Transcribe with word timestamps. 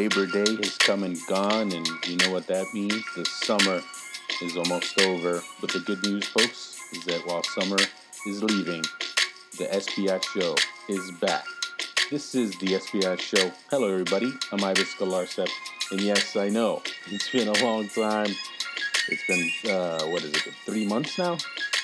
Labor 0.00 0.24
Day 0.24 0.56
has 0.56 0.78
come 0.78 1.02
and 1.02 1.18
gone, 1.26 1.72
and 1.72 1.86
you 2.06 2.16
know 2.16 2.30
what 2.30 2.46
that 2.46 2.72
means? 2.72 3.04
The 3.14 3.26
summer 3.26 3.82
is 4.40 4.56
almost 4.56 4.98
over. 4.98 5.42
But 5.60 5.74
the 5.74 5.80
good 5.80 6.02
news, 6.02 6.26
folks, 6.26 6.80
is 6.92 7.04
that 7.04 7.20
while 7.26 7.42
summer 7.42 7.76
is 8.26 8.42
leaving, 8.42 8.80
the 9.58 9.66
SBI 9.66 10.24
show 10.24 10.54
is 10.88 11.10
back. 11.20 11.44
This 12.10 12.34
is 12.34 12.52
the 12.60 12.68
SBI 12.68 13.20
show. 13.20 13.52
Hello, 13.68 13.92
everybody. 13.92 14.32
I'm 14.52 14.64
Ives 14.64 14.94
Galarcep, 14.94 15.50
and 15.90 16.00
yes, 16.00 16.34
I 16.34 16.48
know 16.48 16.80
it's 17.08 17.28
been 17.28 17.48
a 17.48 17.62
long 17.62 17.86
time. 17.88 18.34
It's 19.10 19.26
been, 19.28 19.70
uh, 19.70 20.06
what 20.06 20.22
is 20.22 20.32
it, 20.32 20.54
three 20.64 20.86
months 20.86 21.18
now? 21.18 21.36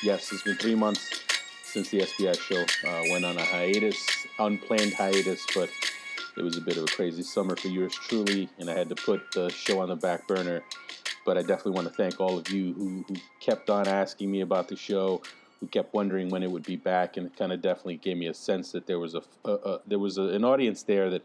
Yes, 0.02 0.32
it's 0.32 0.42
been 0.42 0.56
three 0.56 0.74
months 0.74 1.20
since 1.64 1.90
the 1.90 2.00
SPI 2.00 2.32
show 2.32 2.64
uh, 2.88 3.02
went 3.10 3.26
on 3.26 3.36
a 3.36 3.44
hiatus, 3.44 4.26
unplanned 4.38 4.94
hiatus, 4.94 5.44
but 5.54 5.68
it 6.36 6.42
was 6.42 6.56
a 6.56 6.60
bit 6.60 6.76
of 6.76 6.84
a 6.84 6.86
crazy 6.86 7.22
summer 7.22 7.56
for 7.56 7.68
yours 7.68 7.94
truly, 7.94 8.48
and 8.58 8.68
I 8.68 8.74
had 8.74 8.88
to 8.90 8.94
put 8.94 9.32
the 9.32 9.48
show 9.48 9.80
on 9.80 9.88
the 9.88 9.96
back 9.96 10.26
burner. 10.28 10.62
But 11.24 11.38
I 11.38 11.40
definitely 11.40 11.72
want 11.72 11.88
to 11.88 11.94
thank 11.94 12.20
all 12.20 12.38
of 12.38 12.48
you 12.50 12.72
who, 12.74 13.04
who 13.08 13.16
kept 13.40 13.68
on 13.70 13.88
asking 13.88 14.30
me 14.30 14.42
about 14.42 14.68
the 14.68 14.76
show, 14.76 15.22
who 15.60 15.66
kept 15.66 15.92
wondering 15.94 16.28
when 16.28 16.42
it 16.42 16.50
would 16.50 16.62
be 16.62 16.76
back, 16.76 17.16
and 17.16 17.26
it 17.26 17.36
kind 17.36 17.52
of 17.52 17.62
definitely 17.62 17.96
gave 17.96 18.16
me 18.16 18.26
a 18.26 18.34
sense 18.34 18.70
that 18.72 18.86
there 18.86 18.98
was 18.98 19.14
a, 19.14 19.22
a, 19.44 19.52
a 19.52 19.80
there 19.86 19.98
was 19.98 20.18
a, 20.18 20.22
an 20.22 20.44
audience 20.44 20.82
there 20.82 21.10
that 21.10 21.24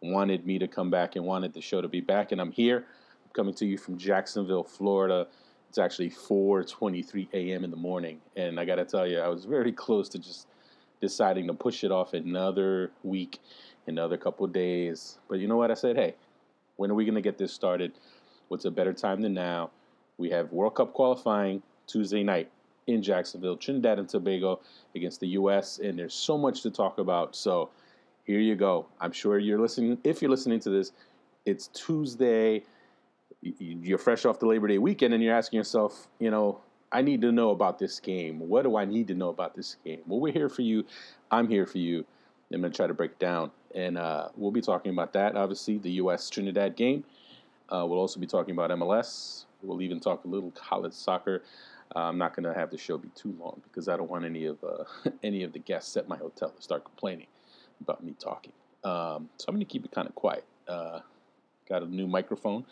wanted 0.00 0.46
me 0.46 0.58
to 0.58 0.66
come 0.66 0.90
back 0.90 1.16
and 1.16 1.24
wanted 1.24 1.52
the 1.52 1.60
show 1.60 1.80
to 1.80 1.88
be 1.88 2.00
back, 2.00 2.32
and 2.32 2.40
I'm 2.40 2.52
here. 2.52 2.78
I'm 3.24 3.32
coming 3.34 3.54
to 3.54 3.66
you 3.66 3.76
from 3.76 3.98
Jacksonville, 3.98 4.64
Florida. 4.64 5.28
It's 5.68 5.78
actually 5.78 6.10
4:23 6.10 7.28
a.m. 7.34 7.64
in 7.64 7.70
the 7.70 7.76
morning, 7.76 8.20
and 8.34 8.58
I 8.58 8.64
got 8.64 8.76
to 8.76 8.84
tell 8.86 9.06
you, 9.06 9.18
I 9.20 9.28
was 9.28 9.44
very 9.44 9.72
close 9.84 10.08
to 10.10 10.18
just 10.18 10.48
deciding 11.00 11.46
to 11.46 11.54
push 11.54 11.84
it 11.84 11.92
off 11.92 12.12
another 12.12 12.90
week 13.04 13.38
another 13.88 14.16
couple 14.16 14.46
days. 14.46 15.18
But 15.28 15.38
you 15.38 15.48
know 15.48 15.56
what? 15.56 15.70
I 15.70 15.74
said, 15.74 15.96
hey, 15.96 16.14
when 16.76 16.90
are 16.90 16.94
we 16.94 17.04
going 17.04 17.14
to 17.14 17.20
get 17.20 17.38
this 17.38 17.52
started? 17.52 17.92
What's 18.48 18.64
a 18.64 18.70
better 18.70 18.92
time 18.92 19.20
than 19.22 19.34
now? 19.34 19.70
We 20.16 20.30
have 20.30 20.52
World 20.52 20.76
Cup 20.76 20.92
qualifying 20.92 21.62
Tuesday 21.86 22.22
night 22.22 22.50
in 22.86 23.02
Jacksonville, 23.02 23.56
Trinidad 23.56 23.98
and 23.98 24.08
Tobago 24.08 24.60
against 24.94 25.20
the 25.20 25.28
U.S., 25.28 25.78
and 25.78 25.98
there's 25.98 26.14
so 26.14 26.38
much 26.38 26.62
to 26.62 26.70
talk 26.70 26.98
about. 26.98 27.36
So 27.36 27.70
here 28.24 28.40
you 28.40 28.56
go. 28.56 28.86
I'm 29.00 29.12
sure 29.12 29.38
you're 29.38 29.60
listening. 29.60 29.98
If 30.04 30.22
you're 30.22 30.30
listening 30.30 30.60
to 30.60 30.70
this, 30.70 30.92
it's 31.44 31.68
Tuesday. 31.68 32.62
You're 33.42 33.98
fresh 33.98 34.24
off 34.24 34.38
the 34.38 34.46
Labor 34.46 34.68
Day 34.68 34.78
weekend, 34.78 35.14
and 35.14 35.22
you're 35.22 35.34
asking 35.34 35.58
yourself, 35.58 36.08
you 36.18 36.30
know, 36.30 36.60
I 36.90 37.02
need 37.02 37.20
to 37.20 37.30
know 37.30 37.50
about 37.50 37.78
this 37.78 38.00
game. 38.00 38.38
What 38.48 38.62
do 38.62 38.76
I 38.76 38.86
need 38.86 39.08
to 39.08 39.14
know 39.14 39.28
about 39.28 39.54
this 39.54 39.76
game? 39.84 40.00
Well, 40.06 40.20
we're 40.20 40.32
here 40.32 40.48
for 40.48 40.62
you. 40.62 40.86
I'm 41.30 41.48
here 41.48 41.66
for 41.66 41.78
you. 41.78 42.06
I'm 42.50 42.62
going 42.62 42.72
to 42.72 42.76
try 42.76 42.86
to 42.86 42.94
break 42.94 43.18
down. 43.18 43.50
And 43.74 43.98
uh, 43.98 44.28
we'll 44.36 44.50
be 44.50 44.60
talking 44.60 44.92
about 44.92 45.12
that, 45.12 45.36
obviously, 45.36 45.78
the 45.78 45.90
U.S. 45.92 46.30
Trinidad 46.30 46.76
game. 46.76 47.04
Uh, 47.68 47.84
we'll 47.86 47.98
also 47.98 48.18
be 48.18 48.26
talking 48.26 48.52
about 48.52 48.70
MLS. 48.70 49.44
We'll 49.62 49.82
even 49.82 50.00
talk 50.00 50.24
a 50.24 50.28
little 50.28 50.50
college 50.52 50.94
soccer. 50.94 51.42
Uh, 51.94 52.00
I'm 52.00 52.18
not 52.18 52.34
going 52.34 52.44
to 52.44 52.58
have 52.58 52.70
the 52.70 52.78
show 52.78 52.98
be 52.98 53.08
too 53.14 53.34
long 53.38 53.60
because 53.64 53.88
I 53.88 53.96
don't 53.96 54.10
want 54.10 54.24
any 54.24 54.46
of 54.46 54.62
uh, 54.62 54.84
any 55.22 55.42
of 55.42 55.52
the 55.52 55.58
guests 55.58 55.96
at 55.96 56.08
my 56.08 56.16
hotel 56.16 56.50
to 56.50 56.62
start 56.62 56.84
complaining 56.84 57.26
about 57.80 58.04
me 58.04 58.14
talking. 58.18 58.52
Um, 58.84 59.28
so 59.36 59.46
I'm 59.48 59.54
going 59.54 59.60
to 59.60 59.70
keep 59.70 59.84
it 59.84 59.90
kind 59.90 60.08
of 60.08 60.14
quiet. 60.14 60.44
Uh, 60.66 61.00
got 61.68 61.82
a 61.82 61.86
new 61.86 62.06
microphone, 62.06 62.64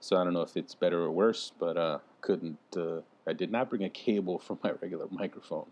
so 0.00 0.16
I 0.16 0.24
don't 0.24 0.32
know 0.32 0.42
if 0.42 0.56
it's 0.56 0.74
better 0.74 1.02
or 1.02 1.10
worse, 1.10 1.52
but 1.58 1.76
uh, 1.76 1.98
couldn't. 2.20 2.58
I 3.26 3.32
did 3.32 3.50
not 3.50 3.70
bring 3.70 3.84
a 3.84 3.90
cable 3.90 4.38
for 4.46 4.58
my 4.62 4.72
regular 4.80 5.06
microphone 5.10 5.66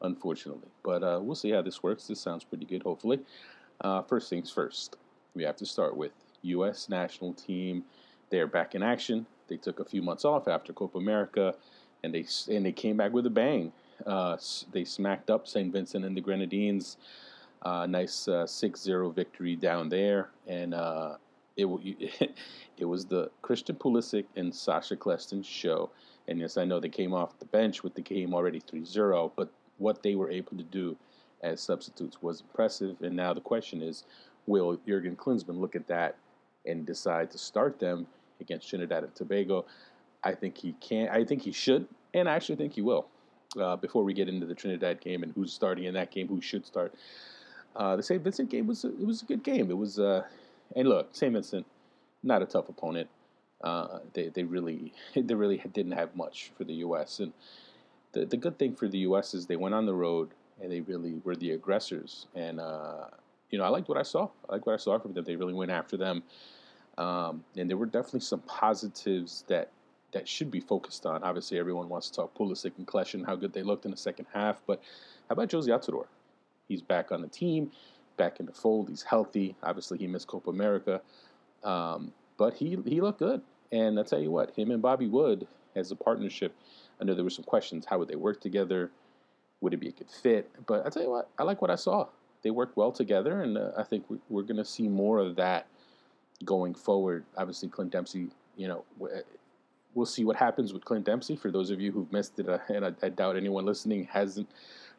unfortunately. 0.00 0.68
But 0.84 1.00
we'll 1.24 1.34
see 1.34 1.50
how 1.50 1.60
this 1.60 1.82
works. 1.82 2.06
This 2.06 2.20
sounds 2.20 2.44
pretty 2.44 2.64
good, 2.64 2.84
hopefully. 2.84 3.18
Uh, 3.80 4.02
first 4.02 4.28
things 4.28 4.50
first, 4.50 4.96
we 5.34 5.42
have 5.44 5.56
to 5.56 5.66
start 5.66 5.96
with 5.96 6.12
U.S. 6.42 6.88
national 6.88 7.34
team. 7.34 7.84
They're 8.30 8.46
back 8.46 8.74
in 8.74 8.82
action. 8.82 9.26
They 9.48 9.56
took 9.56 9.80
a 9.80 9.84
few 9.84 10.02
months 10.02 10.24
off 10.24 10.48
after 10.48 10.72
Copa 10.72 10.98
America, 10.98 11.54
and 12.02 12.14
they 12.14 12.26
and 12.54 12.64
they 12.64 12.72
came 12.72 12.96
back 12.96 13.12
with 13.12 13.26
a 13.26 13.30
bang. 13.30 13.72
Uh, 14.06 14.36
they 14.72 14.84
smacked 14.84 15.30
up 15.30 15.48
St. 15.48 15.72
Vincent 15.72 16.04
and 16.04 16.16
the 16.16 16.20
Grenadines. 16.20 16.96
Uh, 17.62 17.86
nice 17.86 18.28
uh, 18.28 18.44
6-0 18.44 19.12
victory 19.14 19.56
down 19.56 19.88
there, 19.88 20.28
and 20.46 20.74
uh, 20.74 21.16
it 21.56 21.66
it 22.78 22.84
was 22.84 23.04
the 23.06 23.30
Christian 23.42 23.76
Pulisic 23.76 24.24
and 24.36 24.54
Sacha 24.54 24.96
Kljestan 24.96 25.44
show. 25.44 25.90
And 26.28 26.38
yes, 26.38 26.56
I 26.56 26.64
know 26.64 26.78
they 26.78 26.90
came 26.90 27.14
off 27.14 27.38
the 27.38 27.46
bench 27.46 27.82
with 27.82 27.94
the 27.94 28.02
game 28.02 28.34
already 28.34 28.60
3-0, 28.60 29.32
but 29.34 29.48
what 29.78 30.02
they 30.02 30.14
were 30.14 30.30
able 30.30 30.56
to 30.58 30.62
do 30.62 30.96
as 31.42 31.60
substitutes 31.60 32.20
was 32.22 32.40
impressive. 32.40 32.96
And 33.02 33.16
now 33.16 33.32
the 33.32 33.40
question 33.40 33.82
is, 33.82 34.04
will 34.46 34.78
Jurgen 34.86 35.16
Klinsmann 35.16 35.60
look 35.60 35.76
at 35.76 35.86
that 35.88 36.16
and 36.66 36.86
decide 36.86 37.30
to 37.30 37.38
start 37.38 37.78
them 37.78 38.06
against 38.40 38.68
Trinidad 38.68 39.04
and 39.04 39.14
Tobago? 39.14 39.64
I 40.24 40.32
think 40.32 40.58
he 40.58 40.74
can. 40.80 41.08
I 41.08 41.24
think 41.24 41.42
he 41.42 41.52
should, 41.52 41.86
and 42.12 42.28
I 42.28 42.34
actually 42.34 42.56
think 42.56 42.74
he 42.74 42.82
will. 42.82 43.06
Uh, 43.58 43.76
before 43.76 44.04
we 44.04 44.12
get 44.12 44.28
into 44.28 44.46
the 44.46 44.54
Trinidad 44.54 45.00
game 45.00 45.22
and 45.22 45.32
who's 45.32 45.52
starting 45.52 45.84
in 45.84 45.94
that 45.94 46.10
game, 46.10 46.28
who 46.28 46.40
should 46.40 46.66
start, 46.66 46.92
uh, 47.76 47.96
the 47.96 48.02
St. 48.02 48.22
Vincent 48.22 48.50
game 48.50 48.66
was 48.66 48.84
a, 48.84 48.88
it 48.88 49.06
was 49.06 49.22
a 49.22 49.24
good 49.24 49.42
game. 49.42 49.70
It 49.70 49.76
was, 49.76 49.98
uh, 49.98 50.24
and 50.76 50.88
look, 50.88 51.08
St. 51.12 51.32
Vincent, 51.32 51.64
not 52.22 52.42
a 52.42 52.46
tough 52.46 52.68
opponent. 52.68 53.08
Uh, 53.62 54.00
they 54.12 54.28
they 54.28 54.42
really 54.42 54.92
they 55.16 55.34
really 55.34 55.62
didn't 55.72 55.92
have 55.92 56.14
much 56.16 56.50
for 56.56 56.64
the 56.64 56.74
U.S. 56.74 57.20
and 57.20 57.32
the, 58.12 58.24
the 58.24 58.36
good 58.36 58.58
thing 58.58 58.74
for 58.74 58.88
the 58.88 58.98
U.S. 58.98 59.34
is 59.34 59.46
they 59.46 59.56
went 59.56 59.74
on 59.74 59.86
the 59.86 59.94
road 59.94 60.30
and 60.62 60.70
they 60.70 60.80
really 60.80 61.20
were 61.24 61.36
the 61.36 61.52
aggressors. 61.52 62.26
And, 62.34 62.60
uh, 62.60 63.06
you 63.50 63.58
know, 63.58 63.64
I 63.64 63.68
liked 63.68 63.88
what 63.88 63.98
I 63.98 64.02
saw. 64.02 64.28
I 64.48 64.54
liked 64.54 64.66
what 64.66 64.74
I 64.74 64.76
saw 64.76 64.98
from 64.98 65.12
them. 65.12 65.24
They 65.24 65.36
really 65.36 65.54
went 65.54 65.70
after 65.70 65.96
them. 65.96 66.22
Um, 66.96 67.44
and 67.56 67.68
there 67.70 67.76
were 67.76 67.86
definitely 67.86 68.20
some 68.20 68.40
positives 68.40 69.44
that 69.48 69.70
that 70.12 70.26
should 70.26 70.50
be 70.50 70.60
focused 70.60 71.04
on. 71.04 71.22
Obviously, 71.22 71.58
everyone 71.58 71.88
wants 71.88 72.08
to 72.08 72.16
talk 72.16 72.34
Pulisic 72.34 72.72
and 72.78 72.86
Kljestan, 72.86 73.26
how 73.26 73.36
good 73.36 73.52
they 73.52 73.62
looked 73.62 73.84
in 73.84 73.90
the 73.90 73.96
second 73.96 74.26
half. 74.32 74.56
But 74.66 74.80
how 75.28 75.34
about 75.34 75.48
Jozy 75.48 75.68
Altidore? 75.68 76.06
He's 76.66 76.80
back 76.80 77.12
on 77.12 77.20
the 77.20 77.28
team, 77.28 77.70
back 78.16 78.40
in 78.40 78.46
the 78.46 78.52
fold. 78.52 78.88
He's 78.88 79.02
healthy. 79.02 79.54
Obviously, 79.62 79.98
he 79.98 80.06
missed 80.06 80.26
Copa 80.26 80.50
America. 80.50 81.02
Um, 81.62 82.12
but 82.38 82.54
he, 82.54 82.78
he 82.86 83.00
looked 83.00 83.18
good. 83.18 83.42
And 83.70 83.98
I'll 83.98 84.04
tell 84.04 84.20
you 84.20 84.30
what, 84.30 84.54
him 84.56 84.70
and 84.70 84.80
Bobby 84.80 85.06
Wood 85.06 85.46
as 85.76 85.90
a 85.90 85.96
partnership– 85.96 86.54
I 87.00 87.04
know 87.04 87.14
there 87.14 87.24
were 87.24 87.30
some 87.30 87.44
questions. 87.44 87.86
How 87.86 87.98
would 87.98 88.08
they 88.08 88.16
work 88.16 88.40
together? 88.40 88.90
Would 89.60 89.74
it 89.74 89.78
be 89.78 89.88
a 89.88 89.92
good 89.92 90.10
fit? 90.10 90.50
But 90.66 90.86
I 90.86 90.90
tell 90.90 91.02
you 91.02 91.10
what, 91.10 91.28
I 91.38 91.42
like 91.42 91.60
what 91.60 91.70
I 91.70 91.76
saw. 91.76 92.06
They 92.42 92.50
worked 92.50 92.76
well 92.76 92.92
together, 92.92 93.42
and 93.42 93.58
uh, 93.58 93.72
I 93.76 93.82
think 93.82 94.04
we, 94.08 94.16
are 94.38 94.42
going 94.42 94.56
to 94.56 94.64
see 94.64 94.88
more 94.88 95.18
of 95.18 95.36
that 95.36 95.66
going 96.44 96.74
forward. 96.74 97.24
Obviously, 97.36 97.68
Clint 97.68 97.90
Dempsey, 97.90 98.28
you 98.56 98.68
know, 98.68 98.84
we'll 99.94 100.06
see 100.06 100.24
what 100.24 100.36
happens 100.36 100.72
with 100.72 100.84
Clint 100.84 101.04
Dempsey. 101.04 101.34
For 101.34 101.50
those 101.50 101.70
of 101.70 101.80
you 101.80 101.90
who've 101.90 102.10
missed 102.12 102.38
it, 102.38 102.48
uh, 102.48 102.58
and 102.68 102.86
I, 102.86 102.92
I 103.02 103.08
doubt 103.08 103.36
anyone 103.36 103.66
listening 103.66 104.04
hasn't 104.04 104.48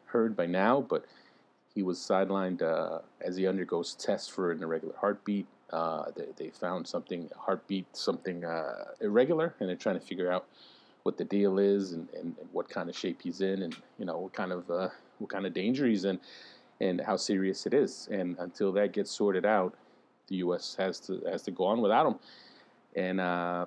heard 0.04 0.36
by 0.36 0.46
now, 0.46 0.82
but 0.82 1.06
he 1.74 1.82
was 1.82 1.98
sidelined 1.98 2.62
uh, 2.62 2.98
as 3.20 3.36
he 3.36 3.46
undergoes 3.46 3.94
tests 3.94 4.28
for 4.28 4.52
an 4.52 4.62
irregular 4.62 4.94
heartbeat. 5.00 5.46
Uh, 5.70 6.10
they, 6.16 6.26
they, 6.36 6.50
found 6.50 6.86
something, 6.86 7.30
heartbeat, 7.38 7.86
something 7.96 8.44
uh, 8.44 8.86
irregular, 9.00 9.54
and 9.60 9.68
they're 9.68 9.76
trying 9.76 9.98
to 9.98 10.04
figure 10.04 10.30
out 10.30 10.46
what 11.02 11.16
the 11.16 11.24
deal 11.24 11.58
is 11.58 11.92
and, 11.92 12.08
and, 12.14 12.36
and, 12.38 12.48
what 12.52 12.68
kind 12.68 12.88
of 12.88 12.96
shape 12.96 13.20
he's 13.22 13.40
in 13.40 13.62
and 13.62 13.74
you 13.98 14.04
know 14.04 14.18
what 14.18 14.32
kind 14.32 14.52
of 14.52 14.70
uh, 14.70 14.88
what 15.18 15.30
kind 15.30 15.46
of 15.46 15.54
danger 15.54 15.86
he's 15.86 16.04
in 16.04 16.20
and 16.80 17.00
how 17.00 17.16
serious 17.16 17.66
it 17.66 17.74
is. 17.74 18.08
And 18.10 18.36
until 18.38 18.72
that 18.72 18.92
gets 18.92 19.10
sorted 19.10 19.44
out, 19.44 19.74
the 20.28 20.36
U.S. 20.36 20.76
has 20.78 21.00
to 21.00 21.20
has 21.30 21.42
to 21.42 21.50
go 21.50 21.64
on 21.64 21.80
without 21.80 22.06
him. 22.06 22.14
And 22.96 23.20
uh, 23.20 23.66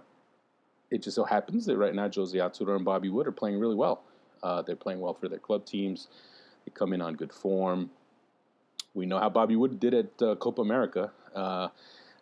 it 0.89 1.01
just 1.01 1.15
so 1.15 1.23
happens 1.23 1.65
that 1.65 1.77
right 1.77 1.93
now 1.93 2.07
Jozy 2.07 2.35
Altidore 2.35 2.75
and 2.75 2.85
Bobby 2.85 3.09
Wood 3.09 3.27
are 3.27 3.31
playing 3.31 3.59
really 3.59 3.75
well. 3.75 4.01
Uh, 4.41 4.61
they're 4.61 4.75
playing 4.75 4.99
well 4.99 5.13
for 5.13 5.29
their 5.29 5.39
club 5.39 5.65
teams. 5.65 6.07
They 6.65 6.71
come 6.73 6.93
in 6.93 7.01
on 7.01 7.15
good 7.15 7.33
form. 7.33 7.89
We 8.93 9.05
know 9.05 9.19
how 9.19 9.29
Bobby 9.29 9.55
Wood 9.55 9.79
did 9.79 9.93
at 9.93 10.21
uh, 10.21 10.35
Copa 10.35 10.61
America. 10.61 11.11
Uh, 11.33 11.69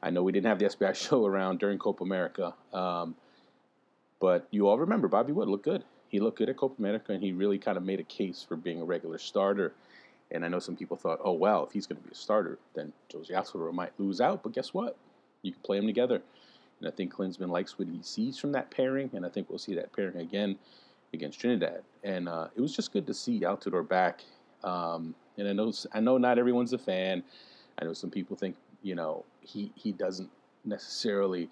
I 0.02 0.10
know 0.10 0.24
we 0.24 0.32
didn't 0.32 0.48
have 0.48 0.60
the 0.60 0.66
SBI 0.66 0.96
show 1.10 1.26
around 1.26 1.60
during 1.60 1.78
Copa 1.78 2.04
America. 2.04 2.54
Um, 2.74 3.16
but 4.22 4.48
you 4.52 4.68
all 4.68 4.78
remember 4.78 5.08
Bobby 5.08 5.34
Wood 5.34 5.50
looked 5.50 5.66
good. 5.66 5.84
He 6.08 6.20
looked 6.20 6.38
good 6.38 6.50
at 6.50 6.58
Copa 6.58 6.76
America, 6.78 7.12
and 7.12 7.24
he 7.24 7.32
really 7.34 7.58
kind 7.58 7.78
of 7.78 7.84
made 7.84 8.00
a 8.00 8.04
case 8.04 8.46
for 8.48 8.56
being 8.56 8.80
a 8.80 8.86
regular 8.86 9.18
starter. 9.18 9.74
And 10.30 10.46
I 10.46 10.48
know 10.48 10.60
some 10.60 10.76
people 10.76 10.96
thought, 10.96 11.20
oh, 11.24 11.34
well, 11.34 11.66
if 11.66 11.72
he's 11.72 11.88
going 11.88 12.02
to 12.02 12.08
be 12.08 12.14
a 12.14 12.16
starter, 12.16 12.60
then 12.76 12.94
Jozy 13.12 13.32
Altidore 13.32 13.74
might 13.74 13.92
lose 13.98 14.22
out. 14.22 14.44
But 14.44 14.54
guess 14.54 14.74
what? 14.74 14.96
You 15.42 15.52
can 15.52 15.62
play 15.64 15.78
them 15.78 15.88
together. 15.88 16.22
And 16.80 16.88
I 16.88 16.92
think 16.92 17.14
Klinsmann 17.14 17.50
likes 17.50 17.78
what 17.78 17.88
he 17.88 18.00
sees 18.02 18.38
from 18.38 18.52
that 18.54 18.72
pairing, 18.72 19.10
and 19.14 19.26
I 19.26 19.30
think 19.30 19.50
we'll 19.50 19.60
see 19.60 19.76
that 19.76 19.92
pairing 19.94 20.18
again 20.18 20.58
against 21.14 21.40
Trinidad. 21.40 21.82
And 22.04 22.30
uh, 22.30 22.48
it 22.56 22.62
was 22.62 22.76
just 22.76 22.94
good 22.94 23.08
to 23.08 23.14
see 23.14 23.42
Altidore 23.42 23.88
back. 23.88 24.22
Um, 24.64 25.16
and 25.38 25.48
I 25.48 25.54
know 25.54 25.74
I 25.94 26.00
know 26.00 26.18
not 26.18 26.38
everyone's 26.38 26.74
a 26.74 26.78
fan. 26.78 27.24
I 27.80 27.86
know 27.86 27.94
some 27.94 28.12
people 28.12 28.36
think 28.36 28.56
you 28.84 28.96
know 28.96 29.26
he 29.42 29.72
he 29.76 29.92
doesn't 29.92 30.30
necessarily 30.66 31.50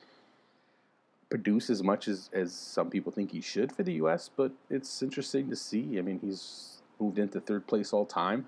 produce 1.29 1.69
as 1.69 1.83
much 1.83 2.07
as, 2.07 2.29
as 2.33 2.53
some 2.53 2.89
people 2.89 3.11
think 3.11 3.31
he 3.31 3.41
should 3.41 3.71
for 3.71 3.83
the 3.83 3.93
U.S., 3.93 4.29
but 4.35 4.51
it's 4.69 5.01
interesting 5.03 5.49
to 5.49 5.55
see. 5.55 5.99
I 5.99 6.01
mean, 6.01 6.19
he's 6.19 6.81
moved 6.99 7.19
into 7.19 7.39
third 7.39 7.67
place 7.67 7.93
all 7.93 8.05
time 8.05 8.45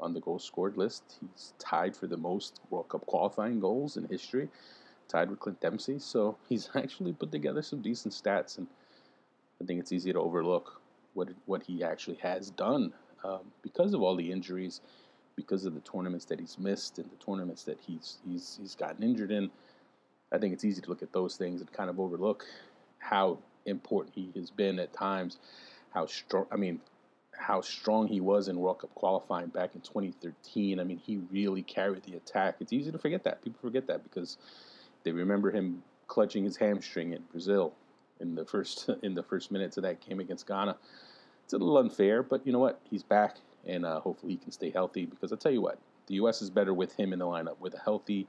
on 0.00 0.14
the 0.14 0.20
goals 0.20 0.44
scored 0.44 0.76
list. 0.76 1.18
He's 1.20 1.52
tied 1.58 1.96
for 1.96 2.06
the 2.06 2.16
most 2.16 2.60
World 2.70 2.88
Cup 2.88 3.06
qualifying 3.06 3.60
goals 3.60 3.96
in 3.96 4.06
history. 4.08 4.48
tied 5.08 5.30
with 5.30 5.40
Clint 5.40 5.60
Dempsey. 5.60 5.98
So 5.98 6.36
he's 6.48 6.70
actually 6.74 7.12
put 7.12 7.32
together 7.32 7.62
some 7.62 7.82
decent 7.82 8.14
stats, 8.14 8.58
and 8.58 8.66
I 9.60 9.64
think 9.64 9.80
it's 9.80 9.92
easy 9.92 10.12
to 10.12 10.20
overlook 10.20 10.80
what 11.14 11.28
what 11.46 11.62
he 11.62 11.84
actually 11.84 12.16
has 12.16 12.50
done 12.50 12.92
um, 13.24 13.40
because 13.62 13.94
of 13.94 14.02
all 14.02 14.16
the 14.16 14.30
injuries, 14.32 14.80
because 15.36 15.66
of 15.66 15.74
the 15.74 15.80
tournaments 15.80 16.24
that 16.26 16.40
he's 16.40 16.58
missed 16.58 16.98
and 16.98 17.10
the 17.10 17.24
tournaments 17.24 17.64
that 17.64 17.78
he's 17.80 18.18
he's 18.26 18.58
he's 18.60 18.74
gotten 18.74 19.02
injured 19.02 19.30
in. 19.30 19.50
I 20.32 20.38
think 20.38 20.54
it's 20.54 20.64
easy 20.64 20.80
to 20.80 20.88
look 20.88 21.02
at 21.02 21.12
those 21.12 21.36
things 21.36 21.60
and 21.60 21.72
kind 21.72 21.90
of 21.90 22.00
overlook 22.00 22.46
how 22.98 23.38
important 23.66 24.14
he 24.14 24.30
has 24.36 24.50
been 24.50 24.78
at 24.78 24.92
times. 24.92 25.38
How 25.90 26.06
strong, 26.06 26.46
I 26.50 26.56
mean, 26.56 26.80
how 27.32 27.60
strong 27.60 28.08
he 28.08 28.20
was 28.20 28.48
in 28.48 28.58
World 28.58 28.80
Cup 28.80 28.94
qualifying 28.94 29.48
back 29.48 29.74
in 29.74 29.80
2013. 29.80 30.80
I 30.80 30.84
mean, 30.84 30.98
he 30.98 31.20
really 31.30 31.62
carried 31.62 32.02
the 32.04 32.16
attack. 32.16 32.56
It's 32.60 32.72
easy 32.72 32.90
to 32.92 32.98
forget 32.98 33.24
that. 33.24 33.42
People 33.42 33.60
forget 33.60 33.86
that 33.88 34.02
because 34.02 34.38
they 35.04 35.12
remember 35.12 35.50
him 35.50 35.82
clutching 36.06 36.44
his 36.44 36.56
hamstring 36.56 37.12
in 37.12 37.22
Brazil 37.30 37.72
in 38.20 38.34
the 38.34 38.44
first 38.44 38.88
in 39.02 39.14
the 39.14 39.22
first 39.22 39.50
minutes 39.50 39.76
of 39.76 39.82
that 39.82 40.00
game 40.06 40.20
against 40.20 40.46
Ghana. 40.46 40.76
It's 41.44 41.52
a 41.52 41.58
little 41.58 41.78
unfair, 41.78 42.22
but 42.22 42.46
you 42.46 42.52
know 42.52 42.60
what? 42.60 42.80
He's 42.88 43.02
back, 43.02 43.36
and 43.66 43.84
uh, 43.84 44.00
hopefully 44.00 44.32
he 44.32 44.38
can 44.38 44.52
stay 44.52 44.70
healthy. 44.70 45.04
Because 45.04 45.32
I 45.32 45.36
tell 45.36 45.52
you 45.52 45.60
what, 45.60 45.78
the 46.06 46.14
U.S. 46.14 46.40
is 46.40 46.50
better 46.50 46.72
with 46.72 46.94
him 46.94 47.12
in 47.12 47.18
the 47.18 47.26
lineup 47.26 47.58
with 47.58 47.74
a 47.74 47.78
healthy, 47.78 48.28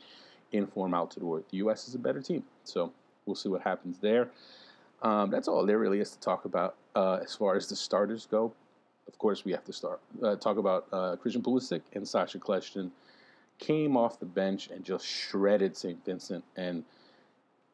inform 0.54 0.92
Altidore. 0.92 1.16
The 1.16 1.26
world. 1.26 1.44
The 1.50 1.58
U.S. 1.58 1.88
is 1.88 1.96
a 1.96 2.00
better 2.00 2.22
team, 2.22 2.44
so 2.64 2.94
we'll 3.26 3.36
see 3.36 3.50
what 3.50 3.62
happens 3.62 3.98
there. 4.00 4.30
Um, 5.02 5.30
that's 5.30 5.48
all 5.48 5.66
there 5.66 5.80
really 5.80 6.00
is 6.00 6.12
to 6.12 6.20
talk 6.20 6.46
about 6.46 6.76
uh, 6.96 7.20
as 7.22 7.36
far 7.36 7.56
as 7.56 7.68
the 7.68 7.76
starters 7.76 8.26
go. 8.26 8.54
Of 9.08 9.18
course, 9.18 9.44
we 9.44 9.52
have 9.52 9.66
to 9.66 9.74
start 9.74 10.00
uh, 10.24 10.38
talk 10.38 10.58
about 10.58 10.88
uh, 10.94 11.18
Christian 11.18 11.42
Pulisic 11.42 11.82
and 11.94 12.08
Sacha 12.08 12.40
Kljestan 12.40 12.90
came 13.60 13.96
off 13.98 14.20
the 14.20 14.26
bench 14.26 14.70
and 14.70 14.84
just 14.84 15.06
shredded 15.06 15.76
St. 15.76 16.04
Vincent. 16.06 16.44
And 16.56 16.84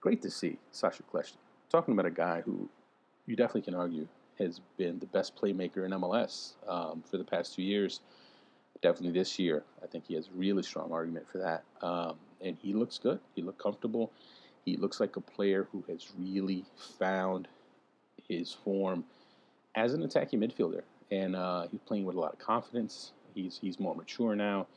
great 0.01 0.21
to 0.23 0.29
see 0.29 0.57
Sacha 0.71 1.03
Kljestan. 1.03 1.37
Talking 1.69 1.93
about 1.93 2.05
a 2.05 2.11
guy 2.11 2.41
who 2.41 2.67
you 3.27 3.35
definitely 3.35 3.61
can 3.61 3.75
argue 3.75 4.07
has 4.39 4.61
been 4.77 4.99
the 4.99 5.05
best 5.05 5.35
playmaker 5.35 5.85
in 5.85 5.91
MLS 5.91 6.53
um, 6.67 7.03
for 7.09 7.17
the 7.17 7.23
past 7.23 7.55
two 7.55 7.61
years. 7.61 8.01
Definitely 8.81 9.19
this 9.19 9.37
year, 9.37 9.63
I 9.83 9.87
think 9.87 10.05
he 10.07 10.15
has 10.15 10.29
really 10.33 10.63
strong 10.63 10.91
argument 10.91 11.27
for 11.29 11.39
that. 11.39 11.63
Um, 11.85 12.15
and 12.41 12.57
he 12.61 12.73
looks 12.73 12.97
good. 12.97 13.19
He 13.35 13.41
looks 13.41 13.61
comfortable. 13.61 14.11
He 14.65 14.77
looks 14.77 14.99
like 14.99 15.15
a 15.15 15.21
player 15.21 15.67
who 15.71 15.83
has 15.87 16.07
really 16.17 16.65
found 16.99 17.47
his 18.27 18.53
form 18.53 19.03
as 19.75 19.93
an 19.93 20.03
attacking 20.03 20.39
midfielder, 20.39 20.81
and 21.11 21.35
uh, 21.35 21.67
he's 21.71 21.81
playing 21.81 22.05
with 22.05 22.15
a 22.15 22.19
lot 22.19 22.33
of 22.33 22.39
confidence. 22.39 23.13
He's 23.33 23.59
he's 23.61 23.79
more 23.79 23.95
mature 23.95 24.35
now 24.35 24.67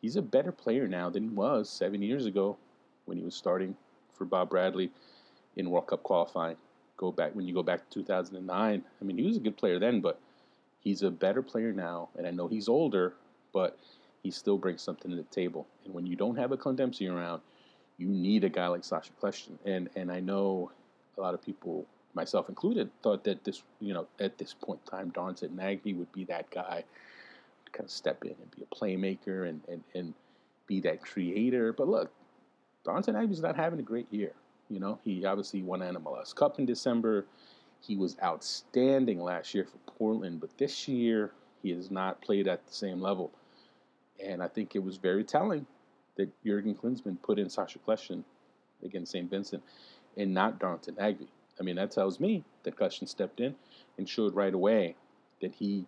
he's 0.00 0.16
a 0.16 0.22
better 0.22 0.52
player 0.52 0.88
now 0.88 1.10
than 1.10 1.22
he 1.22 1.28
was 1.28 1.68
seven 1.68 2.02
years 2.02 2.26
ago 2.26 2.56
when 3.04 3.18
he 3.18 3.24
was 3.24 3.34
starting 3.34 3.76
for 4.12 4.24
Bob 4.24 4.50
Bradley 4.50 4.90
in 5.56 5.70
World 5.70 5.88
Cup 5.88 6.02
qualifying. 6.02 6.56
Go 6.96 7.10
back 7.10 7.34
when 7.34 7.46
you 7.46 7.54
go 7.54 7.62
back 7.62 7.88
to 7.88 7.98
2009. 8.00 8.84
I 9.00 9.04
mean, 9.04 9.18
he 9.18 9.24
was 9.24 9.36
a 9.36 9.40
good 9.40 9.56
player 9.56 9.78
then, 9.78 10.00
but 10.00 10.20
he's 10.80 11.02
a 11.02 11.10
better 11.10 11.42
player 11.42 11.72
now. 11.72 12.10
And 12.16 12.26
I 12.26 12.30
know 12.30 12.46
he's 12.46 12.68
older, 12.68 13.14
but 13.52 13.78
he 14.22 14.30
still 14.30 14.58
brings 14.58 14.82
something 14.82 15.10
to 15.10 15.16
the 15.16 15.22
table. 15.24 15.66
And 15.84 15.94
when 15.94 16.06
you 16.06 16.16
don't 16.16 16.36
have 16.36 16.52
a 16.52 16.56
Clint 16.56 16.78
Dempsey 16.78 17.08
around, 17.08 17.42
you 17.98 18.08
need 18.08 18.44
a 18.44 18.48
guy 18.48 18.66
like 18.66 18.84
Sacha 18.84 19.10
Kljestan. 19.20 19.58
And 19.64 19.88
and 19.96 20.10
I 20.10 20.20
know 20.20 20.70
a 21.16 21.20
lot 21.20 21.34
of 21.34 21.42
people, 21.42 21.86
myself 22.14 22.48
included, 22.48 22.90
thought 23.02 23.24
that 23.24 23.44
this, 23.44 23.62
you 23.80 23.92
know, 23.94 24.06
at 24.18 24.38
this 24.38 24.54
point 24.54 24.80
in 24.84 24.90
time, 24.90 25.10
Darlington 25.10 25.50
Nagbe 25.50 25.96
would 25.96 26.10
be 26.12 26.24
that 26.24 26.50
guy 26.50 26.84
to 27.66 27.72
kind 27.72 27.84
of 27.84 27.90
step 27.90 28.24
in 28.24 28.30
and 28.30 28.50
be 28.56 28.62
a 28.62 28.74
playmaker 28.74 29.48
and, 29.48 29.60
and, 29.68 29.82
and 29.94 30.14
be 30.66 30.80
that 30.80 31.02
creator. 31.02 31.72
But 31.72 31.88
look, 31.88 32.10
Darlington 32.84 33.14
Nagbe's 33.14 33.40
not 33.42 33.56
having 33.56 33.78
a 33.78 33.82
great 33.82 34.06
year. 34.10 34.32
You 34.70 34.80
know, 34.80 34.98
he 35.04 35.24
obviously 35.24 35.62
won 35.62 35.80
MLS 35.80 36.34
Cup 36.34 36.58
in 36.58 36.64
December. 36.64 37.26
He 37.80 37.96
was 37.96 38.16
outstanding 38.22 39.20
last 39.20 39.54
year 39.54 39.64
for 39.64 39.78
Portland, 39.92 40.40
but 40.40 40.56
this 40.58 40.86
year 40.86 41.32
he 41.62 41.70
has 41.70 41.90
not 41.90 42.20
played 42.22 42.46
at 42.46 42.66
the 42.66 42.72
same 42.72 43.00
level. 43.00 43.30
And 44.24 44.42
I 44.42 44.48
think 44.48 44.74
it 44.74 44.82
was 44.82 44.96
very 44.96 45.24
telling 45.24 45.66
that 46.16 46.28
Jurgen 46.44 46.74
Klinsmann 46.74 47.20
put 47.22 47.38
in 47.38 47.48
Sacha 47.48 47.78
Kljestan 47.78 48.24
against 48.84 49.12
St. 49.12 49.28
Vincent 49.28 49.62
and 50.16 50.34
not 50.34 50.58
Darlington 50.58 50.96
Nagbe. 50.96 51.26
I 51.58 51.62
mean, 51.62 51.76
that 51.76 51.90
tells 51.90 52.20
me 52.20 52.44
that 52.62 52.76
Kljestan 52.76 53.08
stepped 53.08 53.40
in 53.40 53.54
and 53.98 54.08
showed 54.08 54.34
right 54.34 54.54
away 54.54 54.96
that 55.40 55.52
he 55.54 55.86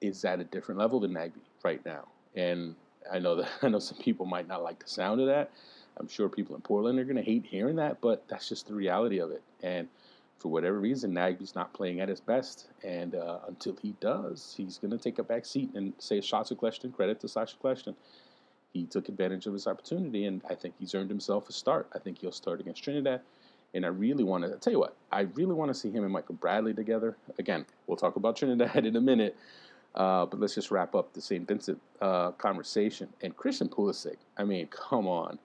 is 0.00 0.24
at 0.24 0.40
a 0.40 0.44
different 0.44 0.78
level 0.78 1.00
than 1.00 1.12
Nagbe 1.12 1.32
right 1.62 1.84
now. 1.84 2.06
And 2.34 2.74
I 3.12 3.18
know 3.18 3.36
that 3.36 3.48
I 3.62 3.68
know 3.68 3.78
some 3.78 3.98
people 3.98 4.26
might 4.26 4.48
not 4.48 4.62
like 4.62 4.78
the 4.78 4.88
sound 4.88 5.20
of 5.20 5.26
that. 5.26 5.50
I'm 5.96 6.08
sure 6.08 6.28
people 6.28 6.54
in 6.54 6.62
Portland 6.62 6.98
are 6.98 7.04
going 7.04 7.16
to 7.16 7.22
hate 7.22 7.44
hearing 7.44 7.76
that, 7.76 8.00
but 8.00 8.24
that's 8.28 8.48
just 8.48 8.68
the 8.68 8.74
reality 8.74 9.18
of 9.18 9.30
it. 9.30 9.42
And 9.62 9.88
for 10.40 10.48
whatever 10.48 10.80
reason, 10.80 11.12
Nagbe's 11.12 11.54
not 11.54 11.72
playing 11.74 12.00
at 12.00 12.08
his 12.08 12.20
best. 12.20 12.68
And 12.82 13.14
uh, 13.14 13.40
until 13.46 13.76
he 13.80 13.94
does, 14.00 14.54
he's 14.56 14.78
going 14.78 14.90
to 14.90 14.98
take 14.98 15.18
a 15.18 15.22
back 15.22 15.44
seat 15.44 15.70
and 15.74 15.92
say 15.98 16.20
shots 16.22 16.50
of 16.50 16.56
question, 16.56 16.90
credit 16.90 17.20
to 17.20 17.28
Sacha 17.28 17.56
Kljestan. 17.62 17.94
He 18.72 18.86
took 18.86 19.08
advantage 19.08 19.46
of 19.46 19.52
his 19.52 19.66
opportunity, 19.66 20.24
and 20.24 20.40
I 20.48 20.54
think 20.54 20.74
he's 20.78 20.94
earned 20.94 21.10
himself 21.10 21.48
a 21.48 21.52
start. 21.52 21.88
I 21.94 21.98
think 21.98 22.18
he'll 22.18 22.32
start 22.32 22.60
against 22.60 22.82
Trinidad. 22.82 23.20
And 23.74 23.84
I 23.84 23.88
really 23.88 24.24
want 24.24 24.44
to 24.44 24.56
tell 24.56 24.72
you 24.72 24.80
what, 24.80 24.96
I 25.12 25.20
really 25.20 25.54
want 25.54 25.68
to 25.70 25.74
see 25.74 25.90
him 25.90 26.04
and 26.04 26.12
Michael 26.12 26.36
Bradley 26.36 26.72
together. 26.72 27.16
Again, 27.38 27.66
we'll 27.86 27.96
talk 27.96 28.16
about 28.16 28.36
Trinidad 28.36 28.74
in 28.86 28.96
a 28.96 29.00
minute. 29.00 29.36
Uh, 29.94 30.24
but 30.24 30.40
let's 30.40 30.54
just 30.54 30.70
wrap 30.70 30.94
up 30.94 31.12
the 31.12 31.20
St. 31.20 31.46
Vincent 31.46 31.80
uh, 32.00 32.30
conversation. 32.32 33.08
And 33.22 33.36
Christian 33.36 33.68
Pulisic, 33.68 34.16
I 34.38 34.44
mean, 34.44 34.68
come 34.68 35.06
on. 35.06 35.38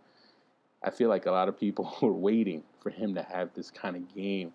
I 0.84 0.92
feel 0.92 1.10
like 1.10 1.26
a 1.26 1.32
lot 1.32 1.50
of 1.50 1.60
people 1.60 1.98
were 2.02 2.14
waiting 2.14 2.64
for 2.80 2.92
him 2.92 3.16
to 3.16 3.24
have 3.24 3.50
this 3.56 3.72
kind 3.72 3.96
of 3.96 4.16
game 4.16 4.54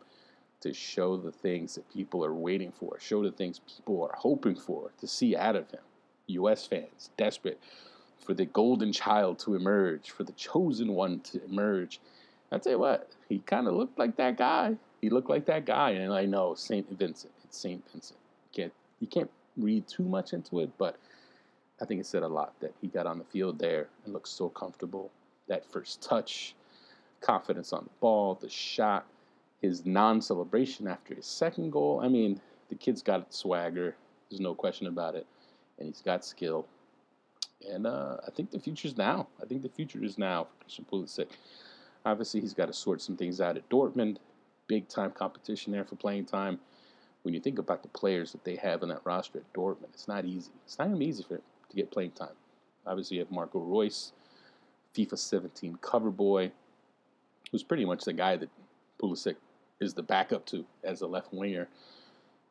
to 0.61 0.73
show 0.75 1.17
the 1.17 1.33
things 1.33 1.75
that 1.75 1.91
people 1.93 2.25
are 2.25 2.35
waiting 2.35 2.73
for, 2.73 2.99
show 3.01 3.23
the 3.23 3.33
things 3.33 3.61
people 3.61 4.03
are 4.03 4.17
hoping 4.17 4.57
for 4.57 4.91
to 5.01 5.07
see 5.07 5.37
out 5.37 5.57
of 5.57 5.71
him. 5.71 5.81
U.S. 6.27 6.67
fans 6.67 7.11
desperate 7.17 7.61
for 8.19 8.35
the 8.35 8.45
golden 8.45 8.93
child 8.93 9.39
to 9.41 9.55
emerge, 9.55 10.11
for 10.11 10.25
the 10.25 10.33
chosen 10.33 10.93
one 10.93 11.21
to 11.21 11.43
emerge. 11.45 12.01
I 12.53 12.59
tell 12.59 12.73
you 12.73 12.79
what, 12.79 13.11
he 13.29 13.39
kind 13.41 13.67
of 13.67 13.75
looked 13.75 13.99
like 13.99 14.17
that 14.17 14.37
guy. 14.37 14.77
He 15.01 15.09
looked 15.09 15.31
like 15.31 15.47
that 15.47 15.65
guy, 15.65 15.91
and 15.91 16.13
I 16.13 16.27
know 16.27 16.55
Saint 16.55 16.87
Vincent. 16.99 17.33
It's 17.45 17.59
Saint 17.59 17.83
Vincent. 17.91 18.19
You 18.53 18.63
can't 18.63 18.73
you 19.01 19.07
can't 19.07 19.31
read 19.57 19.89
too 19.89 20.05
much 20.05 20.33
into 20.33 20.61
it, 20.61 20.71
but 20.79 20.97
I 21.81 21.87
think 21.87 22.01
it 22.01 22.07
said 22.07 22.23
a 22.23 22.29
lot 22.29 22.53
that 22.61 22.75
he 22.81 22.89
got 22.89 23.07
on 23.07 23.19
the 23.19 23.25
field 23.25 23.59
there 23.59 23.89
and 24.05 24.13
looked 24.13 24.29
so 24.29 24.49
comfortable. 24.49 25.11
That 25.49 25.65
first 25.65 26.03
touch, 26.03 26.55
confidence 27.21 27.73
on 27.73 27.85
the 27.85 27.91
ball, 28.01 28.35
the 28.41 28.51
shot, 28.51 29.07
his 29.61 29.85
non 29.85 30.21
celebration 30.21 30.87
after 30.87 31.15
his 31.15 31.27
second 31.27 31.71
goal. 31.71 32.01
I 32.03 32.09
mean, 32.09 32.41
the 32.69 32.75
kid's 32.75 33.03
got 33.03 33.33
swagger. 33.33 33.97
There's 34.31 34.41
no 34.41 34.55
question 34.55 34.87
about 34.87 35.15
it. 35.15 35.27
And 35.79 35.89
he's 35.89 36.03
got 36.03 36.25
skill. 36.25 36.67
And 37.69 37.87
uh, 37.87 38.17
I 38.27 38.31
think 38.31 38.51
the 38.51 38.61
future's 38.61 38.97
now. 38.97 39.29
I 39.43 39.47
think 39.47 39.63
the 39.63 39.69
future 39.69 40.03
is 40.03 40.19
now 40.19 40.45
for 40.45 40.65
Christian 40.65 40.87
Pulisic. 40.91 41.29
Obviously, 42.07 42.41
he's 42.41 42.55
got 42.55 42.67
to 42.67 42.73
sort 42.73 43.03
some 43.03 43.17
things 43.17 43.41
out 43.41 43.57
at 43.57 43.69
Dortmund. 43.69 44.17
Big 44.67 44.89
time 44.89 45.11
competition 45.11 45.73
there 45.73 45.85
for 45.85 45.97
playing 45.97 46.25
time 46.25 46.59
when 47.23 47.35
you 47.35 47.41
think 47.41 47.59
about 47.59 47.83
the 47.83 47.89
players 47.89 48.33
that 48.33 48.45
they 48.45 48.57
have 48.57 48.83
in 48.83 48.89
that 48.89 49.03
roster 49.05 49.39
at 49.39 49.53
Dortmund, 49.53 49.93
it's 49.93 50.09
not 50.09 50.25
easy. 50.25 50.51
It's 50.65 50.79
not 50.79 50.89
even 50.89 51.03
easy 51.03 51.23
for 51.23 51.37
him 51.37 51.43
to 51.69 51.77
get 51.77 51.91
playing 51.91 52.13
time. 52.13 52.35
Obviously, 52.87 53.19
you 53.19 53.23
have 53.23 53.31
Marco 53.31 53.59
Reus, 53.59 54.13
FIFA 54.95 55.19
17 55.19 55.79
cover 55.83 56.11
boy, 56.11 56.51
who's 57.51 57.63
pretty 57.63 57.85
much 57.85 58.05
the 58.05 58.13
guy 58.13 58.37
that 58.37 58.49
Pulisic 59.01 59.37
is 59.81 59.95
the 59.95 60.03
backup 60.03 60.45
to 60.47 60.65
as 60.85 61.01
a 61.01 61.07
left 61.07 61.33
winger. 61.33 61.69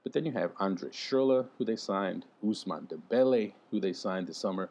But 0.03 0.13
then 0.13 0.25
you 0.25 0.31
have 0.31 0.51
Andre 0.59 0.89
Schurrle, 0.89 1.47
who 1.57 1.65
they 1.65 1.75
signed, 1.75 2.25
Ousmane 2.43 2.87
Dembele, 2.87 3.53
who 3.69 3.79
they 3.79 3.93
signed 3.93 4.27
this 4.27 4.37
summer, 4.37 4.69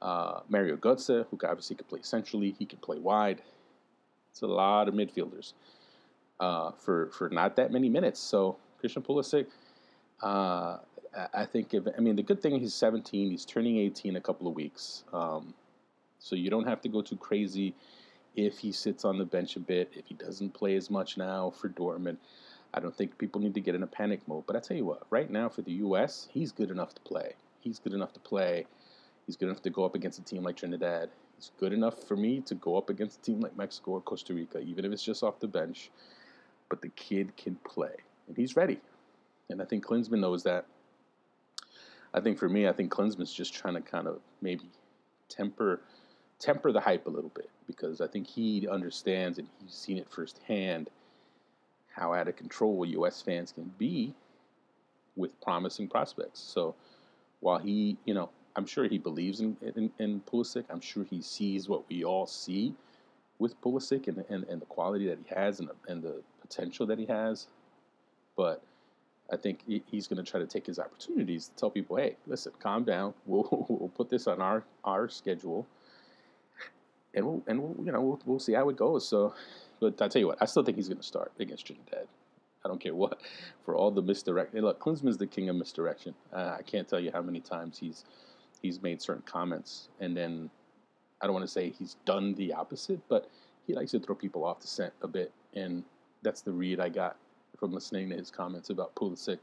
uh, 0.00 0.40
Mario 0.48 0.76
Götze, 0.76 1.26
who 1.30 1.38
obviously 1.44 1.76
can 1.76 1.86
play 1.86 2.00
centrally, 2.02 2.54
he 2.58 2.66
can 2.66 2.78
play 2.78 2.98
wide. 2.98 3.42
It's 4.30 4.42
a 4.42 4.46
lot 4.46 4.88
of 4.88 4.94
midfielders 4.94 5.52
uh, 6.40 6.72
for 6.72 7.06
for 7.08 7.28
not 7.28 7.56
that 7.56 7.70
many 7.72 7.88
minutes. 7.88 8.20
So 8.20 8.56
Christian 8.78 9.02
Pulisic. 9.02 9.46
Uh, 10.22 10.78
I 11.32 11.44
think 11.44 11.74
if 11.74 11.84
I 11.96 12.00
mean 12.00 12.16
the 12.16 12.22
good 12.22 12.42
thing 12.42 12.58
he's 12.58 12.74
17. 12.74 13.30
He's 13.30 13.44
turning 13.44 13.78
18 13.78 14.10
in 14.10 14.16
a 14.16 14.20
couple 14.20 14.48
of 14.48 14.54
weeks, 14.54 15.04
um, 15.12 15.54
so 16.18 16.34
you 16.34 16.50
don't 16.50 16.66
have 16.66 16.80
to 16.82 16.88
go 16.88 17.02
too 17.02 17.16
crazy 17.16 17.74
if 18.36 18.58
he 18.58 18.72
sits 18.72 19.04
on 19.04 19.18
the 19.18 19.24
bench 19.24 19.56
a 19.56 19.60
bit. 19.60 19.92
If 19.94 20.06
he 20.06 20.14
doesn't 20.14 20.54
play 20.54 20.76
as 20.76 20.90
much 20.90 21.16
now 21.16 21.50
for 21.50 21.68
Dortmund, 21.68 22.16
I 22.72 22.80
don't 22.80 22.94
think 22.94 23.16
people 23.18 23.40
need 23.40 23.54
to 23.54 23.60
get 23.60 23.74
in 23.74 23.82
a 23.82 23.86
panic 23.86 24.26
mode. 24.26 24.46
But 24.46 24.56
I 24.56 24.60
tell 24.60 24.76
you 24.76 24.84
what, 24.84 25.02
right 25.10 25.30
now 25.30 25.48
for 25.48 25.62
the 25.62 25.72
U.S., 25.72 26.28
he's 26.32 26.52
good 26.52 26.70
enough 26.70 26.94
to 26.94 27.00
play. 27.02 27.34
He's 27.60 27.78
good 27.78 27.92
enough 27.92 28.12
to 28.14 28.20
play. 28.20 28.66
He's 29.26 29.36
good 29.36 29.48
enough 29.48 29.62
to 29.62 29.70
go 29.70 29.84
up 29.84 29.94
against 29.94 30.18
a 30.18 30.22
team 30.22 30.42
like 30.42 30.56
Trinidad. 30.56 31.10
He's 31.36 31.50
good 31.58 31.72
enough 31.72 32.02
for 32.04 32.16
me 32.16 32.40
to 32.42 32.54
go 32.54 32.76
up 32.76 32.90
against 32.90 33.20
a 33.20 33.22
team 33.22 33.40
like 33.40 33.56
Mexico 33.56 33.92
or 33.92 34.00
Costa 34.00 34.34
Rica, 34.34 34.58
even 34.58 34.84
if 34.84 34.92
it's 34.92 35.02
just 35.02 35.22
off 35.22 35.40
the 35.40 35.48
bench. 35.48 35.90
But 36.68 36.82
the 36.82 36.88
kid 36.88 37.36
can 37.36 37.56
play 37.64 37.94
and 38.28 38.36
he's 38.36 38.56
ready. 38.56 38.80
And 39.50 39.60
I 39.60 39.64
think 39.64 39.84
Klinsmann 39.84 40.20
knows 40.20 40.42
that. 40.44 40.66
I 42.12 42.20
think 42.20 42.38
for 42.38 42.48
me, 42.48 42.68
I 42.68 42.72
think 42.72 42.92
Klinsmann's 42.92 43.32
just 43.32 43.54
trying 43.54 43.74
to 43.74 43.80
kind 43.80 44.06
of 44.06 44.20
maybe 44.40 44.64
temper 45.28 45.80
temper 46.44 46.72
the 46.72 46.80
hype 46.80 47.06
a 47.06 47.10
little 47.10 47.30
bit 47.34 47.48
because 47.66 48.00
I 48.00 48.06
think 48.06 48.26
he 48.26 48.68
understands 48.68 49.38
and 49.38 49.48
he's 49.62 49.74
seen 49.74 49.96
it 49.96 50.06
firsthand 50.10 50.90
how 51.88 52.12
out 52.12 52.28
of 52.28 52.36
control 52.36 52.84
U.S. 52.84 53.22
fans 53.22 53.52
can 53.52 53.72
be 53.78 54.12
with 55.16 55.40
promising 55.40 55.88
prospects. 55.88 56.40
So 56.40 56.74
while 57.40 57.58
he, 57.58 57.96
you 58.04 58.14
know, 58.14 58.28
I'm 58.56 58.66
sure 58.66 58.86
he 58.86 58.98
believes 58.98 59.40
in, 59.40 59.56
in, 59.62 59.90
in 59.98 60.20
Pulisic. 60.20 60.64
I'm 60.70 60.80
sure 60.80 61.04
he 61.04 61.22
sees 61.22 61.68
what 61.68 61.88
we 61.88 62.04
all 62.04 62.26
see 62.26 62.74
with 63.38 63.60
Pulisic 63.62 64.06
and, 64.06 64.24
and, 64.28 64.44
and 64.44 64.60
the 64.60 64.66
quality 64.66 65.08
that 65.08 65.18
he 65.24 65.34
has 65.34 65.60
and 65.60 65.68
the, 65.68 65.92
and 65.92 66.02
the 66.02 66.22
potential 66.40 66.86
that 66.86 66.98
he 66.98 67.06
has. 67.06 67.48
But 68.36 68.62
I 69.32 69.36
think 69.36 69.60
he's 69.90 70.06
going 70.06 70.22
to 70.22 70.30
try 70.30 70.38
to 70.38 70.46
take 70.46 70.66
his 70.66 70.78
opportunities 70.78 71.48
to 71.48 71.54
tell 71.54 71.70
people, 71.70 71.96
hey, 71.96 72.16
listen, 72.26 72.52
calm 72.60 72.84
down. 72.84 73.14
We'll, 73.26 73.48
we'll 73.68 73.90
put 73.90 74.08
this 74.08 74.26
on 74.26 74.40
our, 74.40 74.64
our 74.84 75.08
schedule. 75.08 75.66
And 77.14 77.26
we'll, 77.26 77.42
and 77.46 77.62
we'll, 77.62 77.86
you 77.86 77.92
know, 77.92 78.00
we'll, 78.00 78.20
we'll 78.24 78.38
see 78.38 78.54
how 78.54 78.68
it 78.68 78.76
goes. 78.76 79.08
So, 79.08 79.34
but 79.80 80.00
I 80.00 80.08
tell 80.08 80.20
you 80.20 80.28
what, 80.28 80.38
I 80.40 80.46
still 80.46 80.64
think 80.64 80.76
he's 80.76 80.88
going 80.88 80.98
to 80.98 81.04
start 81.04 81.32
against 81.38 81.66
Trinidad. 81.66 82.06
I 82.64 82.68
don't 82.68 82.80
care 82.80 82.94
what. 82.94 83.20
For 83.64 83.76
all 83.76 83.90
the 83.90 84.02
misdirection, 84.02 84.60
look, 84.62 84.80
Klinsmann's 84.80 85.18
the 85.18 85.26
king 85.26 85.48
of 85.48 85.56
misdirection. 85.56 86.14
Uh, 86.32 86.56
I 86.58 86.62
can't 86.62 86.88
tell 86.88 87.00
you 87.00 87.10
how 87.12 87.22
many 87.22 87.40
times 87.40 87.78
he's 87.78 88.04
he's 88.62 88.80
made 88.82 89.02
certain 89.02 89.22
comments, 89.26 89.88
and 90.00 90.16
then 90.16 90.48
I 91.20 91.26
don't 91.26 91.34
want 91.34 91.46
to 91.46 91.52
say 91.52 91.70
he's 91.70 91.96
done 92.06 92.34
the 92.34 92.54
opposite, 92.54 93.00
but 93.08 93.28
he 93.66 93.74
likes 93.74 93.90
to 93.90 94.00
throw 94.00 94.14
people 94.14 94.44
off 94.44 94.60
the 94.60 94.66
scent 94.66 94.94
a 95.02 95.08
bit, 95.08 95.32
and 95.54 95.84
that's 96.22 96.40
the 96.40 96.52
read 96.52 96.80
I 96.80 96.88
got 96.88 97.16
from 97.58 97.72
listening 97.72 98.08
to 98.10 98.16
his 98.16 98.30
comments 98.30 98.70
about 98.70 98.94
Pulisic 98.94 99.38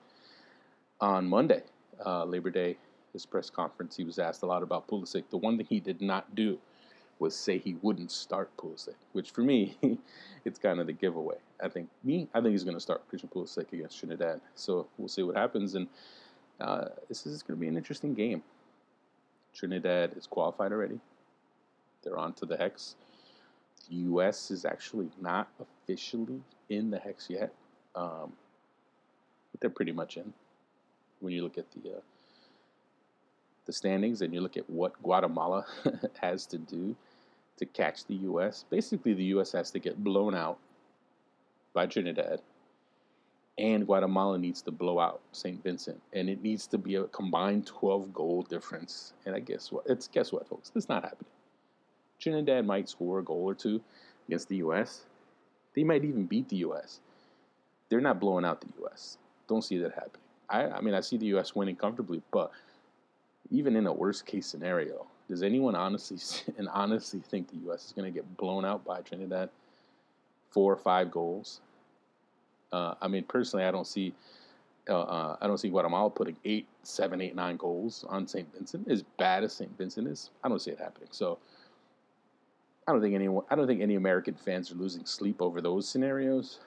on 1.00 1.28
Monday, 1.28 1.62
uh, 2.04 2.26
Labor 2.26 2.50
Day, 2.50 2.78
his 3.14 3.26
press 3.26 3.50
conference. 3.50 3.96
He 3.96 4.04
was 4.04 4.18
asked 4.18 4.42
a 4.42 4.48
lot 4.48 4.64
about 4.64 4.88
Pulisic. 4.88 5.24
The 5.30 5.38
one 5.38 5.58
thing 5.58 5.68
he 5.70 5.80
did 5.80 6.02
not 6.02 6.34
do 6.36 6.58
was 7.22 7.36
say 7.36 7.60
he 7.60 7.76
wouldn't 7.84 8.12
start 8.12 8.50
Pulisic, 8.58 8.96
which 9.14 9.30
for 9.30 9.42
me, 9.42 9.78
it's 10.46 10.58
kind 10.58 10.80
of 10.80 10.88
the 10.88 10.94
giveaway. 10.94 11.38
I 11.64 11.70
think 11.70 11.88
me, 12.04 12.28
I 12.34 12.42
think 12.42 12.52
he's 12.52 12.64
going 12.64 12.76
to 12.76 12.82
start 12.82 13.08
Christian 13.08 13.30
Pulisic 13.30 13.72
against 13.72 14.00
Trinidad. 14.00 14.42
So 14.56 14.88
we'll 14.98 15.08
see 15.08 15.22
what 15.22 15.38
happens, 15.38 15.76
and 15.76 15.88
uh, 16.60 16.86
this 17.08 17.28
is 17.28 17.44
going 17.44 17.60
to 17.60 17.62
be 17.62 17.68
an 17.68 17.78
interesting 17.78 18.16
game. 18.16 18.42
Trinidad 19.54 20.18
is 20.18 20.26
qualified 20.26 20.72
already. 20.72 21.00
They're 22.04 22.18
on 22.18 22.34
to 22.34 22.48
the 22.48 22.58
Hex. 22.58 22.96
The 23.88 23.98
U.S. 23.98 24.50
is 24.50 24.66
actually 24.66 25.12
not 25.22 25.48
officially 25.60 26.42
in 26.70 26.90
the 26.90 26.98
Hex 26.98 27.30
yet, 27.30 27.54
um, 27.94 28.34
but 29.52 29.62
they're 29.62 29.70
pretty 29.70 29.92
much 29.92 30.18
in. 30.18 30.34
When 31.20 31.34
you 31.34 31.44
look 31.44 31.60
at 31.60 31.66
the 31.72 31.98
uh, 31.98 32.02
the 33.68 33.74
standings 33.74 34.24
and 34.24 34.34
you 34.34 34.42
look 34.42 34.58
at 34.58 34.68
what 34.68 35.02
Guatemala 35.04 35.68
has 36.20 36.48
to 36.48 36.58
do 36.58 36.96
to 37.62 37.66
catch 37.68 38.06
the 38.06 38.16
U.S., 38.16 38.66
basically 38.70 39.14
the 39.14 39.24
U.S. 39.36 39.52
has 39.52 39.70
to 39.72 39.80
get 39.80 40.04
blown 40.04 40.34
out 40.34 40.58
by 41.74 41.86
Trinidad, 41.86 42.42
and 43.60 43.86
Guatemala 43.86 44.40
needs 44.40 44.64
to 44.64 44.72
blow 44.72 45.00
out 45.00 45.22
St. 45.32 45.64
Vincent, 45.64 46.02
and 46.12 46.28
it 46.28 46.42
needs 46.42 46.66
to 46.68 46.80
be 46.80 46.96
a 46.96 47.04
combined 47.06 47.68
12 47.68 48.12
goal 48.12 48.42
difference. 48.42 49.14
And 49.28 49.36
I 49.36 49.40
guess 49.40 49.72
what? 49.72 49.86
It's 49.88 50.08
guess 50.08 50.32
what, 50.32 50.48
folks? 50.48 50.72
It's 50.76 50.90
not 50.90 51.04
happening. 51.04 51.30
Trinidad 52.20 52.66
might 52.66 52.90
score 52.90 53.20
a 53.20 53.24
goal 53.24 53.44
or 53.44 53.54
two 53.54 53.80
against 54.28 54.50
the 54.50 54.58
U.S. 54.58 55.02
They 55.76 55.84
might 55.84 56.04
even 56.04 56.26
beat 56.26 56.50
the 56.50 56.58
U.S. 56.58 57.00
They're 57.90 58.02
not 58.02 58.20
blowing 58.20 58.44
out 58.44 58.62
the 58.62 58.74
U.S. 58.80 59.20
Don't 59.48 59.64
see 59.64 59.78
that 59.78 59.94
happening. 59.94 60.22
I, 60.50 60.64
I 60.64 60.82
mean, 60.82 60.96
I 60.96 61.02
see 61.02 61.18
the 61.18 61.28
U.S. 61.28 61.56
winning 61.56 61.76
comfortably, 61.76 62.24
but 62.32 62.52
even 63.52 63.76
in 63.76 63.86
a 63.86 63.94
worst 63.94 64.26
case 64.26 64.48
scenario, 64.48 65.06
does 65.32 65.44
anyone 65.44 65.76
honestly 65.76 66.18
and 66.58 66.68
honestly 66.70 67.22
think 67.30 67.50
the 67.50 67.58
U.S. 67.68 67.86
is 67.86 67.94
going 67.94 68.06
to 68.06 68.14
get 68.14 68.38
blown 68.38 68.66
out 68.66 68.84
by 68.84 69.00
Trinidad? 69.02 69.50
Four 70.52 70.74
or 70.74 70.78
five 70.78 71.10
goals. 71.10 71.62
Uh, 72.74 72.96
I 73.02 73.08
mean, 73.08 73.24
personally, 73.24 73.66
I 73.66 73.72
don't 73.72 73.88
see. 73.88 74.14
Uh, 74.90 75.00
uh, 75.00 75.38
I 75.40 75.48
don't 75.48 75.58
see 75.58 75.70
Guatemala 75.70 76.10
putting 76.10 76.36
eight, 76.44 76.68
seven, 76.84 77.22
eight, 77.22 77.36
nine 77.36 77.56
goals 77.56 78.04
on 78.10 78.28
St. 78.28 78.52
Vincent. 78.54 78.90
As 78.90 79.04
bad 79.18 79.46
as 79.46 79.54
St. 79.54 79.72
Vincent 79.78 80.08
is, 80.08 80.32
I 80.44 80.50
don't 80.50 80.60
see 80.60 80.72
it 80.72 80.80
happening. 80.80 81.08
So, 81.12 81.38
I 82.86 82.92
don't 82.92 83.02
think 83.02 83.16
anyone. 83.16 83.46
I 83.50 83.56
don't 83.56 83.68
think 83.68 83.82
any 83.82 83.96
American 83.96 84.34
fans 84.34 84.70
are 84.72 84.76
losing 84.76 85.06
sleep 85.06 85.42
over 85.42 85.62
those 85.62 85.88
scenarios. 85.88 86.60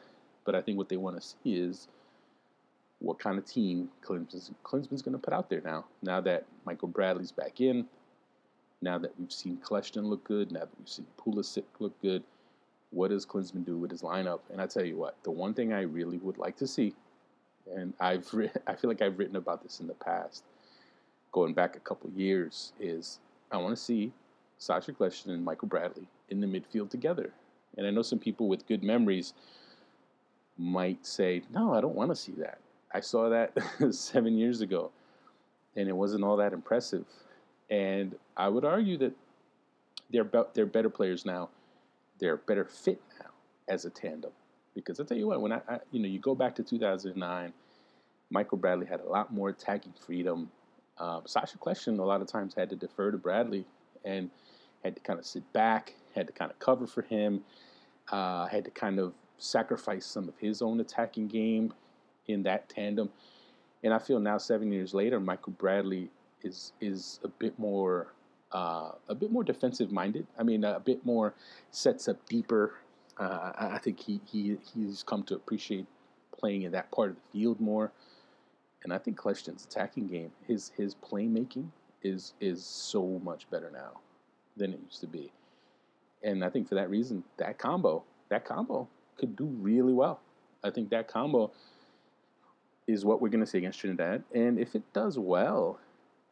But 0.47 0.55
I 0.55 0.63
think 0.63 0.79
what 0.79 0.89
they 0.89 0.97
want 0.97 1.21
to 1.21 1.23
see 1.23 1.55
is 1.57 1.89
what 3.01 3.19
kind 3.19 3.37
of 3.37 3.45
team 3.45 3.91
Klinsmann's, 4.03 4.51
Klinsmann's 4.65 5.03
going 5.03 5.13
to 5.13 5.19
put 5.19 5.35
out 5.35 5.51
there 5.51 5.61
now. 5.63 5.85
Now 6.03 6.23
that 6.23 6.47
Michael 6.65 6.89
Bradley's 6.89 7.33
back 7.33 7.61
in, 7.61 7.87
now 8.85 8.99
that 8.99 9.19
we've 9.19 9.33
seen 9.33 9.59
Kljestan 9.65 10.05
look 10.05 10.23
good, 10.25 10.53
now 10.53 10.61
that 10.61 10.79
we've 10.79 10.89
seen 10.89 11.07
Pulisic 11.19 11.65
look 11.81 12.01
good, 12.03 12.23
what 12.91 13.11
does 13.11 13.27
Klinsmann 13.27 13.65
do 13.65 13.77
with 13.77 13.91
his 13.91 14.03
lineup? 14.03 14.41
And 14.53 14.61
I 14.61 14.67
tell 14.67 14.85
you 14.85 14.97
what, 14.97 15.17
the 15.25 15.31
one 15.31 15.55
thing 15.55 15.73
I 15.73 15.81
really 15.81 16.19
would 16.19 16.39
like 16.39 16.57
to 16.59 16.67
see, 16.67 16.95
and 17.75 17.93
I've 17.99 18.31
I 18.67 18.75
feel 18.77 18.89
like 18.89 19.03
I've 19.03 19.19
written 19.19 19.37
about 19.37 19.63
this 19.63 19.81
in 19.81 19.87
the 19.87 19.95
past, 19.95 20.45
going 21.33 21.55
back 21.55 21.75
a 21.75 21.81
couple 21.81 22.11
years, 22.11 22.73
is 22.79 23.19
I 23.51 23.57
want 23.57 23.77
to 23.77 23.83
see 23.83 24.13
Sacha 24.59 24.93
Kljestan 24.93 25.31
and 25.31 25.45
Michael 25.45 25.69
Bradley 25.69 26.07
in 26.29 26.41
the 26.41 26.47
midfield 26.47 26.91
together. 26.91 27.33
And 27.77 27.87
I 27.87 27.91
know 27.91 28.03
some 28.03 28.21
people 28.21 28.49
with 28.49 28.69
good 28.69 28.85
memories 28.85 29.35
might 30.57 31.05
say, 31.05 31.43
no, 31.53 31.75
I 31.75 31.81
don't 31.81 31.97
want 31.97 32.11
to 32.13 32.17
see 32.17 32.33
that. 32.39 32.59
I 32.93 33.01
saw 33.01 33.29
that 33.31 33.53
seven 33.91 34.39
years 34.39 34.61
ago, 34.61 34.93
and 35.75 35.89
it 35.89 35.97
wasn't 35.97 36.23
all 36.23 36.37
that 36.37 36.53
impressive. 36.53 37.05
And 37.71 38.15
I 38.37 38.49
would 38.49 38.65
argue 38.65 38.99
that 38.99 39.13
they're 40.11 40.25
be- 40.25 40.43
they're 40.55 40.67
better 40.67 40.91
players 40.91 41.25
now. 41.25 41.49
They're 42.19 42.37
better 42.37 42.65
fit 42.65 43.01
now 43.21 43.31
as 43.69 43.85
a 43.85 43.91
tandem. 43.91 44.33
Because 44.75 45.01
I 45.01 45.05
tell 45.05 45.17
you 45.17 45.29
what, 45.29 45.41
when 45.41 45.53
I, 45.53 45.61
I 45.69 45.79
you 45.91 46.01
know 46.01 46.09
you 46.09 46.19
go 46.19 46.35
back 46.35 46.55
to 46.57 46.63
2009, 46.63 47.53
Michael 48.31 48.59
Bradley 48.59 48.87
had 48.87 49.01
a 49.01 49.09
lot 49.09 49.33
more 49.33 49.49
attacking 49.49 49.93
freedom. 49.93 50.51
Uh, 50.99 51.21
Sacha 51.25 51.59
Kljestan 51.59 51.99
a 51.99 52.03
lot 52.03 52.21
of 52.21 52.29
times 52.29 52.55
had 52.55 52.71
to 52.71 52.77
defer 52.77 53.11
to 53.11 53.19
Bradley 53.19 53.65
and 54.05 54.31
had 54.85 54.95
to 54.95 55.01
kind 55.01 55.19
of 55.19 55.27
sit 55.27 55.51
back, 55.53 55.95
had 56.15 56.27
to 56.27 56.33
kind 56.33 56.51
of 56.51 56.59
cover 56.59 56.87
for 56.87 57.03
him, 57.03 57.43
uh, 58.13 58.47
had 58.47 58.65
to 58.65 58.71
kind 58.71 58.99
of 58.99 59.15
sacrifice 59.39 60.07
some 60.07 60.29
of 60.29 60.35
his 60.39 60.63
own 60.63 60.81
attacking 60.81 61.29
game 61.29 61.73
in 62.27 62.43
that 62.45 62.69
tandem. 62.69 63.11
And 63.83 63.93
I 63.93 63.99
feel 63.99 64.19
now, 64.19 64.39
seven 64.39 64.73
years 64.73 64.95
later, 64.95 65.21
Michael 65.21 65.53
Bradley 65.53 66.11
is 66.45 66.73
is 66.81 67.21
a 67.25 67.29
bit 67.29 67.59
more 67.59 68.09
uh, 68.53 68.93
a 69.09 69.15
bit 69.15 69.33
more 69.33 69.43
defensive 69.43 69.91
minded. 69.91 70.27
I 70.39 70.45
mean, 70.45 70.65
a 70.65 70.79
bit 70.79 71.05
more 71.05 71.35
sets 71.71 72.09
up 72.09 72.25
deeper. 72.29 72.75
Uh, 73.19 73.53
I 73.57 73.79
think 73.79 74.01
he, 74.01 74.21
he 74.25 74.57
he's 74.75 75.03
come 75.03 75.23
to 75.25 75.35
appreciate 75.35 75.87
playing 76.37 76.63
in 76.63 76.73
that 76.73 76.91
part 76.91 77.11
of 77.11 77.17
the 77.17 77.39
field 77.39 77.61
more. 77.61 77.93
And 78.83 78.93
I 78.93 78.99
think 78.99 79.19
Kljestan's 79.19 79.65
attacking 79.65 80.09
game, 80.09 80.31
his 80.47 80.73
his 80.77 80.95
playmaking 80.95 81.69
is 82.03 82.35
is 82.41 82.65
so 82.65 83.21
much 83.25 83.51
better 83.51 83.71
now 83.73 84.01
than 84.57 84.73
it 84.73 84.81
used 84.85 85.01
to 85.01 85.07
be. 85.07 85.33
And 86.23 86.45
I 86.45 86.51
think 86.51 86.69
for 86.69 86.75
that 86.77 86.89
reason, 86.91 87.25
that 87.39 87.59
combo, 87.59 88.05
that 88.29 88.45
combo 88.45 88.89
could 89.19 89.37
do 89.37 89.45
really 89.45 89.93
well. 89.93 90.21
I 90.63 90.71
think 90.71 90.91
that 90.91 91.09
combo 91.09 91.51
is 92.87 93.05
what 93.05 93.21
we're 93.21 93.29
going 93.29 93.45
to 93.45 93.47
see 93.47 93.59
against 93.59 93.81
Trinidad. 93.81 94.23
And 94.35 94.59
if 94.59 94.75
it 94.75 94.83
does 94.93 95.19
well, 95.19 95.79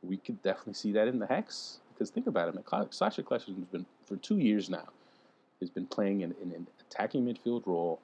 we 0.03 0.17
could 0.17 0.43
definitely 0.43 0.75
see 0.75 0.93
that 0.93 1.09
in 1.09 1.19
the 1.19 1.27
Hex. 1.27 1.79
Because 1.93 2.11
think 2.11 2.27
about 2.27 2.49
it, 2.49 2.55
man, 2.55 2.65
Sacha 2.91 3.23
Kljestan 3.23 3.57
has 3.57 3.65
been, 3.71 3.87
for 4.07 4.17
two 4.17 4.39
years 4.39 4.69
now, 4.69 4.89
has 5.61 5.71
been 5.71 5.87
playing 5.87 6.23
in, 6.23 6.35
in 6.43 6.53
an 6.53 6.67
attacking 6.81 7.25
midfield 7.25 7.67
role 7.67 8.01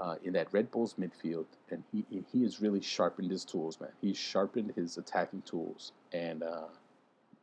uh, 0.00 0.16
in 0.24 0.32
that 0.32 0.48
Red 0.52 0.70
Bulls 0.70 0.94
midfield. 0.98 1.46
And 1.70 1.82
he, 1.92 2.04
he 2.32 2.42
has 2.42 2.60
really 2.60 2.80
sharpened 2.80 3.30
his 3.30 3.44
tools, 3.44 3.80
man. 3.80 3.90
He's 4.00 4.16
sharpened 4.16 4.72
his 4.76 4.96
attacking 4.96 5.42
tools. 5.42 5.92
And, 6.12 6.42
uh, 6.42 6.68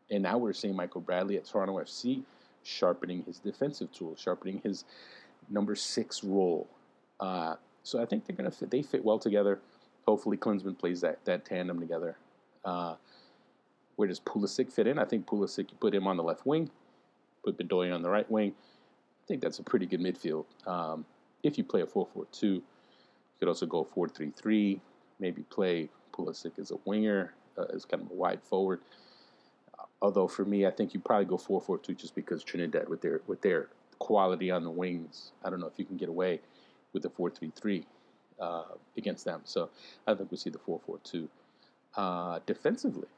and 0.10 0.24
now 0.24 0.38
we're 0.38 0.54
seeing 0.54 0.76
Michael 0.76 1.02
Bradley 1.02 1.38
at 1.38 1.46
Toronto 1.46 1.78
FC 1.80 2.24
sharpening 2.64 3.24
his 3.24 3.40
defensive 3.40 3.92
tools, 3.92 4.20
sharpening 4.20 4.62
his 4.64 4.84
number 5.50 5.76
six 5.76 6.24
role. 6.24 6.68
Uh, 7.20 7.56
so 7.84 8.02
I 8.02 8.06
think 8.06 8.26
they're 8.26 8.36
gonna 8.36 8.52
fit, 8.52 8.72
they 8.72 8.82
fit 8.82 9.04
well 9.04 9.20
together 9.20 9.60
hopefully 10.10 10.38
Klinsmann 10.38 10.78
plays 10.78 11.02
that, 11.02 11.24
that 11.26 11.46
tandem 11.46 11.80
together. 11.80 12.18
Uh, 12.66 12.96
where 14.00 14.08
does 14.08 14.22
Pulisic 14.22 14.72
fit 14.72 14.88
in? 14.88 14.98
I 14.98 15.04
think 15.04 15.26
Pulisic, 15.26 15.72
you 15.72 15.78
put 15.78 15.94
him 15.94 16.08
on 16.08 16.16
the 16.16 16.24
left 16.24 16.46
wing, 16.46 16.70
put 17.44 17.58
Bedoya 17.58 17.94
on 17.94 18.02
the 18.02 18.10
right 18.10 18.32
wing. 18.32 18.54
I 18.58 19.26
think 19.28 19.42
that's 19.42 19.60
a 19.60 19.64
pretty 19.64 19.86
good 19.86 20.00
midfield. 20.00 20.46
Um, 20.66 21.06
if 21.44 21.58
you 21.58 21.66
play 21.66 21.82
a 21.82 21.86
4 21.86 22.08
4 22.14 22.26
2, 22.32 22.48
you 22.48 22.64
could 23.40 23.50
also 23.50 23.66
go 23.66 23.84
4 23.84 24.08
3 24.08 24.32
3, 24.32 24.82
maybe 25.20 25.42
play 25.42 25.90
Pulisic 26.14 26.58
as 26.60 26.72
a 26.72 26.78
winger, 26.86 27.34
uh, 27.58 27.66
as 27.74 27.84
kind 27.84 28.02
of 28.02 28.10
a 28.10 28.14
wide 28.14 28.42
forward. 28.42 28.80
Uh, 29.78 29.84
although 30.02 30.30
for 30.30 30.46
me, 30.46 30.66
I 30.66 30.72
think 30.72 30.94
you 30.94 31.02
probably 31.02 31.26
go 31.26 31.36
4 31.36 31.60
4 31.60 31.78
2 31.80 31.94
just 31.94 32.16
because 32.16 32.42
Trinidad, 32.42 32.88
with 32.88 33.02
their, 33.02 33.20
with 33.28 33.42
their 33.42 33.68
quality 34.00 34.50
on 34.50 34.64
the 34.64 34.72
wings, 34.72 35.34
I 35.44 35.50
don't 35.50 35.60
know 35.60 35.68
if 35.68 35.78
you 35.78 35.84
can 35.84 35.98
get 35.98 36.08
away 36.08 36.40
with 36.94 37.04
the 37.04 37.10
4 37.10 37.32
3 37.32 37.52
3 37.54 37.86
uh, 38.40 38.64
against 38.96 39.26
them. 39.26 39.42
So 39.44 39.70
I 40.08 40.14
think 40.14 40.32
we 40.32 40.38
see 40.38 40.52
the 40.52 40.60
4 40.60 40.80
4 40.86 41.00
2. 41.04 41.30
Uh, 41.98 42.40
defensively, 42.46 43.10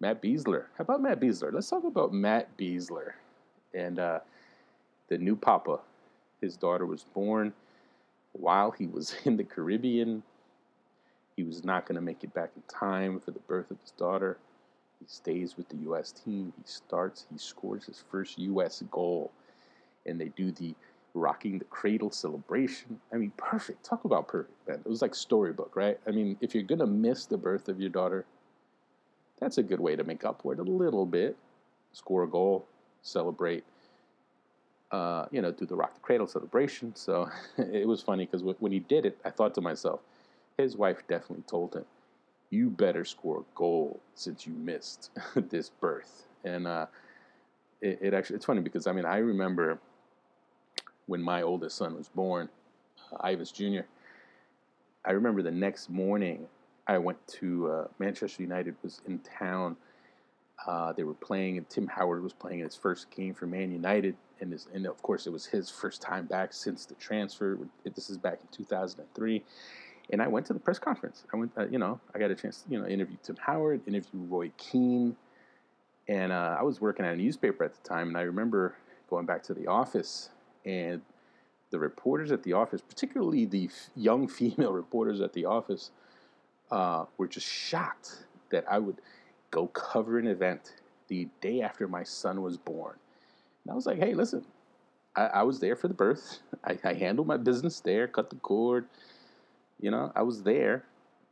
Matt 0.00 0.22
Besler. 0.22 0.66
How 0.76 0.82
about 0.82 1.02
Matt 1.02 1.20
Besler? 1.20 1.52
Let's 1.52 1.68
talk 1.68 1.84
about 1.84 2.12
Matt 2.12 2.56
Besler. 2.56 3.12
And 3.74 3.98
uh, 3.98 4.20
the 5.08 5.18
new 5.18 5.36
papa, 5.36 5.80
his 6.40 6.56
daughter 6.56 6.86
was 6.86 7.04
born 7.04 7.52
while 8.32 8.70
he 8.70 8.86
was 8.86 9.16
in 9.24 9.36
the 9.36 9.44
Caribbean. 9.44 10.22
He 11.36 11.42
was 11.42 11.64
not 11.64 11.86
going 11.86 11.96
to 11.96 12.00
make 12.00 12.24
it 12.24 12.34
back 12.34 12.50
in 12.56 12.62
time 12.62 13.20
for 13.20 13.30
the 13.30 13.40
birth 13.40 13.70
of 13.70 13.80
his 13.80 13.92
daughter. 13.92 14.38
He 15.00 15.06
stays 15.06 15.56
with 15.56 15.68
the 15.68 15.76
U.S. 15.84 16.12
team. 16.12 16.52
He 16.56 16.62
starts, 16.64 17.26
he 17.30 17.38
scores 17.38 17.84
his 17.84 18.02
first 18.10 18.38
U.S. 18.38 18.82
goal, 18.90 19.30
and 20.06 20.20
they 20.20 20.28
do 20.30 20.50
the 20.50 20.74
rocking 21.14 21.58
the 21.58 21.64
cradle 21.66 22.10
celebration. 22.10 23.00
I 23.12 23.16
mean, 23.16 23.32
perfect. 23.36 23.84
Talk 23.84 24.04
about 24.04 24.26
perfect, 24.26 24.68
man. 24.68 24.80
It 24.84 24.88
was 24.88 25.02
like 25.02 25.14
storybook, 25.14 25.76
right? 25.76 25.98
I 26.06 26.10
mean, 26.10 26.36
if 26.40 26.54
you're 26.54 26.64
going 26.64 26.80
to 26.80 26.86
miss 26.86 27.26
the 27.26 27.36
birth 27.36 27.68
of 27.68 27.80
your 27.80 27.90
daughter, 27.90 28.24
that's 29.40 29.58
a 29.58 29.62
good 29.62 29.80
way 29.80 29.96
to 29.96 30.04
make 30.04 30.24
up 30.24 30.42
for 30.42 30.52
it 30.52 30.58
a 30.58 30.62
little 30.62 31.06
bit. 31.06 31.36
Score 31.92 32.24
a 32.24 32.28
goal, 32.28 32.66
celebrate, 33.02 33.64
uh, 34.90 35.26
you 35.30 35.42
know, 35.42 35.50
do 35.52 35.66
the 35.66 35.76
rock 35.76 35.94
the 35.94 36.00
cradle 36.00 36.26
celebration. 36.26 36.94
So 36.94 37.28
it 37.58 37.86
was 37.86 38.02
funny 38.02 38.26
because 38.26 38.42
when 38.58 38.72
he 38.72 38.80
did 38.80 39.06
it, 39.06 39.18
I 39.24 39.30
thought 39.30 39.54
to 39.54 39.60
myself, 39.60 40.00
his 40.56 40.76
wife 40.76 41.02
definitely 41.08 41.44
told 41.46 41.74
him, 41.74 41.84
"You 42.50 42.70
better 42.70 43.04
score 43.04 43.40
a 43.40 43.44
goal 43.58 44.00
since 44.14 44.46
you 44.46 44.52
missed 44.54 45.10
this 45.34 45.70
birth." 45.70 46.24
And 46.44 46.66
uh, 46.66 46.86
it, 47.80 47.98
it, 48.00 48.14
actually 48.14 48.36
it's 48.36 48.44
funny 48.44 48.60
because 48.60 48.86
I 48.86 48.92
mean 48.92 49.04
I 49.04 49.18
remember 49.18 49.78
when 51.06 51.22
my 51.22 51.42
oldest 51.42 51.76
son 51.76 51.96
was 51.96 52.08
born, 52.08 52.48
uh, 53.12 53.16
Ives 53.20 53.50
Jr. 53.52 53.82
I 55.04 55.12
remember 55.12 55.42
the 55.42 55.50
next 55.50 55.88
morning 55.90 56.46
I 56.88 56.96
went 56.96 57.18
to 57.28 57.70
uh, 57.70 57.86
Manchester 57.98 58.42
United 58.42 58.74
was 58.82 59.02
in 59.06 59.18
town. 59.20 59.76
Uh, 60.66 60.92
they 60.94 61.04
were 61.04 61.14
playing, 61.14 61.58
and 61.58 61.68
Tim 61.68 61.86
Howard 61.86 62.22
was 62.22 62.32
playing 62.32 62.60
his 62.60 62.74
first 62.74 63.10
game 63.10 63.34
for 63.34 63.46
Man 63.46 63.70
United, 63.70 64.16
and, 64.40 64.50
his, 64.50 64.66
and 64.72 64.86
of 64.86 65.00
course 65.02 65.26
it 65.26 65.30
was 65.30 65.46
his 65.46 65.70
first 65.70 66.00
time 66.02 66.26
back 66.26 66.52
since 66.52 66.86
the 66.86 66.94
transfer. 66.94 67.58
This 67.84 68.10
is 68.10 68.16
back 68.16 68.40
in 68.40 68.48
2003, 68.50 69.44
and 70.10 70.22
I 70.22 70.26
went 70.26 70.46
to 70.46 70.54
the 70.54 70.58
press 70.58 70.78
conference. 70.78 71.24
I 71.32 71.36
went, 71.36 71.52
uh, 71.56 71.66
you 71.68 71.78
know, 71.78 72.00
I 72.14 72.18
got 72.18 72.30
a 72.30 72.34
chance, 72.34 72.62
to, 72.62 72.70
you 72.70 72.80
know, 72.80 72.86
interview 72.86 73.18
Tim 73.22 73.36
Howard, 73.36 73.82
interview 73.86 74.20
Roy 74.20 74.50
Keane, 74.56 75.14
and 76.08 76.32
uh, 76.32 76.56
I 76.58 76.62
was 76.62 76.80
working 76.80 77.04
at 77.04 77.14
a 77.14 77.16
newspaper 77.16 77.64
at 77.64 77.74
the 77.74 77.88
time, 77.88 78.08
and 78.08 78.16
I 78.16 78.22
remember 78.22 78.74
going 79.10 79.26
back 79.26 79.42
to 79.44 79.54
the 79.54 79.66
office, 79.66 80.30
and 80.64 81.02
the 81.70 81.78
reporters 81.78 82.32
at 82.32 82.42
the 82.42 82.54
office, 82.54 82.80
particularly 82.80 83.44
the 83.44 83.66
f- 83.66 83.90
young 83.94 84.26
female 84.38 84.72
reporters 84.72 85.20
at 85.20 85.34
the 85.34 85.44
office, 85.44 85.90
uh, 86.70 87.04
were 87.16 87.28
just 87.28 87.46
shocked 87.46 88.24
that 88.50 88.64
I 88.70 88.78
would 88.78 89.00
go 89.50 89.66
cover 89.68 90.18
an 90.18 90.26
event 90.26 90.74
the 91.08 91.28
day 91.40 91.62
after 91.62 91.88
my 91.88 92.02
son 92.02 92.42
was 92.42 92.56
born. 92.56 92.96
And 93.64 93.72
I 93.72 93.74
was 93.74 93.86
like, 93.86 93.98
hey, 93.98 94.14
listen, 94.14 94.44
I, 95.16 95.26
I 95.26 95.42
was 95.42 95.60
there 95.60 95.76
for 95.76 95.88
the 95.88 95.94
birth. 95.94 96.40
I, 96.64 96.78
I 96.84 96.94
handled 96.94 97.26
my 97.26 97.36
business 97.36 97.80
there, 97.80 98.06
cut 98.06 98.30
the 98.30 98.36
cord, 98.36 98.86
you 99.80 99.90
know, 99.90 100.12
I 100.14 100.22
was 100.22 100.42
there, 100.42 100.84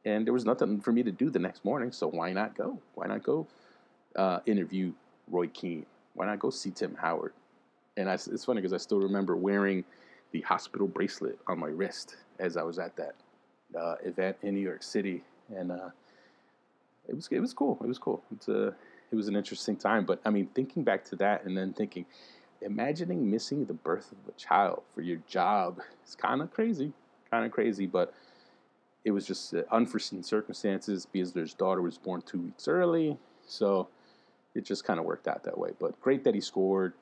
and 0.05 0.27
there 0.27 0.33
was 0.33 0.45
nothing 0.45 0.81
for 0.81 0.93
me 0.93 1.03
to 1.03 1.13
do 1.13 1.31
the 1.31 1.39
next 1.39 1.65
morning. 1.65 1.93
So 1.93 2.09
why 2.09 2.33
not 2.33 2.57
go? 2.57 2.79
Why 2.95 3.07
not 3.07 3.23
go 3.23 3.47
uh, 4.15 4.41
interview 4.47 4.93
Roy 5.29 5.49
Keane? 5.49 5.87
Why 6.15 6.27
not 6.27 6.39
go 6.39 6.51
see 6.51 6.71
Tim 6.71 6.95
Howard? 6.95 7.33
And 7.97 8.09
I, 8.09 8.15
it's 8.15 8.45
funny 8.45 8.61
because 8.61 8.73
I 8.73 8.79
still 8.79 9.01
remember 9.01 9.37
wearing 9.37 9.85
the 10.33 10.41
hospital 10.43 10.87
bracelet 10.87 11.39
on 11.47 11.59
my 11.59 11.69
wrist 11.69 12.17
as 12.39 12.57
I 12.57 12.63
was 12.63 12.79
at 12.79 12.97
that 12.97 13.15
uh, 13.79 13.97
event 14.05 14.37
in 14.43 14.55
New 14.55 14.61
York 14.61 14.83
City, 14.83 15.23
and 15.55 15.73
uh, 15.73 15.91
it 17.09 17.15
was 17.15 17.29
it 17.31 17.41
was 17.41 17.53
cool. 17.53 17.79
It 17.83 17.87
was 17.87 17.99
cool. 17.99 18.23
It's 18.35 18.49
a 18.49 18.69
it 19.11 19.15
was 19.15 19.29
an 19.29 19.37
interesting 19.37 19.77
time. 19.77 20.05
But 20.05 20.21
I 20.25 20.31
mean, 20.31 20.49
thinking 20.55 20.85
back 20.85 21.05
to 21.07 21.17
that, 21.17 21.45
and 21.45 21.57
then 21.57 21.73
thinking, 21.73 22.07
imagining 22.61 23.31
missing 23.31 23.65
the 23.65 23.75
birth 23.75 24.13
of 24.13 24.19
a 24.29 24.39
child 24.39 24.83
for 24.95 25.03
your 25.03 25.19
job 25.29 25.81
is 26.07 26.15
kind 26.15 26.43
of 26.43 26.53
crazy, 26.53 26.93
kind 27.31 27.45
of 27.45 27.53
crazy. 27.53 27.87
But 27.87 28.13
it 29.05 29.13
was 29.13 29.27
just 29.27 29.55
uh, 29.55 29.63
unforeseen 29.71 30.23
circumstances 30.23 31.07
their 31.13 31.45
daughter 31.45 31.81
was 31.81 31.97
born 31.97 32.23
two 32.23 32.41
weeks 32.41 32.67
early, 32.69 33.17
so 33.47 33.89
it 34.55 34.65
just 34.65 34.85
kind 34.85 34.99
of 34.99 35.07
worked 35.07 35.29
out 35.29 35.45
that 35.45 35.57
way. 35.57 35.71
But 35.79 36.01
great 36.01 36.25
that 36.25 36.35
he 36.35 36.41
scored. 36.41 36.95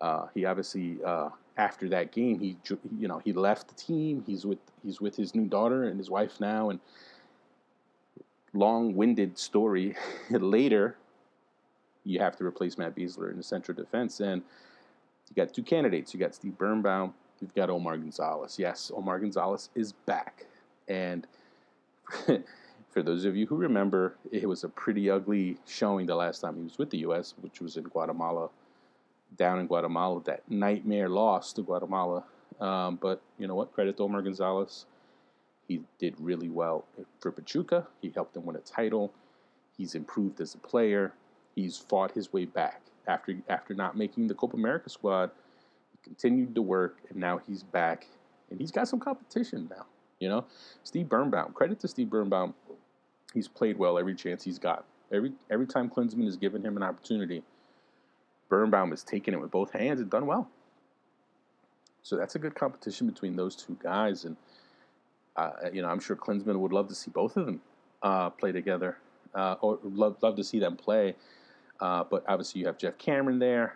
Uh, 0.00 0.26
he 0.34 0.44
obviously 0.44 0.98
uh, 1.04 1.28
after 1.56 1.88
that 1.88 2.10
game 2.10 2.40
he 2.40 2.56
you 2.98 3.08
know 3.08 3.20
he 3.24 3.32
left 3.32 3.68
the 3.68 3.74
team. 3.74 4.22
He's 4.26 4.44
with 4.44 4.58
he's 4.84 5.00
with 5.00 5.16
his 5.16 5.34
new 5.34 5.46
daughter 5.46 5.84
and 5.84 5.98
his 5.98 6.10
wife 6.10 6.40
now, 6.40 6.70
and 6.70 6.80
long-winded 8.52 9.38
story. 9.38 9.96
Later, 10.30 10.96
you 12.04 12.20
have 12.20 12.36
to 12.36 12.44
replace 12.44 12.78
Matt 12.78 12.94
Besler 12.94 13.30
in 13.30 13.36
the 13.36 13.42
central 13.42 13.76
defense, 13.76 14.20
and 14.20 14.42
you 15.28 15.36
got 15.36 15.54
two 15.54 15.62
candidates. 15.62 16.12
You 16.12 16.20
got 16.20 16.34
Steve 16.34 16.56
Birnbaum. 16.58 17.14
You've 17.40 17.54
got 17.54 17.70
Omar 17.70 17.96
Gonzalez. 17.96 18.58
Yes, 18.58 18.90
Omar 18.94 19.18
Gonzalez 19.18 19.70
is 19.74 19.92
back, 19.92 20.46
and 20.88 21.26
for 22.90 23.02
those 23.02 23.24
of 23.24 23.36
you 23.36 23.46
who 23.46 23.56
remember, 23.56 24.14
it 24.30 24.48
was 24.48 24.62
a 24.64 24.68
pretty 24.68 25.10
ugly 25.10 25.58
showing 25.66 26.06
the 26.06 26.14
last 26.14 26.40
time 26.40 26.56
he 26.56 26.62
was 26.62 26.78
with 26.78 26.90
the 26.90 26.98
U.S., 26.98 27.34
which 27.40 27.60
was 27.60 27.76
in 27.76 27.82
Guatemala, 27.84 28.48
down 29.36 29.58
in 29.58 29.66
Guatemala. 29.66 30.22
That 30.24 30.42
nightmare 30.48 31.08
loss 31.08 31.52
to 31.54 31.62
Guatemala. 31.62 32.24
Um, 32.60 32.96
but 33.00 33.22
you 33.38 33.46
know 33.46 33.54
what? 33.54 33.72
Credit 33.72 33.96
to 33.96 34.04
Omar 34.04 34.22
Gonzalez. 34.22 34.86
He 35.66 35.82
did 35.98 36.14
really 36.18 36.48
well 36.48 36.84
for 37.20 37.32
Pachuca. 37.32 37.86
He 38.00 38.10
helped 38.14 38.34
them 38.34 38.44
win 38.44 38.56
a 38.56 38.60
title. 38.60 39.12
He's 39.76 39.94
improved 39.94 40.40
as 40.40 40.54
a 40.54 40.58
player. 40.58 41.12
He's 41.54 41.78
fought 41.78 42.12
his 42.12 42.32
way 42.32 42.44
back 42.44 42.82
after 43.06 43.34
after 43.48 43.74
not 43.74 43.96
making 43.96 44.28
the 44.28 44.34
Copa 44.34 44.56
America 44.56 44.90
squad. 44.90 45.30
He 45.92 45.98
continued 46.02 46.54
to 46.54 46.62
work, 46.62 46.98
and 47.08 47.18
now 47.18 47.40
he's 47.46 47.62
back, 47.62 48.06
and 48.50 48.60
he's 48.60 48.70
got 48.70 48.88
some 48.88 49.00
competition 49.00 49.68
now. 49.70 49.86
You 50.20 50.28
know, 50.28 50.44
Steve 50.84 51.08
Birnbaum. 51.08 51.52
Credit 51.52 51.78
to 51.80 51.88
Steve 51.88 52.10
Birnbaum. 52.10 52.54
He's 53.32 53.48
played 53.48 53.78
well 53.78 53.98
every 53.98 54.14
chance 54.14 54.44
he's 54.44 54.58
got. 54.58 54.84
Every 55.12 55.32
every 55.50 55.66
time 55.66 55.90
Klinsmann 55.90 56.24
has 56.24 56.36
given 56.36 56.64
him 56.64 56.76
an 56.76 56.82
opportunity, 56.82 57.42
Birnbaum 58.54 58.90
has 58.90 59.02
taken 59.02 59.34
it 59.34 59.40
with 59.40 59.50
both 59.50 59.72
hands 59.72 60.00
and 60.00 60.08
done 60.08 60.26
well. 60.26 60.48
So 62.04 62.16
that's 62.16 62.36
a 62.36 62.38
good 62.38 62.54
competition 62.54 63.08
between 63.08 63.34
those 63.34 63.56
two 63.56 63.76
guys, 63.82 64.24
and 64.24 64.36
uh, 65.34 65.50
you 65.72 65.82
know 65.82 65.88
I'm 65.88 65.98
sure 65.98 66.14
Klinsmann 66.14 66.60
would 66.60 66.72
love 66.72 66.86
to 66.86 66.94
see 66.94 67.10
both 67.10 67.36
of 67.36 67.46
them 67.46 67.60
uh, 68.00 68.30
play 68.30 68.52
together, 68.52 68.98
uh, 69.34 69.56
or 69.60 69.80
love 69.82 70.18
love 70.22 70.36
to 70.36 70.44
see 70.44 70.60
them 70.60 70.76
play. 70.76 71.16
Uh, 71.80 72.04
but 72.04 72.22
obviously 72.28 72.60
you 72.60 72.68
have 72.68 72.78
Geoff 72.78 72.96
Cameron 72.96 73.40
there. 73.40 73.74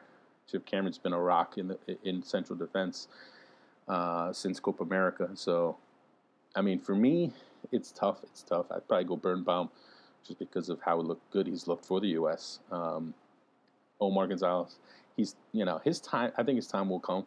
Geoff 0.49 0.65
Cameron's 0.65 0.99
been 0.99 1.13
a 1.13 1.21
rock 1.21 1.59
in 1.59 1.67
the 1.67 1.79
in 2.05 2.23
central 2.23 2.57
defense 2.57 3.09
uh, 3.89 4.33
since 4.33 4.61
Copa 4.61 4.85
America, 4.85 5.29
so 5.35 5.77
I 6.55 6.61
mean, 6.61 6.79
for 6.79 6.95
me, 6.95 7.33
it's 7.73 7.91
tough. 7.91 8.19
It's 8.23 8.45
tough. 8.45 8.67
I'd 8.71 8.87
probably 8.87 9.07
go 9.07 9.17
Birnbaum 9.17 9.71
just 10.25 10.39
because 10.39 10.69
of 10.69 10.81
how 10.83 11.17
good 11.33 11.49
he's 11.49 11.67
looked 11.67 11.85
for 11.85 12.01
the 12.01 12.11
U.S. 12.21 12.61
Um, 12.71 13.15
Omar 14.01 14.27
Gonzalez, 14.27 14.79
he's 15.17 15.37
you 15.53 15.65
know 15.65 15.81
his 15.85 16.01
time. 16.01 16.33
I 16.37 16.43
think 16.43 16.57
his 16.57 16.67
time 16.67 16.89
will 16.89 17.01
come. 17.01 17.27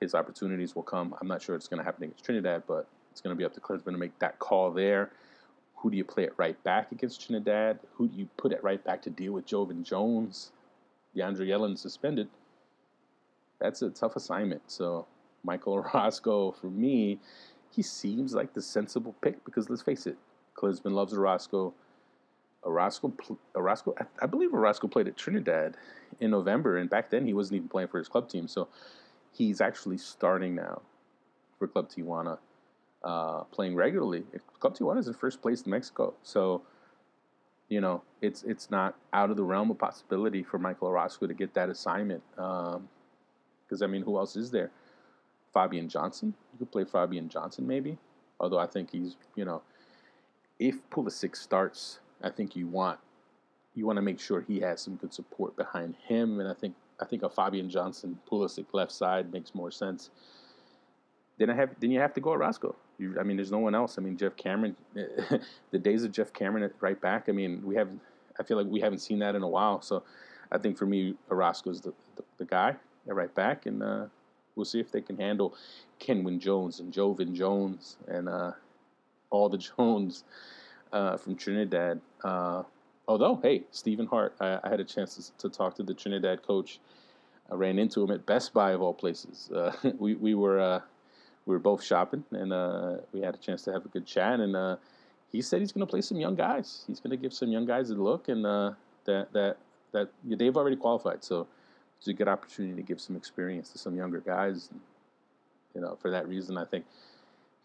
His 0.00 0.14
opportunities 0.14 0.74
will 0.74 0.82
come. 0.82 1.14
I'm 1.20 1.28
not 1.28 1.42
sure 1.42 1.54
it's 1.54 1.68
going 1.68 1.78
to 1.78 1.84
happen 1.84 2.04
against 2.04 2.24
Trinidad, 2.24 2.64
but 2.66 2.88
it's 3.12 3.20
going 3.20 3.34
to 3.34 3.38
be 3.38 3.44
up 3.44 3.54
to 3.54 3.60
Klinsmann 3.60 3.92
to 3.92 3.98
make 3.98 4.18
that 4.18 4.38
call 4.38 4.72
there. 4.72 5.12
Who 5.76 5.90
do 5.90 5.96
you 5.96 6.04
play 6.04 6.24
it 6.24 6.32
right 6.36 6.60
back 6.64 6.90
against 6.92 7.24
Trinidad? 7.24 7.78
Who 7.94 8.08
do 8.08 8.16
you 8.16 8.28
put 8.36 8.52
it 8.52 8.62
right 8.64 8.82
back 8.82 9.02
to 9.02 9.10
deal 9.10 9.32
with 9.32 9.46
Joevin 9.46 9.84
Jones? 9.84 10.52
DeAndre 11.16 11.46
Yedlin 11.46 11.78
suspended. 11.78 12.28
That's 13.60 13.82
a 13.82 13.90
tough 13.90 14.16
assignment. 14.16 14.62
So 14.66 15.06
Michael 15.44 15.72
Orozco, 15.94 16.52
for 16.52 16.68
me, 16.68 17.20
he 17.70 17.82
seems 17.82 18.34
like 18.34 18.54
the 18.54 18.62
sensible 18.62 19.14
pick 19.20 19.44
because 19.44 19.70
let's 19.70 19.82
face 19.82 20.06
it, 20.06 20.16
Klinsmann 20.56 20.92
loves 20.92 21.14
Orozco. 21.14 21.74
Orozco, 22.64 23.12
Orozco, 23.54 23.94
I 24.20 24.26
believe 24.26 24.52
Orozco 24.54 24.88
played 24.88 25.08
at 25.08 25.16
Trinidad 25.16 25.76
in 26.20 26.30
November, 26.30 26.76
and 26.76 26.88
back 26.88 27.10
then 27.10 27.26
he 27.26 27.34
wasn't 27.34 27.56
even 27.56 27.68
playing 27.68 27.88
for 27.88 27.98
his 27.98 28.08
club 28.08 28.28
team. 28.28 28.46
So 28.46 28.68
he's 29.32 29.60
actually 29.60 29.98
starting 29.98 30.54
now 30.54 30.82
for 31.58 31.66
Club 31.66 31.88
Tijuana, 31.88 32.38
uh, 33.02 33.44
playing 33.44 33.74
regularly. 33.74 34.24
Club 34.60 34.76
Tijuana 34.76 34.98
is 34.98 35.08
in 35.08 35.14
first 35.14 35.42
place 35.42 35.62
in 35.62 35.70
Mexico, 35.70 36.14
so 36.22 36.62
you 37.68 37.80
know 37.80 38.02
it's 38.20 38.42
it's 38.44 38.70
not 38.70 38.96
out 39.12 39.30
of 39.30 39.36
the 39.36 39.42
realm 39.44 39.70
of 39.70 39.78
possibility 39.78 40.42
for 40.42 40.58
Michael 40.58 40.88
Orozco 40.88 41.26
to 41.26 41.34
get 41.34 41.54
that 41.54 41.68
assignment. 41.68 42.22
Because 42.36 42.76
um, 42.76 43.82
I 43.82 43.86
mean, 43.86 44.02
who 44.02 44.18
else 44.18 44.36
is 44.36 44.50
there? 44.50 44.70
Fabian 45.52 45.88
Johnson. 45.88 46.34
You 46.52 46.58
could 46.60 46.72
play 46.72 46.84
Fabian 46.84 47.28
Johnson 47.28 47.66
maybe. 47.66 47.98
Although 48.40 48.58
I 48.58 48.66
think 48.66 48.90
he's, 48.90 49.16
you 49.36 49.44
know, 49.44 49.62
if 50.58 50.76
Pulisic 50.90 51.36
starts, 51.36 52.00
I 52.22 52.30
think 52.30 52.56
you 52.56 52.66
want 52.66 52.98
you 53.74 53.86
want 53.86 53.96
to 53.96 54.02
make 54.02 54.20
sure 54.20 54.40
he 54.40 54.60
has 54.60 54.80
some 54.80 54.96
good 54.96 55.14
support 55.14 55.56
behind 55.56 55.94
him. 56.06 56.40
And 56.40 56.48
I 56.48 56.54
think 56.54 56.74
I 57.00 57.04
think 57.04 57.22
a 57.22 57.28
Fabian 57.28 57.70
Johnson 57.70 58.18
Pulisic 58.30 58.66
left 58.72 58.92
side 58.92 59.32
makes 59.32 59.54
more 59.54 59.70
sense. 59.70 60.10
Then 61.38 61.50
I 61.50 61.54
have 61.54 61.70
then 61.80 61.90
you 61.90 62.00
have 62.00 62.14
to 62.14 62.20
go 62.20 62.30
Orozco. 62.30 62.76
You, 62.98 63.16
I 63.18 63.22
mean, 63.22 63.36
there's 63.36 63.50
no 63.50 63.58
one 63.58 63.74
else. 63.74 63.98
I 63.98 64.02
mean, 64.02 64.16
Geoff 64.16 64.36
Cameron. 64.36 64.76
the 64.94 65.78
days 65.78 66.04
of 66.04 66.12
Geoff 66.12 66.32
Cameron 66.32 66.62
at 66.62 66.72
right 66.80 67.00
back. 67.00 67.28
I 67.28 67.32
mean, 67.32 67.62
we 67.64 67.74
have. 67.76 67.88
I 68.38 68.42
feel 68.44 68.56
like 68.56 68.66
we 68.66 68.80
haven't 68.80 69.00
seen 69.00 69.18
that 69.20 69.34
in 69.34 69.42
a 69.42 69.48
while. 69.48 69.82
So, 69.82 70.04
I 70.50 70.58
think 70.58 70.78
for 70.78 70.86
me, 70.86 71.14
Orozco's 71.28 71.80
the, 71.80 71.92
the, 72.16 72.22
the 72.38 72.44
guy. 72.44 72.76
right 73.06 73.34
back, 73.34 73.66
and 73.66 73.82
uh, 73.82 74.06
we'll 74.54 74.64
see 74.64 74.80
if 74.80 74.92
they 74.92 75.00
can 75.00 75.18
handle 75.18 75.54
Kenwyne 76.00 76.38
Jones 76.38 76.80
and 76.80 76.92
Joevin 76.92 77.34
Jones 77.34 77.96
and 78.08 78.28
uh, 78.28 78.52
all 79.30 79.48
the 79.50 79.58
Jones 79.58 80.24
uh, 80.92 81.16
from 81.16 81.36
Trinidad. 81.36 82.00
Uh, 82.22 82.62
although, 83.08 83.40
hey, 83.42 83.62
Stephen 83.70 84.06
Hart, 84.06 84.34
I, 84.40 84.58
I 84.62 84.68
had 84.68 84.80
a 84.80 84.84
chance 84.84 85.32
to, 85.38 85.48
to, 85.48 85.54
talk 85.54 85.74
to 85.76 85.82
the 85.82 85.94
Trinidad 85.94 86.42
coach. 86.42 86.78
I 87.50 87.54
ran 87.54 87.78
into 87.78 88.02
him 88.02 88.10
at 88.10 88.24
Best 88.26 88.52
Buy 88.54 88.72
of 88.72 88.82
all 88.82 88.94
places. 88.94 89.50
Uh, 89.54 89.72
we 89.98 90.14
we 90.14 90.34
were 90.34 90.60
uh, 90.60 90.80
we 91.46 91.54
were 91.54 91.60
both 91.60 91.82
shopping, 91.82 92.24
and 92.30 92.52
uh, 92.52 92.98
we 93.12 93.20
had 93.20 93.34
a 93.34 93.38
chance 93.38 93.62
to 93.62 93.72
have 93.72 93.84
a 93.84 93.88
good 93.88 94.06
chat. 94.06 94.40
And 94.40 94.78
he 95.30 95.42
said 95.42 95.60
he's 95.60 95.72
going 95.72 95.86
to 95.86 95.90
play 95.90 96.02
some 96.02 96.18
young 96.18 96.34
guys. 96.34 96.84
He's 96.86 97.00
going 97.00 97.10
to 97.10 97.16
give 97.16 97.32
some 97.32 97.50
young 97.50 97.66
guys 97.66 97.90
a 97.90 97.94
look, 97.94 98.28
and 98.28 98.44
that 98.44 98.76
that 99.32 99.56
that 99.92 100.08
they've 100.24 100.56
already 100.56 100.76
qualified. 100.76 101.24
So 101.24 101.46
it's 102.02 102.08
a 102.08 102.12
good 102.12 102.26
opportunity 102.26 102.74
to 102.74 102.82
give 102.82 103.00
some 103.00 103.14
experience 103.14 103.70
to 103.70 103.78
some 103.78 103.96
younger 103.96 104.18
guys. 104.18 104.68
And, 104.72 104.80
you 105.72 105.80
know, 105.80 105.96
for 106.02 106.10
that 106.10 106.26
reason, 106.26 106.58
I 106.58 106.64
think 106.64 106.84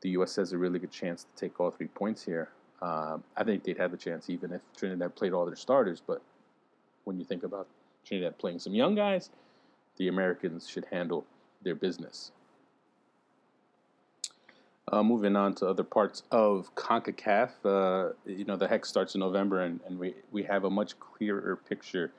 the 0.01 0.09
U.S. 0.11 0.35
has 0.35 0.53
a 0.53 0.57
really 0.59 0.77
good 0.77 0.91
chance 0.91 1.23
to 1.23 1.29
take 1.35 1.59
all 1.59 1.71
three 1.71 1.87
points 1.87 2.23
here. 2.23 2.49
Um, 2.81 3.23
I 3.35 3.43
think 3.43 3.63
they'd 3.63 3.77
have 3.77 3.93
a 3.93 3.97
chance 3.97 4.29
even 4.29 4.51
if 4.51 4.61
Trinidad 4.75 5.15
played 5.15 5.33
all 5.33 5.45
their 5.45 5.55
starters. 5.55 6.01
But 6.05 6.21
when 7.05 7.17
you 7.17 7.25
think 7.25 7.43
about 7.43 7.67
Trinidad 8.05 8.37
playing 8.37 8.59
some 8.59 8.73
young 8.73 8.95
guys, 8.95 9.29
the 9.97 10.07
Americans 10.07 10.69
should 10.69 10.85
handle 10.91 11.25
their 11.63 11.75
business. 11.75 12.31
Uh, 14.89 15.03
moving 15.03 15.35
on 15.35 15.53
to 15.53 15.67
other 15.67 15.83
parts 15.83 16.23
of 16.31 16.73
CONCACAF, 16.75 17.49
uh, 17.65 18.13
you 18.25 18.45
know, 18.45 18.55
the 18.55 18.67
hex 18.67 18.87
starts 18.87 19.15
in 19.15 19.19
November, 19.19 19.61
and, 19.61 19.81
and 19.85 19.99
we, 19.99 20.13
we 20.31 20.43
have 20.43 20.63
a 20.63 20.69
much 20.69 20.97
clearer 20.97 21.57
picture 21.67 22.13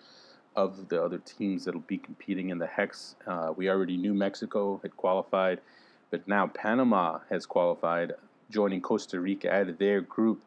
of 0.54 0.88
the 0.88 1.02
other 1.02 1.16
teams 1.18 1.64
that'll 1.64 1.80
be 1.80 1.96
competing 1.96 2.50
in 2.50 2.58
the 2.58 2.66
hex. 2.66 3.14
Uh, 3.26 3.54
we 3.56 3.70
already 3.70 3.96
knew 3.96 4.12
Mexico 4.12 4.78
had 4.82 4.94
qualified, 4.98 5.60
but 6.10 6.28
now 6.28 6.46
Panama 6.46 7.20
has 7.30 7.46
qualified, 7.46 8.12
joining 8.50 8.80
Costa 8.80 9.20
Rica 9.20 9.52
out 9.52 9.68
of 9.68 9.78
their 9.78 10.00
group, 10.00 10.42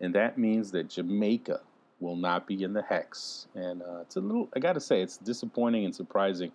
and 0.00 0.14
that 0.14 0.38
means 0.38 0.70
that 0.72 0.88
Jamaica 0.88 1.60
will 2.00 2.16
not 2.16 2.46
be 2.46 2.62
in 2.62 2.72
the 2.72 2.82
hex. 2.82 3.46
And 3.54 3.82
uh, 3.82 4.00
it's 4.00 4.16
a 4.16 4.20
little, 4.20 4.48
I 4.54 4.58
got 4.58 4.72
to 4.72 4.80
say, 4.80 5.02
it's 5.02 5.18
disappointing 5.18 5.84
and 5.84 5.94
surprising 5.94 6.52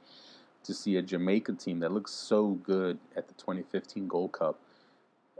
to 0.63 0.73
see 0.73 0.95
a 0.95 1.01
Jamaica 1.01 1.53
team 1.53 1.79
that 1.79 1.91
looks 1.91 2.11
so 2.11 2.51
good 2.63 2.97
at 3.15 3.27
the 3.27 3.33
2015 3.35 4.07
Gold 4.07 4.31
Cup 4.31 4.59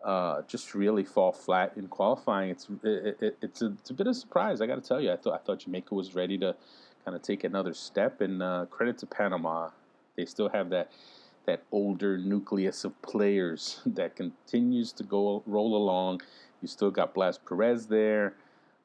uh, 0.05 0.43
just 0.47 0.75
really 0.75 1.03
fall 1.03 1.31
flat 1.31 1.73
in 1.75 1.87
qualifying. 1.87 2.51
It's 2.51 2.67
it, 2.83 3.17
it, 3.19 3.37
it's 3.41 3.61
a 3.63 3.73
it's 3.79 3.89
a 3.89 3.93
bit 3.93 4.05
of 4.05 4.11
a 4.11 4.13
surprise. 4.13 4.61
I 4.61 4.67
got 4.67 4.75
to 4.75 4.87
tell 4.87 5.01
you, 5.01 5.11
I 5.11 5.15
thought 5.17 5.33
I 5.33 5.37
thought 5.37 5.59
Jamaica 5.59 5.95
was 5.95 6.13
ready 6.13 6.37
to 6.37 6.55
kind 7.03 7.15
of 7.15 7.23
take 7.23 7.43
another 7.43 7.73
step. 7.73 8.21
And 8.21 8.41
uh, 8.43 8.67
credit 8.69 8.99
to 8.99 9.07
Panama, 9.07 9.69
they 10.15 10.25
still 10.25 10.49
have 10.49 10.69
that 10.69 10.91
that 11.45 11.63
older 11.71 12.17
nucleus 12.17 12.83
of 12.83 12.99
players 13.01 13.81
that 13.85 14.15
continues 14.15 14.91
to 14.93 15.03
go 15.03 15.43
roll 15.45 15.75
along. 15.75 16.21
You 16.61 16.67
still 16.67 16.91
got 16.91 17.13
Blas 17.13 17.37
Perez 17.37 17.87
there. 17.87 18.33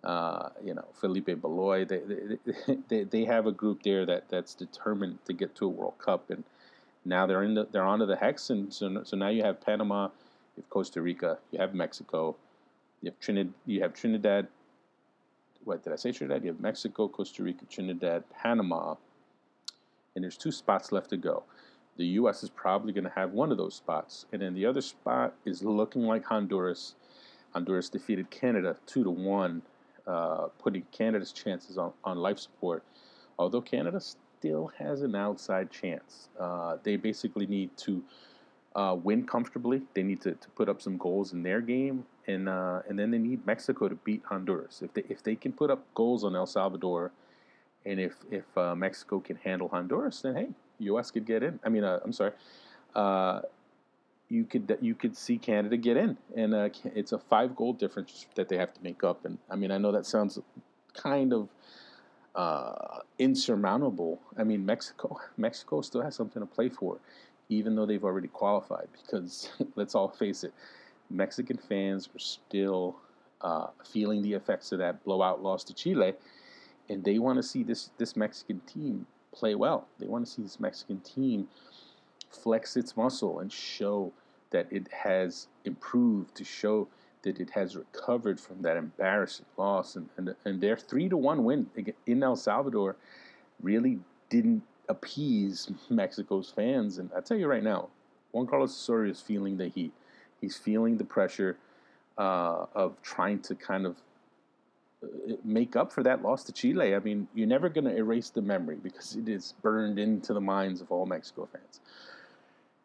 Uh, 0.03 0.49
you 0.64 0.73
know, 0.73 0.87
Felipe 0.99 1.40
Baloy. 1.40 1.85
They, 1.85 1.99
they, 1.99 2.77
they, 2.88 3.05
they 3.05 3.25
have 3.27 3.46
a 3.46 3.53
group 3.53 3.83
there 3.83 4.07
that, 4.07 4.31
that's 4.31 4.55
determined 4.55 5.18
to 5.27 5.35
get 5.35 5.55
to 5.57 5.66
a 5.66 5.68
World 5.68 5.99
Cup, 5.99 6.31
and 6.31 6.42
now 7.05 7.27
they're 7.27 7.42
in 7.42 7.53
the, 7.53 7.66
they're 7.70 7.85
onto 7.85 8.07
the 8.07 8.16
hex, 8.16 8.49
and 8.49 8.73
so 8.73 9.03
so 9.05 9.16
now 9.16 9.29
you 9.29 9.42
have 9.42 9.61
Panama 9.61 10.09
you 10.57 10.62
have 10.62 10.70
Costa 10.70 11.01
Rica, 11.01 11.38
you 11.51 11.59
have 11.59 11.75
Mexico, 11.75 12.37
you 13.03 13.11
have 13.11 13.20
Trinidad, 13.20 13.55
you 13.66 13.83
have 13.83 13.94
Trinidad. 13.94 14.49
What 15.64 15.85
did 15.85 15.92
I 15.92 15.96
say? 15.96 16.12
Trinidad. 16.12 16.42
You 16.42 16.53
have 16.53 16.61
Mexico, 16.61 17.09
Costa 17.09 17.42
Rica, 17.42 17.64
Trinidad, 17.66 18.25
Panama, 18.31 18.94
and 20.14 20.25
there's 20.25 20.37
two 20.37 20.53
spots 20.53 20.92
left 20.92 21.11
to 21.11 21.16
go. 21.16 21.44
The 21.96 22.07
U.S. 22.07 22.42
is 22.42 22.50
probably 22.50 22.92
going 22.92 23.05
to 23.05 23.11
have 23.11 23.33
one 23.33 23.50
of 23.50 23.59
those 23.59 23.74
spots, 23.74 24.26
and 24.33 24.40
then 24.40 24.55
the 24.55 24.64
other 24.66 24.81
spot 24.81 25.35
is 25.44 25.62
looking 25.62 26.03
like 26.03 26.24
Honduras. 26.24 26.94
Honduras 27.53 27.88
defeated 27.88 28.31
Canada 28.31 28.76
two 28.87 29.05
to 29.05 29.11
one, 29.11 29.62
uh, 30.07 30.46
putting 30.59 30.83
Canada's 30.92 31.33
chances 31.33 31.76
on, 31.76 31.92
on 32.05 32.18
life 32.18 32.38
support. 32.38 32.83
Although 33.38 33.61
Canada 33.61 34.00
still 34.00 34.72
has 34.79 35.03
an 35.03 35.14
outside 35.14 35.70
chance, 35.70 36.29
uh, 36.38 36.76
they 36.83 36.96
basically 36.96 37.46
need 37.46 37.76
to 37.79 38.03
uh, 38.74 38.96
win 39.03 39.26
comfortably. 39.26 39.83
They 39.94 40.03
need 40.03 40.20
to, 40.22 40.33
to 40.33 40.48
put 40.50 40.68
up 40.68 40.81
some 40.81 40.96
goals 40.96 41.33
in 41.33 41.42
their 41.42 41.61
game, 41.61 42.05
and 42.26 42.48
uh, 42.48 42.83
and 42.88 42.98
then 42.98 43.11
they 43.11 43.18
need 43.18 43.44
Mexico 43.46 43.88
to 43.88 43.94
beat 43.96 44.22
Honduras. 44.24 44.83
If 44.83 44.94
they 44.94 45.03
if 45.09 45.22
they 45.22 45.35
can 45.35 45.53
put 45.53 45.70
up 45.70 45.85
goals 45.94 46.24
on 46.24 46.37
El 46.37 46.46
Salvador, 46.46 47.12
and 47.85 47.98
if 47.98 48.14
if 48.31 48.44
uh, 48.57 48.74
Mexico 48.74 49.20
can 49.20 49.37
handle 49.37 49.68
Honduras, 49.68 50.20
then 50.20 50.37
hey, 50.37 50.48
U.S. 50.80 51.10
could 51.10 51.26
get 51.26 51.42
in. 51.42 51.60
I 51.64 51.68
mean, 51.68 51.84
uh, 51.84 52.00
I'm 52.04 52.12
sorry, 52.12 52.32
uh, 52.94 53.40
you 54.28 54.44
could 54.44 54.76
you 54.80 54.94
could 54.94 55.16
see 55.16 55.38
Canada 55.38 55.76
get 55.76 55.96
in, 55.96 56.16
and 56.36 56.54
uh, 56.54 56.68
it's 56.94 57.12
a 57.12 57.18
five 57.18 57.56
goal 57.56 57.72
difference 57.72 58.26
that 58.34 58.48
they 58.48 58.56
have 58.56 58.72
to 58.74 58.82
make 58.82 59.04
up. 59.04 59.24
And 59.24 59.38
I 59.50 59.56
mean, 59.56 59.70
I 59.70 59.78
know 59.78 59.92
that 59.92 60.06
sounds 60.06 60.38
kind 60.94 61.32
of 61.32 61.48
insurmountable. 63.18 64.20
I 64.38 64.44
mean, 64.44 64.64
Mexico 64.64 65.18
Mexico 65.36 65.80
still 65.82 66.02
has 66.02 66.14
something 66.14 66.40
to 66.40 66.46
play 66.46 66.68
for 66.68 66.98
even 67.50 67.74
though 67.74 67.84
they've 67.84 68.04
already 68.04 68.28
qualified. 68.28 68.88
Because 68.92 69.50
let's 69.76 69.94
all 69.94 70.08
face 70.08 70.44
it, 70.44 70.54
Mexican 71.10 71.58
fans 71.58 72.08
are 72.14 72.18
still 72.18 72.96
uh, 73.42 73.66
feeling 73.84 74.22
the 74.22 74.32
effects 74.32 74.72
of 74.72 74.78
that 74.78 75.04
blowout 75.04 75.42
loss 75.42 75.64
to 75.64 75.74
Chile, 75.74 76.14
and 76.88 77.04
they 77.04 77.18
want 77.18 77.36
to 77.36 77.42
see 77.42 77.62
this 77.62 77.90
this 77.98 78.16
Mexican 78.16 78.60
team 78.60 79.06
play 79.32 79.54
well. 79.54 79.86
They 79.98 80.06
want 80.06 80.26
to 80.26 80.30
see 80.30 80.42
this 80.42 80.60
Mexican 80.60 81.00
team 81.00 81.48
flex 82.30 82.76
its 82.76 82.96
muscle 82.96 83.40
and 83.40 83.52
show 83.52 84.12
that 84.50 84.66
it 84.70 84.88
has 84.92 85.48
improved, 85.64 86.34
to 86.36 86.44
show 86.44 86.88
that 87.22 87.38
it 87.38 87.50
has 87.50 87.76
recovered 87.76 88.40
from 88.40 88.62
that 88.62 88.76
embarrassing 88.76 89.46
loss. 89.56 89.96
And, 89.96 90.08
and, 90.16 90.34
and 90.44 90.60
their 90.60 90.76
3 90.76 91.08
to 91.10 91.16
1 91.16 91.44
win 91.44 91.66
in 92.06 92.22
El 92.22 92.36
Salvador 92.36 92.96
really 93.62 93.98
didn't 94.28 94.62
appease 94.88 95.70
Mexico's 95.88 96.50
fans. 96.50 96.98
And 96.98 97.10
I 97.16 97.20
tell 97.20 97.36
you 97.36 97.46
right 97.46 97.62
now, 97.62 97.88
Juan 98.32 98.46
Carlos 98.46 98.70
Osorio 98.70 99.10
is 99.10 99.20
feeling 99.20 99.56
the 99.56 99.68
heat. 99.68 99.92
He's 100.40 100.56
feeling 100.56 100.96
the 100.96 101.04
pressure 101.04 101.56
uh, 102.18 102.66
of 102.74 103.00
trying 103.02 103.40
to 103.40 103.54
kind 103.54 103.86
of 103.86 103.96
make 105.44 105.76
up 105.76 105.92
for 105.92 106.02
that 106.02 106.22
loss 106.22 106.44
to 106.44 106.52
Chile. 106.52 106.94
I 106.94 106.98
mean, 106.98 107.28
you're 107.34 107.46
never 107.46 107.68
going 107.68 107.84
to 107.84 107.96
erase 107.96 108.30
the 108.30 108.42
memory 108.42 108.76
because 108.82 109.16
it 109.16 109.28
is 109.28 109.54
burned 109.62 109.98
into 109.98 110.34
the 110.34 110.40
minds 110.40 110.80
of 110.80 110.90
all 110.90 111.06
Mexico 111.06 111.48
fans. 111.50 111.80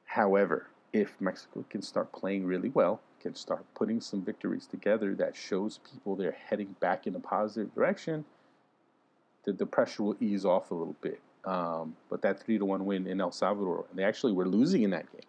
However, 0.06 0.68
if 0.94 1.20
Mexico 1.20 1.66
can 1.70 1.82
start 1.82 2.12
playing 2.14 2.46
really 2.46 2.70
well, 2.70 3.02
can 3.20 3.36
start 3.36 3.66
putting 3.74 4.00
some 4.00 4.22
victories 4.22 4.68
together 4.68 5.16
that 5.16 5.36
shows 5.36 5.80
people 5.92 6.16
they're 6.16 6.38
heading 6.48 6.76
back 6.80 7.08
in 7.08 7.16
a 7.16 7.20
positive 7.20 7.74
direction, 7.74 8.24
the, 9.44 9.52
the 9.52 9.66
pressure 9.66 10.04
will 10.04 10.16
ease 10.20 10.46
off 10.46 10.72
a 10.72 10.76
little 10.76 10.96
bit. 11.02 11.20
Um, 11.44 11.96
but 12.10 12.22
that 12.22 12.42
three 12.42 12.58
to 12.58 12.66
one 12.66 12.86
win 12.86 13.08
in 13.08 13.20
El 13.20 13.32
Salvador, 13.32 13.86
and 13.90 14.00
they 14.00 14.04
actually 14.04 14.34
were 14.34 14.48
losing 14.48 14.84
in 14.84 14.92
that 14.92 15.12
game. 15.12 15.22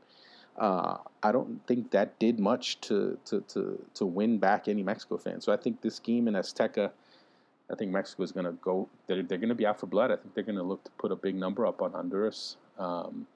Uh, 0.58 0.96
I 1.22 1.32
don't 1.32 1.60
think 1.66 1.90
that 1.90 2.18
did 2.18 2.38
much 2.38 2.80
to, 2.82 3.18
to, 3.26 3.40
to, 3.48 3.84
to 3.94 4.06
win 4.06 4.38
back 4.38 4.68
any 4.68 4.82
Mexico 4.82 5.18
fans. 5.18 5.44
So 5.44 5.52
I 5.52 5.56
think 5.56 5.82
this 5.82 5.98
game 5.98 6.28
in 6.28 6.34
Azteca, 6.34 6.90
I 7.70 7.74
think 7.74 7.92
Mexico 7.92 8.22
is 8.22 8.32
going 8.32 8.46
to 8.46 8.52
go. 8.52 8.88
They're, 9.06 9.22
they're 9.22 9.38
going 9.38 9.50
to 9.50 9.54
be 9.54 9.66
out 9.66 9.78
for 9.78 9.86
blood. 9.86 10.10
I 10.10 10.16
think 10.16 10.34
they're 10.34 10.44
going 10.44 10.56
to 10.56 10.62
look 10.62 10.82
to 10.84 10.90
put 10.92 11.12
a 11.12 11.16
big 11.16 11.34
number 11.34 11.66
up 11.66 11.82
on 11.82 11.92
Honduras. 11.92 12.56
Um, 12.78 13.26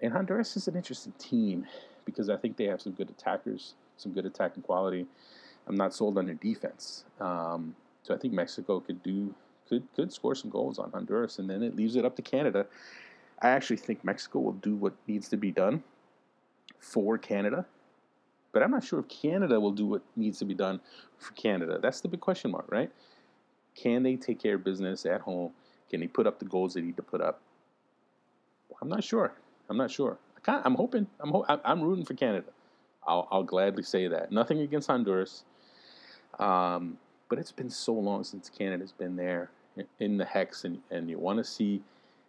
and 0.00 0.12
Honduras 0.12 0.56
is 0.56 0.68
an 0.68 0.76
interesting 0.76 1.12
team 1.18 1.66
because 2.04 2.30
I 2.30 2.36
think 2.36 2.56
they 2.56 2.64
have 2.64 2.80
some 2.80 2.92
good 2.92 3.10
attackers, 3.10 3.74
some 3.96 4.12
good 4.12 4.26
attacking 4.26 4.62
quality. 4.62 5.06
I'm 5.66 5.76
not 5.76 5.92
sold 5.94 6.16
on 6.16 6.26
their 6.26 6.34
defense. 6.34 7.04
Um, 7.20 7.74
so 8.02 8.14
I 8.14 8.18
think 8.18 8.32
Mexico 8.32 8.80
could 8.80 9.02
do 9.02 9.34
could 9.68 9.82
could 9.94 10.12
score 10.12 10.34
some 10.34 10.50
goals 10.50 10.78
on 10.78 10.90
Honduras, 10.92 11.38
and 11.38 11.50
then 11.50 11.62
it 11.62 11.76
leaves 11.76 11.96
it 11.96 12.04
up 12.04 12.16
to 12.16 12.22
Canada. 12.22 12.66
I 13.40 13.50
actually 13.50 13.76
think 13.76 14.04
Mexico 14.04 14.40
will 14.40 14.52
do 14.52 14.74
what 14.74 14.94
needs 15.06 15.28
to 15.28 15.36
be 15.36 15.50
done 15.50 15.82
for 16.80 17.18
Canada, 17.18 17.66
but 18.52 18.62
I'm 18.62 18.70
not 18.70 18.84
sure 18.84 19.00
if 19.00 19.08
Canada 19.08 19.60
will 19.60 19.72
do 19.72 19.86
what 19.86 20.02
needs 20.16 20.38
to 20.40 20.44
be 20.44 20.54
done 20.54 20.80
for 21.18 21.32
Canada. 21.34 21.78
That's 21.80 22.00
the 22.00 22.08
big 22.08 22.20
question 22.20 22.50
mark, 22.50 22.66
right? 22.70 22.90
Can 23.74 24.02
they 24.02 24.16
take 24.16 24.40
care 24.40 24.56
of 24.56 24.64
business 24.64 25.06
at 25.06 25.20
home? 25.20 25.52
Can 25.90 26.00
they 26.00 26.06
put 26.08 26.26
up 26.26 26.38
the 26.38 26.44
goals 26.44 26.74
they 26.74 26.80
need 26.80 26.96
to 26.96 27.02
put 27.02 27.20
up? 27.20 27.40
I'm 28.80 28.88
not 28.88 29.04
sure. 29.04 29.32
I'm 29.68 29.76
not 29.76 29.90
sure. 29.90 30.18
I 30.46 30.62
am 30.64 30.74
hoping. 30.74 31.06
I'm 31.20 31.30
ho- 31.30 31.44
I'm 31.64 31.82
rooting 31.82 32.04
for 32.04 32.14
Canada. 32.14 32.46
I'll, 33.06 33.28
I'll 33.30 33.42
gladly 33.42 33.82
say 33.82 34.08
that. 34.08 34.32
Nothing 34.32 34.60
against 34.60 34.88
Honduras, 34.88 35.44
um, 36.38 36.98
but 37.28 37.38
it's 37.38 37.52
been 37.52 37.70
so 37.70 37.92
long 37.92 38.24
since 38.24 38.50
Canada's 38.50 38.92
been 38.92 39.16
there 39.16 39.50
in 40.00 40.16
the 40.16 40.24
hex 40.24 40.64
and, 40.64 40.78
and 40.90 41.08
you 41.08 41.18
want 41.18 41.38
to 41.38 41.44
see 41.44 41.82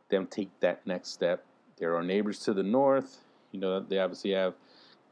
them 0.09 0.27
take 0.27 0.49
that 0.59 0.85
next 0.85 1.09
step. 1.09 1.43
There 1.77 1.95
are 1.95 2.03
neighbors 2.03 2.39
to 2.39 2.53
the 2.53 2.63
north. 2.63 3.19
You 3.51 3.59
know, 3.59 3.79
they 3.79 3.99
obviously 3.99 4.31
have 4.31 4.53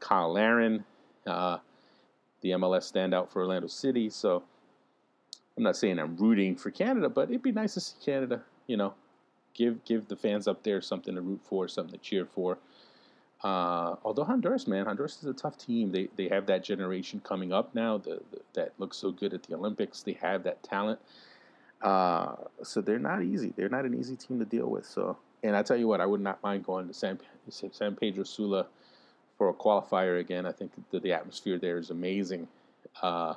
Kyle 0.00 0.32
Larin, 0.32 0.84
uh, 1.26 1.58
the 2.40 2.50
MLS 2.50 2.92
standout 2.92 3.30
for 3.30 3.42
Orlando 3.42 3.68
City. 3.68 4.10
So 4.10 4.42
I'm 5.56 5.62
not 5.62 5.76
saying 5.76 5.98
I'm 5.98 6.16
rooting 6.16 6.56
for 6.56 6.70
Canada, 6.70 7.08
but 7.08 7.30
it'd 7.30 7.42
be 7.42 7.52
nice 7.52 7.74
to 7.74 7.80
see 7.80 7.96
Canada, 8.04 8.42
you 8.66 8.76
know, 8.76 8.94
give 9.54 9.84
give 9.84 10.08
the 10.08 10.16
fans 10.16 10.46
up 10.46 10.62
there 10.62 10.80
something 10.80 11.14
to 11.14 11.20
root 11.20 11.40
for, 11.44 11.66
something 11.68 11.98
to 11.98 12.04
cheer 12.04 12.24
for. 12.24 12.58
Uh, 13.42 13.94
although 14.04 14.24
Honduras, 14.24 14.66
man, 14.66 14.86
Honduras 14.86 15.18
is 15.18 15.26
a 15.26 15.32
tough 15.32 15.58
team. 15.58 15.90
They 15.90 16.08
they 16.16 16.28
have 16.28 16.46
that 16.46 16.62
generation 16.64 17.20
coming 17.24 17.52
up 17.52 17.74
now 17.74 17.98
the, 17.98 18.20
the, 18.30 18.40
that 18.54 18.72
looks 18.78 18.96
so 18.96 19.10
good 19.10 19.34
at 19.34 19.42
the 19.42 19.54
Olympics. 19.54 20.02
They 20.02 20.12
have 20.14 20.44
that 20.44 20.62
talent. 20.62 21.00
Uh, 21.80 22.34
so 22.62 22.80
they're 22.80 22.98
not 22.98 23.22
easy. 23.22 23.52
They're 23.56 23.68
not 23.68 23.84
an 23.84 23.98
easy 23.98 24.16
team 24.16 24.38
to 24.40 24.44
deal 24.44 24.66
with. 24.66 24.86
So, 24.86 25.16
and 25.42 25.56
I 25.56 25.62
tell 25.62 25.76
you 25.76 25.86
what, 25.86 26.00
I 26.00 26.06
would 26.06 26.20
not 26.20 26.42
mind 26.42 26.64
going 26.64 26.88
to 26.88 26.94
San 26.94 27.18
San 27.48 27.96
Pedro 27.96 28.24
Sula 28.24 28.66
for 29.36 29.48
a 29.48 29.54
qualifier 29.54 30.20
again. 30.20 30.44
I 30.44 30.52
think 30.52 30.72
the, 30.90 31.00
the 31.00 31.12
atmosphere 31.12 31.58
there 31.58 31.78
is 31.78 31.90
amazing. 31.90 32.48
Uh, 33.00 33.34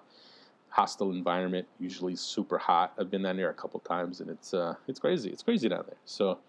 hostile 0.69 1.11
environment, 1.11 1.67
usually 1.79 2.15
super 2.15 2.57
hot. 2.57 2.93
I've 2.97 3.11
been 3.11 3.21
down 3.21 3.37
there 3.37 3.49
a 3.49 3.53
couple 3.53 3.79
times, 3.81 4.21
and 4.21 4.29
it's 4.29 4.53
uh, 4.53 4.75
it's 4.87 4.99
crazy. 4.99 5.29
It's 5.29 5.43
crazy 5.43 5.69
down 5.69 5.83
there. 5.87 5.97
So, 6.05 6.39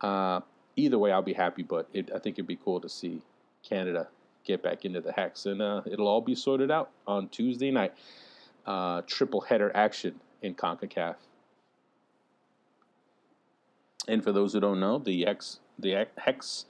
uh, 0.00 0.40
either 0.76 0.98
way, 0.98 1.10
I'll 1.10 1.22
be 1.22 1.32
happy. 1.32 1.64
But 1.64 1.88
it, 1.92 2.10
I 2.14 2.18
think 2.18 2.36
it'd 2.36 2.46
be 2.46 2.58
cool 2.64 2.80
to 2.80 2.88
see 2.88 3.20
Canada 3.68 4.08
get 4.44 4.62
back 4.62 4.84
into 4.84 5.00
the 5.00 5.10
hex, 5.10 5.46
and 5.46 5.60
uh, 5.60 5.82
it'll 5.86 6.06
all 6.06 6.20
be 6.20 6.36
sorted 6.36 6.70
out 6.70 6.90
on 7.06 7.28
Tuesday 7.30 7.72
night. 7.72 7.92
Uh, 8.64 9.02
triple 9.06 9.40
header 9.40 9.70
action 9.76 10.20
in 10.42 10.54
CONCACAF. 10.54 11.16
And 14.08 14.22
for 14.22 14.32
those 14.32 14.52
who 14.52 14.60
don't 14.60 14.80
know, 14.80 14.98
the 14.98 15.24
hex 15.24 15.60
the 15.78 16.06
hex 16.16 16.66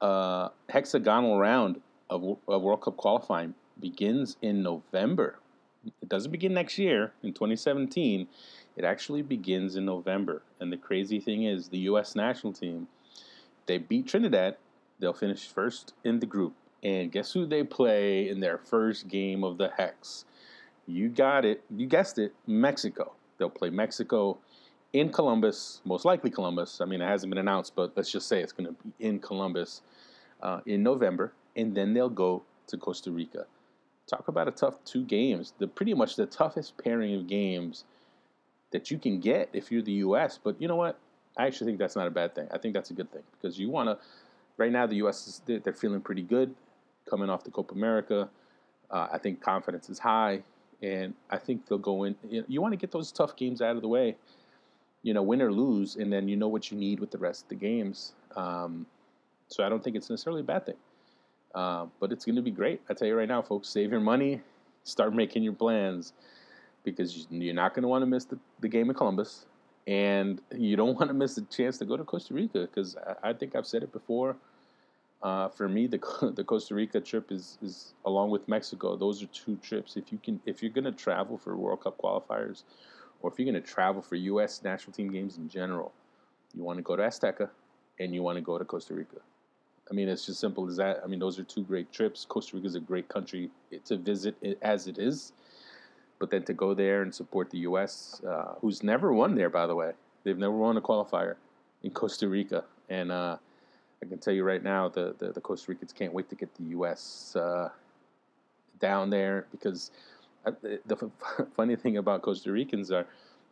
uh, 0.00 0.48
hexagonal 0.68 1.38
round 1.38 1.80
of, 2.08 2.38
of 2.48 2.62
World 2.62 2.82
Cup 2.82 2.96
qualifying 2.96 3.54
begins 3.78 4.36
in 4.42 4.62
November. 4.62 5.38
It 5.84 6.08
doesn't 6.08 6.30
begin 6.30 6.52
next 6.52 6.78
year 6.78 7.12
in 7.22 7.32
2017. 7.32 8.26
It 8.76 8.84
actually 8.84 9.22
begins 9.22 9.76
in 9.76 9.84
November. 9.84 10.42
And 10.60 10.72
the 10.72 10.76
crazy 10.76 11.20
thing 11.20 11.44
is, 11.44 11.68
the 11.68 11.78
U.S. 11.78 12.14
national 12.14 12.52
team, 12.52 12.88
they 13.66 13.78
beat 13.78 14.06
Trinidad. 14.06 14.56
They'll 14.98 15.14
finish 15.14 15.46
first 15.46 15.94
in 16.04 16.20
the 16.20 16.26
group. 16.26 16.54
And 16.82 17.12
guess 17.12 17.32
who 17.32 17.46
they 17.46 17.62
play 17.62 18.28
in 18.28 18.40
their 18.40 18.58
first 18.58 19.08
game 19.08 19.44
of 19.44 19.58
the 19.58 19.70
Hex? 19.76 20.24
You 20.86 21.08
got 21.08 21.44
it. 21.44 21.62
You 21.74 21.86
guessed 21.86 22.18
it. 22.18 22.34
Mexico. 22.46 23.12
They'll 23.38 23.50
play 23.50 23.70
Mexico 23.70 24.38
in 24.92 25.10
Columbus, 25.10 25.80
most 25.84 26.04
likely 26.04 26.30
Columbus. 26.30 26.80
I 26.80 26.84
mean, 26.84 27.00
it 27.00 27.06
hasn't 27.06 27.30
been 27.30 27.38
announced, 27.38 27.74
but 27.76 27.92
let's 27.96 28.10
just 28.10 28.26
say 28.26 28.42
it's 28.42 28.52
going 28.52 28.66
to 28.66 28.72
be 28.72 29.06
in 29.06 29.20
Columbus 29.20 29.82
uh, 30.42 30.60
in 30.66 30.82
November. 30.82 31.32
And 31.56 31.76
then 31.76 31.94
they'll 31.94 32.08
go 32.08 32.42
to 32.66 32.76
Costa 32.76 33.10
Rica 33.10 33.46
talk 34.10 34.28
about 34.28 34.48
a 34.48 34.50
tough 34.50 34.84
two 34.84 35.04
games. 35.04 35.54
The 35.58 35.68
pretty 35.68 35.94
much 35.94 36.16
the 36.16 36.26
toughest 36.26 36.76
pairing 36.82 37.14
of 37.14 37.26
games 37.26 37.84
that 38.72 38.90
you 38.90 38.98
can 38.98 39.20
get 39.20 39.48
if 39.52 39.70
you're 39.70 39.82
the 39.82 39.92
U.S. 39.92 40.38
But 40.42 40.60
you 40.60 40.68
know 40.68 40.76
what? 40.76 40.98
I 41.36 41.46
actually 41.46 41.68
think 41.68 41.78
that's 41.78 41.96
not 41.96 42.06
a 42.06 42.10
bad 42.10 42.34
thing. 42.34 42.48
I 42.50 42.58
think 42.58 42.74
that's 42.74 42.90
a 42.90 42.94
good 42.94 43.10
thing 43.12 43.22
because 43.40 43.58
you 43.58 43.70
want 43.70 43.88
to. 43.88 44.04
Right 44.56 44.72
now, 44.72 44.86
the 44.86 44.96
U.S. 44.96 45.26
is 45.26 45.62
they're 45.62 45.72
feeling 45.72 46.00
pretty 46.00 46.22
good 46.22 46.54
coming 47.08 47.30
off 47.30 47.44
the 47.44 47.50
Copa 47.50 47.74
America. 47.74 48.28
Uh, 48.90 49.08
I 49.12 49.18
think 49.18 49.40
confidence 49.40 49.88
is 49.88 49.98
high, 49.98 50.42
and 50.82 51.14
I 51.30 51.38
think 51.38 51.66
they'll 51.66 51.78
go 51.78 52.04
in. 52.04 52.14
You, 52.28 52.60
want 52.60 52.72
to 52.72 52.76
get 52.76 52.90
those 52.90 53.12
tough 53.12 53.36
games 53.36 53.60
out 53.60 53.76
of 53.76 53.82
the 53.82 53.88
way. 53.88 54.16
You 55.02 55.14
know, 55.14 55.22
win 55.22 55.40
or 55.40 55.52
lose, 55.52 55.96
and 55.96 56.12
then 56.12 56.28
you 56.28 56.36
know 56.36 56.48
what 56.48 56.70
you 56.70 56.78
need 56.78 57.00
with 57.00 57.10
the 57.10 57.18
rest 57.18 57.44
of 57.44 57.48
the 57.48 57.54
games. 57.54 58.12
Um, 58.36 58.86
so 59.48 59.64
I 59.64 59.68
don't 59.68 59.82
think 59.82 59.96
it's 59.96 60.10
necessarily 60.10 60.40
a 60.40 60.44
bad 60.44 60.66
thing. 60.66 60.76
Uh, 61.54 61.86
but 61.98 62.12
it's 62.12 62.24
going 62.24 62.36
to 62.36 62.42
be 62.42 62.50
great. 62.50 62.80
I 62.88 62.94
tell 62.94 63.08
you 63.08 63.16
right 63.16 63.28
now, 63.28 63.42
folks, 63.42 63.68
save 63.68 63.90
your 63.90 64.00
money, 64.00 64.40
start 64.84 65.14
making 65.14 65.42
your 65.42 65.52
plans 65.52 66.12
because 66.84 67.26
you're 67.30 67.54
not 67.54 67.74
going 67.74 67.82
to 67.82 67.88
want 67.88 68.02
to 68.02 68.06
miss 68.06 68.24
the, 68.24 68.38
the 68.60 68.68
game 68.68 68.88
in 68.88 68.94
Columbus. 68.94 69.46
And 69.86 70.40
you 70.56 70.76
don't 70.76 70.94
want 70.98 71.08
to 71.08 71.14
miss 71.14 71.34
the 71.34 71.42
chance 71.42 71.78
to 71.78 71.84
go 71.84 71.96
to 71.96 72.04
Costa 72.04 72.34
Rica 72.34 72.60
because 72.60 72.96
I, 72.96 73.30
I, 73.30 73.32
think 73.32 73.56
I've 73.56 73.66
said 73.66 73.82
it 73.82 73.92
before. 73.92 74.36
Uh, 75.22 75.48
for 75.48 75.68
me, 75.68 75.86
the 75.86 76.32
the 76.34 76.44
Costa 76.44 76.74
Rica 76.74 77.00
trip 77.00 77.30
is 77.30 77.58
is 77.62 77.94
along 78.04 78.30
with 78.30 78.48
Mexico. 78.48 78.96
Those 78.96 79.22
are 79.22 79.26
two 79.26 79.56
trips. 79.56 79.96
If 79.96 80.12
you 80.12 80.18
can, 80.18 80.40
if 80.46 80.62
you're 80.62 80.72
to 80.72 80.92
travel 80.92 81.36
for 81.36 81.56
World 81.56 81.82
Cup 81.82 81.98
qualifiers, 81.98 82.62
or 83.20 83.30
if 83.30 83.38
you're 83.38 83.52
to 83.52 83.60
travel 83.60 84.02
for 84.02 84.16
U.S. 84.16 84.62
national 84.64 84.92
team 84.92 85.10
games 85.12 85.36
in 85.36 85.48
general, 85.48 85.92
you 86.54 86.64
want 86.64 86.78
to 86.78 86.82
go 86.82 86.96
to 86.96 87.02
Azteca, 87.02 87.50
and 87.98 88.14
you 88.14 88.22
want 88.22 88.36
to 88.36 88.42
go 88.42 88.58
to 88.58 88.64
Costa 88.64 88.94
Rica. 88.94 89.18
I 89.90 89.94
mean, 89.94 90.08
it's 90.08 90.24
just 90.24 90.40
simple 90.40 90.68
as 90.68 90.76
that. 90.76 91.00
I 91.02 91.06
mean, 91.08 91.18
those 91.18 91.38
are 91.38 91.42
two 91.42 91.64
great 91.64 91.92
trips. 91.92 92.24
Costa 92.24 92.56
Rica 92.56 92.68
is 92.68 92.76
a 92.76 92.80
great 92.80 93.08
country 93.08 93.50
to 93.84 93.96
visit 93.96 94.36
as 94.62 94.86
it 94.86 94.98
is, 94.98 95.32
but 96.18 96.30
then 96.30 96.44
to 96.44 96.54
go 96.54 96.74
there 96.74 97.02
and 97.02 97.12
support 97.12 97.50
the 97.50 97.58
U.S., 97.58 98.22
uh, 98.26 98.54
who's 98.60 98.82
never 98.82 99.12
won 99.12 99.34
there, 99.34 99.50
by 99.50 99.66
the 99.66 99.74
way. 99.74 99.92
They've 100.22 100.38
never 100.38 100.56
won 100.56 100.76
a 100.76 100.80
qualifier 100.80 101.34
in 101.82 101.90
Costa 101.90 102.28
Rica, 102.28 102.64
and 102.88 103.10
uh, 103.10 103.38
I 104.02 104.06
can 104.06 104.18
tell 104.18 104.32
you 104.32 104.44
right 104.44 104.62
now, 104.62 104.88
the, 104.88 105.14
the, 105.18 105.32
the 105.32 105.40
Costa 105.40 105.70
Ricans 105.70 105.92
can't 105.92 106.12
wait 106.12 106.28
to 106.30 106.34
get 106.34 106.54
the 106.54 106.64
U.S. 106.70 107.36
Uh, 107.36 107.68
down 108.78 109.10
there 109.10 109.46
because 109.50 109.90
uh, 110.46 110.52
the, 110.62 110.80
the 110.86 111.10
funny 111.56 111.76
thing 111.76 111.98
about 111.98 112.22
Costa 112.22 112.50
Ricans 112.50 112.90
are 112.90 113.06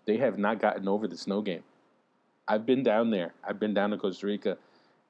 they 0.06 0.16
have 0.16 0.38
not 0.38 0.60
gotten 0.60 0.88
over 0.88 1.06
the 1.06 1.16
snow 1.16 1.42
game. 1.42 1.62
I've 2.48 2.64
been 2.64 2.82
down 2.82 3.10
there. 3.10 3.34
I've 3.46 3.60
been 3.60 3.74
down 3.74 3.90
to 3.90 3.98
Costa 3.98 4.26
Rica 4.26 4.56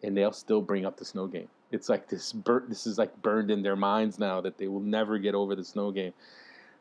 and 0.03 0.17
they'll 0.17 0.33
still 0.33 0.61
bring 0.61 0.85
up 0.85 0.97
the 0.97 1.05
snow 1.05 1.27
game. 1.27 1.49
It's 1.71 1.89
like 1.89 2.09
this 2.09 2.33
bur- 2.33 2.65
this 2.69 2.87
is 2.87 2.99
like 2.99 3.15
burned 3.23 3.51
in 3.51 3.63
their 3.63 3.77
minds 3.77 4.19
now 4.19 4.41
that 4.41 4.59
they 4.59 4.67
will 4.67 4.81
never 4.81 5.19
get 5.19 5.35
over 5.35 5.55
the 5.55 5.65
snow 5.65 5.93
game. 5.93 6.13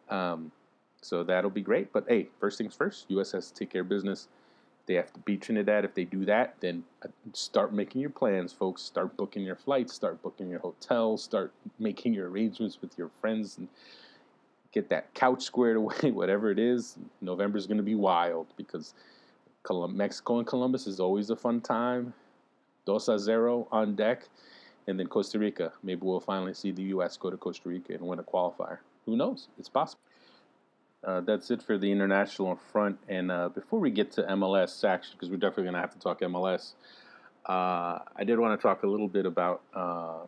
Um, 0.10 0.52
so 1.02 1.24
that'll 1.24 1.52
be 1.52 1.62
great. 1.62 1.94
But 1.94 2.06
hey, 2.08 2.30
first 2.40 2.58
things 2.58 2.74
first, 2.74 3.06
US 3.10 3.32
has 3.34 3.52
to 3.52 3.54
take 3.54 3.70
care 3.70 3.82
of 3.82 3.90
business. 3.90 4.28
They 4.88 4.94
have 4.94 5.12
to 5.14 5.20
beat 5.20 5.42
Trinidad. 5.42 5.84
If 5.84 5.94
they 5.94 6.06
do 6.06 6.26
that, 6.26 6.56
then 6.62 6.84
uh, 7.04 7.10
start 7.34 7.74
making 7.74 8.02
your 8.02 8.10
plans, 8.10 8.54
folks. 8.54 8.82
Start 8.82 9.16
booking 9.18 9.44
your 9.44 9.58
flights, 9.58 9.94
start 9.94 10.22
booking 10.24 10.50
your 10.50 10.62
hotels, 10.62 11.24
start 11.24 11.52
making 11.80 12.14
your 12.14 12.30
arrangements 12.30 12.80
with 12.82 12.98
your 12.98 13.12
friends, 13.22 13.58
and 13.58 13.68
get 14.72 14.90
that 14.90 15.14
couch 15.14 15.44
squared 15.44 15.78
away, 15.78 16.12
whatever 16.12 16.50
it 16.50 16.58
is. 16.58 16.98
November 17.22 17.58
is 17.58 17.68
going 17.68 17.78
to 17.78 17.84
be 17.84 17.96
wild 17.96 18.48
because 18.56 18.94
Mexico 19.90 20.38
and 20.38 20.48
Columbus 20.48 20.88
is 20.88 21.00
always 21.00 21.30
a 21.30 21.36
fun 21.36 21.60
time. 21.60 22.14
Dos 22.86 23.10
a 23.10 23.20
zero 23.20 23.68
on 23.72 23.96
deck. 23.96 24.30
And 24.88 24.98
then 24.98 25.08
Costa 25.08 25.38
Rica. 25.38 25.74
Maybe 25.84 26.00
we'll 26.02 26.22
finally 26.22 26.54
see 26.54 26.72
the 26.72 26.84
U.S. 26.84 27.18
go 27.18 27.30
to 27.30 27.36
Costa 27.36 27.68
Rica 27.68 27.94
and 27.94 28.02
win 28.02 28.20
a 28.20 28.24
qualifier. 28.24 28.78
Who 29.06 29.18
knows? 29.18 29.50
It's 29.60 29.68
possible. 29.68 30.00
Uh, 31.04 31.22
that's 31.22 31.52
it 31.52 31.62
for 31.62 31.78
the 31.78 31.92
international 31.92 32.60
front. 32.72 32.98
And 33.08 33.32
uh, 33.32 33.50
before 33.50 33.80
we 33.80 33.92
get 33.92 34.12
to 34.14 34.24
MLS 34.24 34.84
action, 34.84 35.14
because 35.16 35.30
we're 35.30 35.38
definitely 35.38 35.64
going 35.64 35.76
to 35.76 35.82
have 35.82 35.94
to 35.94 36.00
talk 36.00 36.22
MLS, 36.22 36.74
uh, 37.46 38.00
I 38.16 38.24
did 38.26 38.40
want 38.40 38.60
to 38.60 38.62
talk 38.62 38.84
a 38.84 38.88
little 38.88 39.08
bit 39.08 39.26
about 39.26 39.62
uh, 39.74 40.26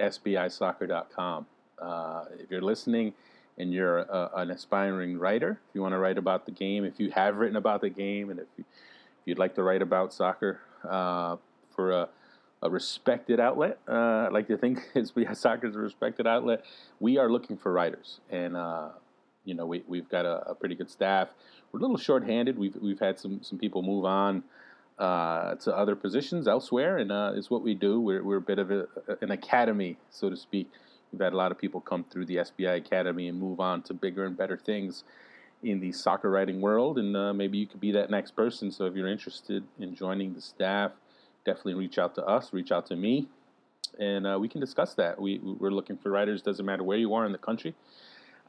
SBIsoccer.com. 0.00 1.46
Uh, 1.80 2.24
if 2.38 2.50
you're 2.50 2.60
listening 2.60 3.14
and 3.58 3.72
you're 3.72 3.98
a, 3.98 4.30
an 4.36 4.50
aspiring 4.50 5.18
writer, 5.18 5.60
if 5.68 5.74
you 5.74 5.82
want 5.82 5.92
to 5.92 5.98
write 5.98 6.18
about 6.18 6.46
the 6.46 6.52
game, 6.52 6.84
if 6.84 6.98
you 6.98 7.10
have 7.10 7.36
written 7.36 7.56
about 7.56 7.80
the 7.80 7.88
game, 7.88 8.30
and 8.30 8.40
if, 8.40 8.46
you, 8.56 8.64
you'd 9.24 9.38
like 9.38 9.54
to 9.54 9.62
write 9.62 9.82
about 9.82 10.12
soccer, 10.12 10.60
uh, 10.88 11.36
for 11.74 11.92
a, 11.92 12.08
a 12.62 12.68
respected 12.68 13.38
outlet. 13.38 13.78
Uh, 13.88 14.26
I 14.26 14.28
like 14.30 14.48
to 14.48 14.56
think 14.56 14.80
SBI 14.94 15.36
Soccer 15.36 15.68
is 15.68 15.76
a 15.76 15.78
respected 15.78 16.26
outlet. 16.26 16.64
We 17.00 17.18
are 17.18 17.30
looking 17.30 17.56
for 17.56 17.72
writers, 17.72 18.20
and 18.30 18.56
uh, 18.56 18.88
you 19.48 19.54
know 19.54 19.66
we 19.66 19.82
we've 19.86 20.08
got 20.08 20.24
a, 20.24 20.50
a, 20.50 20.54
pretty 20.54 20.74
good 20.74 20.90
staff. 20.90 21.28
We're 21.72 21.80
a 21.80 21.82
little 21.82 21.96
short-handed. 21.96 22.58
We've 22.58 22.76
we've 22.76 23.00
had 23.00 23.18
some 23.18 23.42
some 23.42 23.58
people 23.58 23.82
move 23.82 24.04
on 24.04 24.44
uh, 24.98 25.54
to 25.56 25.76
other 25.76 25.96
positions 25.96 26.46
elsewhere, 26.46 26.98
and 26.98 27.10
uh, 27.10 27.32
it's 27.34 27.50
what 27.50 27.62
we 27.62 27.74
do. 27.74 28.00
We're 28.00 28.22
we're 28.22 28.36
a 28.36 28.42
bit 28.42 28.58
of 28.58 28.70
a, 28.70 28.86
an 29.20 29.30
academy, 29.30 29.96
so 30.10 30.30
to 30.30 30.36
speak. 30.36 30.70
We've 31.12 31.22
had 31.22 31.32
a 31.32 31.36
lot 31.36 31.50
of 31.50 31.58
people 31.58 31.80
come 31.80 32.04
through 32.04 32.26
the 32.26 32.36
SBI 32.36 32.76
Academy 32.76 33.28
and 33.28 33.40
move 33.40 33.60
on 33.60 33.82
to 33.84 33.94
bigger 33.94 34.26
and 34.26 34.36
better 34.36 34.58
things 34.58 35.04
in 35.62 35.80
the 35.80 35.90
soccer 35.90 36.30
writing 36.30 36.60
world, 36.60 36.98
and 36.98 37.16
uh, 37.16 37.32
maybe 37.32 37.58
you 37.58 37.66
could 37.66 37.80
be 37.80 37.92
that 37.92 38.10
next 38.10 38.36
person. 38.36 38.70
So 38.70 38.84
if 38.84 38.94
you're 38.94 39.08
interested 39.08 39.64
in 39.78 39.94
joining 39.94 40.34
the 40.34 40.40
staff 40.40 40.92
definitely 41.48 41.74
reach 41.74 41.98
out 41.98 42.14
to 42.14 42.24
us, 42.26 42.52
reach 42.52 42.70
out 42.70 42.86
to 42.86 42.96
me, 42.96 43.26
and 43.98 44.26
uh, 44.26 44.38
we 44.38 44.48
can 44.48 44.60
discuss 44.60 44.94
that. 44.94 45.20
We, 45.20 45.38
we're 45.38 45.70
looking 45.70 45.96
for 45.96 46.10
writers, 46.10 46.42
doesn't 46.42 46.64
matter 46.64 46.82
where 46.82 46.98
you 46.98 47.14
are 47.14 47.24
in 47.24 47.32
the 47.32 47.38
country, 47.38 47.74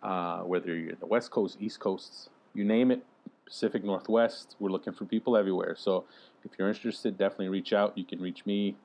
uh, 0.03 0.39
whether 0.39 0.75
you're 0.75 0.95
the 0.95 1.05
West 1.05 1.31
Coast, 1.31 1.57
East 1.59 1.79
Coast, 1.79 2.29
you 2.53 2.63
name 2.63 2.91
it, 2.91 3.03
Pacific 3.45 3.83
Northwest, 3.83 4.55
we're 4.59 4.69
looking 4.69 4.93
for 4.93 5.05
people 5.05 5.35
everywhere. 5.35 5.75
So 5.77 6.05
if 6.45 6.51
you're 6.57 6.69
interested, 6.69 7.17
definitely 7.17 7.49
reach 7.49 7.73
out. 7.73 7.97
You 7.97 8.05
can 8.05 8.21
reach 8.21 8.45
me. 8.45 8.75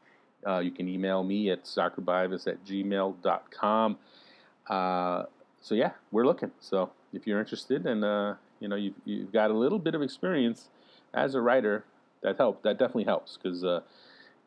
Uh, 0.46 0.58
you 0.58 0.70
can 0.70 0.88
email 0.88 1.22
me 1.22 1.50
at 1.50 1.64
soccerbyives 1.64 2.46
at 2.46 2.64
gmail.com. 2.64 3.98
Uh, 4.68 5.22
so 5.60 5.74
yeah, 5.74 5.92
we're 6.10 6.26
looking. 6.26 6.50
So 6.60 6.90
if 7.12 7.26
you're 7.26 7.40
interested 7.40 7.86
and 7.86 8.04
uh, 8.04 8.34
you 8.60 8.68
know 8.68 8.76
you've, 8.76 8.94
you've 9.04 9.32
got 9.32 9.50
a 9.50 9.54
little 9.54 9.78
bit 9.78 9.94
of 9.94 10.02
experience 10.02 10.68
as 11.12 11.34
a 11.34 11.40
writer, 11.40 11.84
that 12.22 12.36
helps. 12.38 12.62
That 12.64 12.78
definitely 12.78 13.04
helps 13.04 13.36
because 13.36 13.64
uh, 13.64 13.80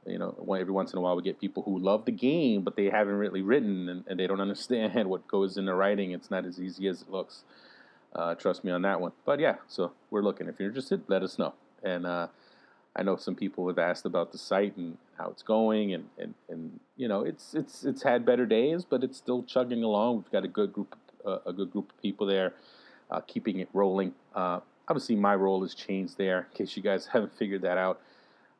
you 0.07 0.17
know 0.17 0.35
every 0.59 0.73
once 0.73 0.93
in 0.93 0.97
a 0.97 1.01
while 1.01 1.15
we 1.15 1.21
get 1.21 1.39
people 1.39 1.63
who 1.63 1.77
love 1.77 2.05
the 2.05 2.11
game 2.11 2.61
but 2.61 2.75
they 2.75 2.85
haven't 2.85 3.15
really 3.15 3.41
written 3.41 3.89
and, 3.89 4.03
and 4.07 4.19
they 4.19 4.27
don't 4.27 4.41
understand 4.41 5.09
what 5.09 5.27
goes 5.27 5.57
into 5.57 5.73
writing. 5.73 6.11
It's 6.11 6.31
not 6.31 6.45
as 6.45 6.59
easy 6.59 6.87
as 6.87 7.01
it 7.01 7.09
looks. 7.09 7.43
Uh, 8.15 8.35
trust 8.35 8.63
me 8.63 8.71
on 8.71 8.81
that 8.83 8.99
one. 8.99 9.11
But 9.25 9.39
yeah, 9.39 9.55
so 9.67 9.91
we're 10.09 10.23
looking. 10.23 10.47
If 10.47 10.59
you're 10.59 10.69
interested, 10.69 11.01
let 11.07 11.21
us 11.21 11.37
know. 11.37 11.53
And 11.83 12.05
uh, 12.05 12.27
I 12.95 13.03
know 13.03 13.15
some 13.15 13.35
people 13.35 13.67
have 13.67 13.77
asked 13.77 14.05
about 14.05 14.31
the 14.31 14.37
site 14.37 14.75
and 14.75 14.97
how 15.17 15.29
it's 15.29 15.43
going, 15.43 15.93
and, 15.93 16.05
and, 16.17 16.33
and 16.49 16.79
you 16.95 17.07
know 17.07 17.21
it's 17.23 17.53
it's 17.53 17.83
it's 17.83 18.01
had 18.03 18.25
better 18.25 18.45
days, 18.45 18.85
but 18.85 19.03
it's 19.03 19.17
still 19.17 19.43
chugging 19.43 19.83
along. 19.83 20.17
We've 20.17 20.31
got 20.31 20.43
a 20.43 20.47
good 20.47 20.73
group 20.73 20.95
uh, 21.25 21.39
a 21.45 21.53
good 21.53 21.71
group 21.71 21.91
of 21.91 22.01
people 22.01 22.25
there, 22.25 22.53
uh, 23.11 23.21
keeping 23.21 23.59
it 23.59 23.69
rolling. 23.73 24.13
Uh, 24.33 24.61
obviously, 24.87 25.15
my 25.15 25.35
role 25.35 25.61
has 25.61 25.75
changed 25.75 26.17
there. 26.17 26.47
In 26.51 26.57
case 26.57 26.75
you 26.75 26.81
guys 26.81 27.07
haven't 27.13 27.37
figured 27.37 27.61
that 27.61 27.77
out, 27.77 28.01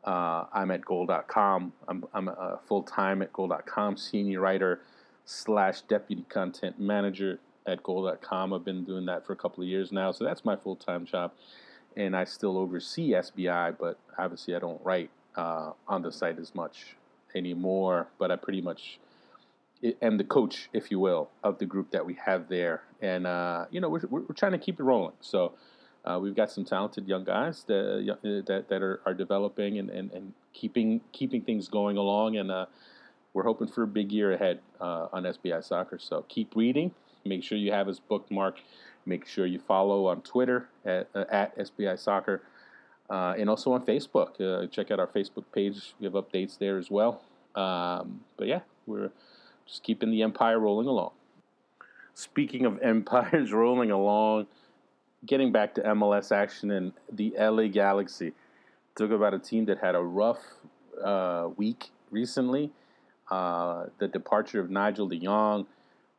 uh, 0.08 0.46
I'm 0.54 0.72
at 0.72 0.84
Goal.com. 0.84 1.74
I'm 1.88 2.06
I'm 2.14 2.30
full 2.68 2.84
time 2.84 3.22
at 3.22 3.32
Goal.com, 3.34 3.98
senior 3.98 4.42
writer 4.42 4.82
slash 5.26 5.82
deputy 5.82 6.26
content 6.30 6.80
manager 6.80 7.40
at 7.68 7.84
Goal.com. 7.84 8.54
I've 8.54 8.66
been 8.66 8.84
doing 8.84 9.06
that 9.06 9.26
for 9.28 9.34
a 9.34 9.36
couple 9.36 9.64
of 9.64 9.70
years 9.70 9.92
now, 9.92 10.12
so 10.12 10.24
that's 10.24 10.44
my 10.44 10.56
full 10.56 10.76
time 10.76 11.06
job 11.06 11.32
and 11.98 12.16
I 12.16 12.24
still 12.24 12.58
oversee 12.58 13.12
SBI, 13.12 13.76
but 13.78 13.98
obviously 14.18 14.56
I 14.56 14.60
don't 14.60 14.80
write 14.86 15.10
uh, 15.36 15.72
on 15.88 16.04
the 16.04 16.12
site 16.12 16.38
as 16.38 16.54
much 16.54 16.96
anymore. 17.36 18.08
But 18.20 18.32
I 18.32 18.36
pretty 18.36 18.62
much 18.62 19.00
am 20.02 20.18
the 20.18 20.24
coach, 20.24 20.70
if 20.74 20.92
you 20.92 21.00
will, 21.00 21.30
of 21.44 21.58
the 21.58 21.66
group 21.66 21.92
that 21.92 22.06
we 22.06 22.14
have 22.24 22.48
there, 22.48 22.84
and 23.02 23.26
uh, 23.28 23.66
you 23.72 23.82
know 23.82 23.90
we're, 23.90 24.06
we're 24.10 24.22
trying 24.36 24.54
to 24.54 24.60
keep 24.60 24.80
it 24.80 24.84
rolling. 24.84 25.16
So. 25.20 25.54
Uh, 26.08 26.20
we've 26.20 26.36
got 26.36 26.50
some 26.50 26.64
talented 26.64 27.08
young 27.08 27.24
guys 27.24 27.64
that 27.68 28.18
that, 28.48 28.70
that 28.70 28.82
are, 28.82 29.02
are 29.06 29.14
developing 29.14 29.78
and, 29.78 29.90
and, 29.90 30.12
and 30.12 30.34
keeping 30.54 31.02
keeping 31.12 31.42
things 31.42 31.68
going 31.68 31.98
along, 31.98 32.38
and 32.38 32.50
uh, 32.50 32.66
we're 33.34 33.44
hoping 33.44 33.68
for 33.68 33.84
a 33.84 33.88
big 33.88 34.12
year 34.12 34.32
ahead 34.32 34.60
uh, 34.80 35.08
on 35.12 35.24
SBI 35.24 35.64
Soccer. 35.64 36.00
So 36.00 36.24
keep 36.30 36.56
reading. 36.56 36.92
Make 37.26 37.44
sure 37.44 37.58
you 37.58 37.74
have 37.74 37.90
us 37.90 38.00
bookmarked 38.10 38.60
Make 39.08 39.26
sure 39.26 39.46
you 39.46 39.60
follow 39.60 40.08
on 40.08 40.22
Twitter 40.22 40.68
at, 40.84 41.08
uh, 41.16 41.24
at 41.32 41.58
SBI 41.58 41.98
Soccer 41.98 42.44
uh, 43.10 43.36
and 43.38 43.50
also 43.50 43.72
on 43.72 43.86
Facebook. 43.86 44.42
Uh, 44.42 44.68
check 44.68 44.92
out 44.92 45.00
our 45.00 45.08
Facebook 45.08 45.46
page. 45.54 45.94
We 45.98 46.06
have 46.06 46.14
updates 46.14 46.58
there 46.58 46.78
as 46.78 46.92
well. 46.92 47.22
Um, 47.56 48.20
but 48.36 48.48
yeah, 48.48 48.60
we're 48.86 49.12
just 49.66 49.84
keeping 49.84 50.12
the 50.12 50.24
empire 50.24 50.60
rolling 50.60 50.88
along. 50.88 51.12
Speaking 52.16 52.66
of 52.66 52.80
empires 52.84 53.54
rolling 53.54 53.92
along, 53.92 54.48
getting 55.26 55.52
back 55.52 55.76
to 55.76 55.82
MLS 55.82 56.32
action 56.32 56.72
and 56.72 56.94
the 57.12 57.34
LA 57.38 57.68
Galaxy. 57.68 58.34
Talk 58.98 59.12
about 59.12 59.34
a 59.34 59.40
team 59.40 59.66
that 59.66 59.80
had 59.80 59.96
a 59.96 60.02
rough 60.02 60.42
uh, 61.04 61.50
week 61.56 61.92
recently. 62.12 62.72
Uh, 63.30 63.86
the 64.00 64.08
departure 64.08 64.60
of 64.60 64.70
Nigel 64.70 65.08
de 65.08 65.20
Jong, 65.20 65.68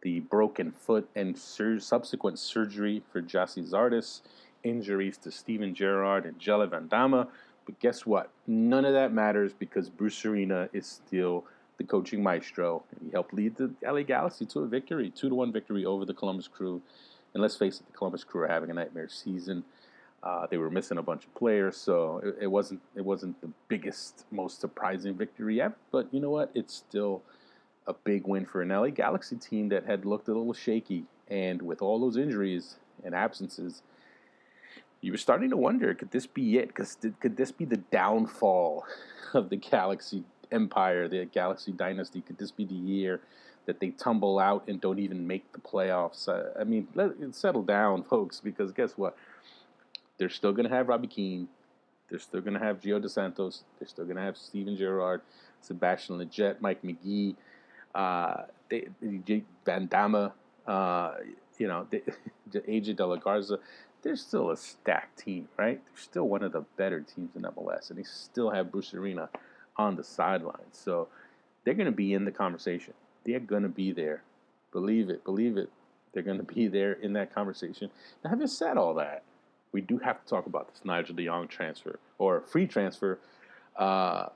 the 0.02 0.20
broken 0.20 0.72
foot 0.72 1.08
and 1.16 1.36
sur- 1.36 1.80
subsequent 1.80 2.38
surgery 2.38 3.02
for 3.10 3.22
Gyasi 3.22 3.68
Zardes, 3.68 4.20
injuries 4.62 5.16
to 5.18 5.30
Steven 5.30 5.74
Gerrard 5.74 6.26
and 6.26 6.38
Jelle 6.38 6.66
Van 6.66 6.88
Damme. 6.88 7.26
But 7.64 7.80
guess 7.80 8.04
what? 8.06 8.30
None 8.46 8.84
of 8.84 8.92
that 8.92 9.12
matters 9.12 9.52
because 9.52 9.88
Bruce 9.88 10.24
Arena 10.24 10.68
is 10.72 10.86
still 10.86 11.44
the 11.78 11.84
coaching 11.84 12.22
maestro. 12.22 12.82
He 13.02 13.10
helped 13.10 13.32
lead 13.32 13.56
the 13.56 13.72
LA 13.82 14.02
Galaxy 14.02 14.44
to 14.46 14.60
a 14.60 14.66
victory, 14.66 15.10
2 15.14 15.28
to 15.28 15.34
1 15.34 15.52
victory 15.52 15.84
over 15.84 16.04
the 16.04 16.14
Columbus 16.14 16.48
Crew. 16.48 16.82
And 17.38 17.42
let's 17.44 17.54
face 17.54 17.78
it, 17.78 17.86
the 17.86 17.96
Columbus 17.96 18.24
Crew 18.24 18.42
are 18.42 18.48
having 18.48 18.68
a 18.68 18.74
nightmare 18.74 19.08
season. 19.08 19.62
Uh, 20.24 20.48
they 20.50 20.56
were 20.56 20.70
missing 20.70 20.98
a 20.98 21.02
bunch 21.02 21.24
of 21.24 21.32
players, 21.36 21.76
so 21.76 22.20
it, 22.24 22.34
it, 22.40 22.46
wasn't 22.48 22.80
it 22.96 23.04
wasn't 23.04 23.40
the 23.40 23.48
biggest, 23.68 24.26
most 24.32 24.60
surprising 24.60 25.14
victory 25.14 25.58
yet. 25.58 25.74
But 25.92 26.12
you 26.12 26.18
know 26.18 26.30
what? 26.30 26.50
It's 26.52 26.74
still 26.74 27.22
a 27.86 27.94
big 27.94 28.26
win 28.26 28.44
for 28.44 28.60
an 28.60 28.70
LA 28.70 28.88
Galaxy 28.88 29.36
team 29.36 29.68
that 29.68 29.86
had 29.86 30.04
looked 30.04 30.26
a 30.26 30.32
little 30.32 30.52
shaky. 30.52 31.04
And 31.28 31.62
with 31.62 31.80
all 31.80 32.00
those 32.00 32.16
injuries 32.16 32.80
and 33.04 33.14
absences, 33.14 33.82
you 35.00 35.12
were 35.12 35.18
starting 35.18 35.50
to 35.50 35.56
wonder 35.56 35.94
could 35.94 36.10
this 36.10 36.26
be 36.26 36.58
it? 36.58 36.66
Because 36.66 36.96
could 37.20 37.36
this 37.36 37.52
be 37.52 37.66
the 37.66 37.76
downfall 37.76 38.84
of 39.32 39.48
the 39.48 39.56
Galaxy 39.56 40.24
empire, 40.50 41.06
the 41.06 41.26
Galaxy 41.26 41.70
dynasty? 41.70 42.20
Could 42.20 42.38
this 42.38 42.50
be 42.50 42.64
the 42.64 42.74
year 42.74 43.20
that 43.68 43.80
they 43.80 43.90
tumble 43.90 44.38
out 44.38 44.64
and 44.66 44.80
don't 44.80 44.98
even 44.98 45.26
make 45.26 45.52
the 45.52 45.58
playoffs? 45.58 46.26
I 46.58 46.64
mean, 46.64 46.88
let 46.94 47.12
settle 47.34 47.62
down, 47.62 48.02
folks, 48.10 48.40
because 48.40 48.72
guess 48.72 48.92
what? 48.96 49.14
They're 50.16 50.30
still 50.30 50.52
going 50.52 50.66
to 50.66 50.74
have 50.74 50.88
Robbie 50.88 51.06
Keane. 51.06 51.48
They're 52.08 52.18
still 52.18 52.40
going 52.40 52.54
to 52.54 52.60
have 52.60 52.80
Gio 52.80 53.00
Dos 53.00 53.12
Santos. 53.12 53.64
They're 53.78 53.86
still 53.86 54.06
going 54.06 54.16
to 54.16 54.22
have 54.22 54.38
Steven 54.38 54.74
Gerrard, 54.74 55.20
Sebastian 55.60 56.18
Lletget, 56.18 56.62
Mike 56.62 56.82
Magee, 56.82 57.36
uh, 57.94 58.44
they, 58.70 58.88
Van 59.66 59.86
Damme, 59.86 60.32
uh, 60.66 61.14
you 61.58 61.68
know, 61.68 61.86
they, 61.90 62.02
AJ 62.50 62.96
De 62.96 63.04
La 63.04 63.16
Garza, 63.16 63.58
they're 64.00 64.16
still 64.16 64.50
a 64.50 64.56
stacked 64.56 65.18
team, 65.18 65.46
right? 65.58 65.78
They're 65.84 66.02
still 66.02 66.26
one 66.26 66.42
of 66.42 66.52
the 66.52 66.62
better 66.78 67.00
teams 67.00 67.36
in 67.36 67.42
MLS, 67.42 67.90
and 67.90 67.98
they 67.98 68.04
still 68.04 68.50
have 68.50 68.72
Bruce 68.72 68.94
Arena 68.94 69.28
on 69.76 69.96
the 69.96 70.04
sidelines. 70.04 70.78
So 70.78 71.08
they're 71.64 71.74
going 71.74 71.86
to 71.86 71.92
be 71.92 72.14
in 72.14 72.24
the 72.24 72.32
conversation. 72.32 72.94
They're 73.28 73.40
going 73.40 73.62
to 73.62 73.68
be 73.68 73.92
there. 73.92 74.22
Believe 74.72 75.10
it, 75.10 75.22
believe 75.22 75.58
it. 75.58 75.70
They're 76.12 76.22
going 76.22 76.38
to 76.38 76.42
be 76.42 76.66
there 76.66 76.94
in 76.94 77.12
that 77.12 77.34
conversation. 77.34 77.90
Now, 78.24 78.30
having 78.30 78.46
said 78.46 78.78
all 78.78 78.94
that, 78.94 79.22
we 79.72 79.82
do 79.82 79.98
have 79.98 80.22
to 80.22 80.28
talk 80.28 80.46
about 80.46 80.68
this 80.68 80.82
Nigel 80.82 81.14
de 81.14 81.26
Jong 81.26 81.46
transfer 81.46 81.98
or 82.16 82.40
free 82.40 82.66
transfer 82.66 83.18
uh, 83.76 84.26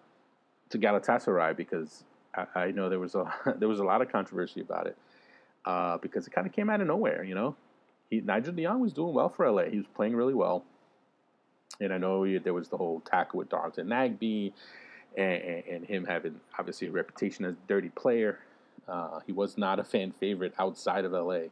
to 0.68 0.78
Galatasaray 0.78 1.56
because 1.56 2.04
I, 2.34 2.46
I 2.54 2.70
know 2.70 2.90
there 2.90 2.98
was 2.98 3.14
a 3.14 3.32
there 3.58 3.68
was 3.68 3.80
a 3.80 3.84
lot 3.84 4.02
of 4.02 4.12
controversy 4.12 4.60
about 4.60 4.86
it 4.86 4.96
uh, 5.64 5.96
because 5.96 6.26
it 6.26 6.30
kind 6.32 6.46
of 6.46 6.52
came 6.52 6.68
out 6.68 6.82
of 6.82 6.86
nowhere. 6.86 7.24
You 7.24 7.34
know, 7.34 7.56
he, 8.10 8.20
Nigel 8.20 8.52
de 8.52 8.64
Jong 8.64 8.80
was 8.80 8.92
doing 8.92 9.14
well 9.14 9.30
for 9.30 9.50
LA. 9.50 9.64
He 9.64 9.78
was 9.78 9.86
playing 9.94 10.14
really 10.14 10.34
well, 10.34 10.64
and 11.80 11.94
I 11.94 11.98
know 11.98 12.24
he, 12.24 12.36
there 12.36 12.52
was 12.52 12.68
the 12.68 12.76
whole 12.76 13.00
tackle 13.00 13.38
with 13.38 13.48
Darlington 13.48 13.88
Nagbe, 13.88 14.52
and, 15.16 15.42
and, 15.42 15.64
and, 15.66 15.86
him 15.86 16.04
having 16.04 16.38
obviously 16.58 16.88
a 16.88 16.90
reputation 16.90 17.46
as 17.46 17.54
a 17.54 17.68
dirty 17.68 17.88
player. 17.88 18.38
Uh, 18.88 19.20
he 19.26 19.32
was 19.32 19.56
not 19.56 19.78
a 19.78 19.84
fan 19.84 20.12
favorite 20.18 20.54
outside 20.58 21.04
of 21.04 21.12
LA, 21.12 21.44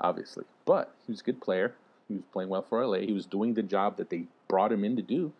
obviously, 0.00 0.44
but 0.64 0.94
he 1.06 1.12
was 1.12 1.20
a 1.20 1.24
good 1.24 1.40
player. 1.40 1.74
He 2.08 2.14
was 2.14 2.24
playing 2.32 2.48
well 2.48 2.62
for 2.62 2.84
LA. 2.84 2.98
He 2.98 3.12
was 3.12 3.26
doing 3.26 3.54
the 3.54 3.62
job 3.62 3.96
that 3.96 4.10
they 4.10 4.24
brought 4.48 4.72
him 4.72 4.84
in 4.84 4.96
to 4.96 5.02
do, 5.02 5.32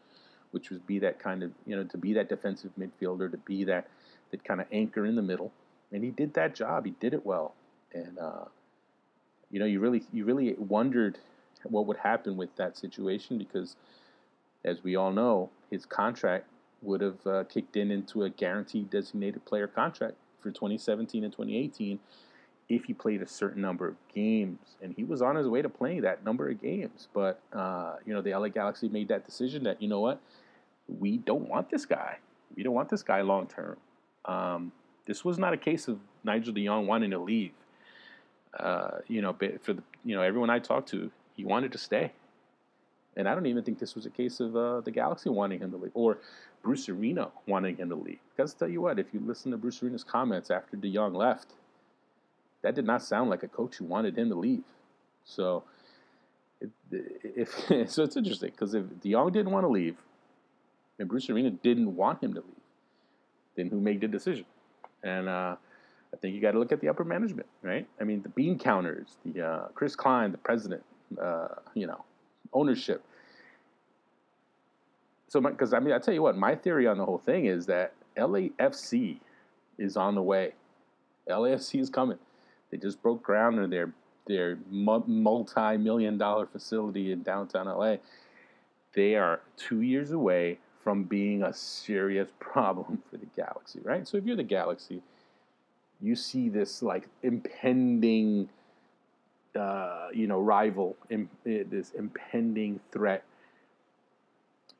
which 0.50 0.70
was 0.70 0.78
be 0.80 0.98
that 0.98 1.18
kind 1.18 1.42
of 1.42 1.52
you 1.66 1.76
know 1.76 1.84
to 1.84 1.98
be 1.98 2.12
that 2.14 2.28
defensive 2.28 2.72
midfielder, 2.78 3.30
to 3.30 3.38
be 3.38 3.64
that 3.64 3.88
that 4.30 4.44
kind 4.44 4.60
of 4.60 4.66
anchor 4.72 5.06
in 5.06 5.16
the 5.16 5.22
middle, 5.22 5.52
and 5.92 6.04
he 6.04 6.10
did 6.10 6.34
that 6.34 6.54
job. 6.54 6.84
He 6.84 6.92
did 6.92 7.14
it 7.14 7.24
well, 7.24 7.54
and 7.94 8.18
uh, 8.18 8.44
you 9.50 9.60
know, 9.60 9.66
you 9.66 9.80
really 9.80 10.02
you 10.12 10.24
really 10.24 10.54
wondered 10.58 11.18
what 11.64 11.86
would 11.86 11.96
happen 11.98 12.36
with 12.36 12.54
that 12.56 12.76
situation 12.76 13.38
because, 13.38 13.76
as 14.64 14.82
we 14.82 14.96
all 14.96 15.12
know, 15.12 15.50
his 15.70 15.86
contract 15.86 16.46
would 16.82 17.00
have 17.00 17.26
uh, 17.26 17.44
kicked 17.44 17.76
in 17.76 17.90
into 17.90 18.24
a 18.24 18.30
guaranteed 18.30 18.90
designated 18.90 19.44
player 19.44 19.66
contract 19.66 20.16
for 20.46 20.52
2017 20.52 21.24
and 21.24 21.32
2018 21.32 21.98
if 22.68 22.84
he 22.84 22.92
played 22.92 23.22
a 23.22 23.26
certain 23.26 23.62
number 23.62 23.86
of 23.86 23.94
games, 24.12 24.58
and 24.82 24.92
he 24.96 25.04
was 25.04 25.22
on 25.22 25.36
his 25.36 25.46
way 25.46 25.62
to 25.62 25.68
playing 25.68 26.00
that 26.02 26.24
number 26.24 26.48
of 26.48 26.60
games. 26.60 27.08
But 27.12 27.40
uh, 27.52 27.96
you 28.04 28.12
know, 28.12 28.20
the 28.20 28.34
LA 28.34 28.48
Galaxy 28.48 28.88
made 28.88 29.08
that 29.08 29.24
decision 29.24 29.64
that 29.64 29.80
you 29.80 29.88
know 29.88 30.00
what, 30.00 30.20
we 30.88 31.18
don't 31.18 31.48
want 31.48 31.70
this 31.70 31.86
guy. 31.86 32.18
We 32.56 32.62
don't 32.62 32.74
want 32.74 32.88
this 32.88 33.02
guy 33.02 33.20
long 33.20 33.46
term. 33.46 33.76
Um, 34.24 34.72
this 35.06 35.24
was 35.24 35.38
not 35.38 35.52
a 35.52 35.56
case 35.56 35.86
of 35.86 35.98
Nigel 36.24 36.52
de 36.52 36.64
Jong 36.64 36.86
wanting 36.86 37.10
to 37.10 37.18
leave. 37.18 37.52
Uh, 38.58 38.98
you 39.06 39.22
know, 39.22 39.36
for 39.62 39.72
the 39.72 39.82
you 40.04 40.16
know 40.16 40.22
everyone 40.22 40.50
I 40.50 40.58
talked 40.58 40.88
to, 40.88 41.10
he 41.36 41.44
wanted 41.44 41.70
to 41.72 41.78
stay, 41.78 42.12
and 43.16 43.28
I 43.28 43.34
don't 43.34 43.46
even 43.46 43.64
think 43.64 43.78
this 43.78 43.94
was 43.94 44.06
a 44.06 44.10
case 44.10 44.40
of 44.40 44.56
uh, 44.56 44.80
the 44.80 44.90
Galaxy 44.90 45.30
wanting 45.30 45.60
him 45.60 45.70
to 45.70 45.76
leave 45.76 45.92
or 45.94 46.18
Bruce 46.62 46.88
Arena 46.88 47.28
wanting 47.46 47.76
him 47.76 47.88
to 47.88 47.94
leave. 47.94 48.18
Because 48.34 48.54
tell 48.54 48.68
you 48.68 48.80
what, 48.80 48.98
if 48.98 49.06
you 49.12 49.20
listen 49.20 49.50
to 49.52 49.56
Bruce 49.56 49.82
Arena's 49.82 50.04
comments 50.04 50.50
after 50.50 50.76
de 50.76 50.92
Jong 50.92 51.14
left, 51.14 51.52
that 52.62 52.74
did 52.74 52.84
not 52.84 53.02
sound 53.02 53.30
like 53.30 53.42
a 53.42 53.48
coach 53.48 53.76
who 53.76 53.84
wanted 53.84 54.18
him 54.18 54.28
to 54.28 54.34
leave. 54.34 54.64
So, 55.24 55.64
if 56.90 57.48
so, 57.90 58.02
it's 58.02 58.16
interesting 58.16 58.50
because 58.50 58.74
if 58.74 58.84
de 59.00 59.12
Jong 59.12 59.32
didn't 59.32 59.52
want 59.52 59.64
to 59.64 59.68
leave, 59.68 59.96
and 60.98 61.08
Bruce 61.08 61.28
Arena 61.28 61.50
didn't 61.50 61.94
want 61.94 62.22
him 62.22 62.34
to 62.34 62.40
leave 62.40 62.56
then 63.56 63.68
who 63.68 63.80
made 63.80 64.00
the 64.00 64.08
decision? 64.08 64.44
And 65.02 65.28
uh, 65.28 65.56
I 66.12 66.16
think 66.18 66.34
you 66.34 66.40
got 66.40 66.52
to 66.52 66.58
look 66.58 66.72
at 66.72 66.80
the 66.80 66.88
upper 66.88 67.04
management, 67.04 67.48
right? 67.62 67.86
I 68.00 68.04
mean, 68.04 68.22
the 68.22 68.28
bean 68.28 68.58
counters, 68.58 69.16
the 69.24 69.46
uh, 69.46 69.68
Chris 69.74 69.96
Klein, 69.96 70.32
the 70.32 70.38
president, 70.38 70.82
uh, 71.20 71.48
you 71.74 71.86
know, 71.86 72.04
ownership. 72.56 73.04
So, 75.28 75.40
because 75.40 75.72
I 75.72 75.80
mean, 75.80 75.92
I 75.92 75.98
tell 75.98 76.14
you 76.14 76.22
what, 76.22 76.36
my 76.36 76.54
theory 76.54 76.86
on 76.86 76.98
the 76.98 77.04
whole 77.04 77.18
thing 77.18 77.46
is 77.46 77.66
that 77.66 77.92
LAFC 78.16 79.18
is 79.78 79.96
on 79.96 80.14
the 80.14 80.22
way. 80.22 80.52
LAFC 81.28 81.80
is 81.80 81.90
coming. 81.90 82.18
They 82.70 82.78
just 82.78 83.02
broke 83.02 83.22
ground 83.22 83.60
on 83.60 83.70
their 83.70 83.92
their 84.26 84.58
multi-million 84.68 86.18
dollar 86.18 86.46
facility 86.46 87.12
in 87.12 87.22
downtown 87.22 87.66
LA. 87.66 87.96
They 88.92 89.14
are 89.14 89.40
two 89.56 89.82
years 89.82 90.10
away 90.10 90.58
from 90.82 91.04
being 91.04 91.42
a 91.42 91.52
serious 91.52 92.28
problem 92.40 93.02
for 93.10 93.18
the 93.18 93.26
galaxy, 93.36 93.80
right? 93.84 94.06
So 94.06 94.16
if 94.16 94.24
you're 94.24 94.36
the 94.36 94.42
galaxy, 94.42 95.02
you 96.00 96.16
see 96.16 96.48
this 96.48 96.82
like 96.82 97.08
impending, 97.22 98.48
uh, 99.56 100.08
you 100.12 100.26
know, 100.26 100.40
rival, 100.40 100.96
this 101.44 101.92
impending 101.92 102.80
threat 102.92 103.24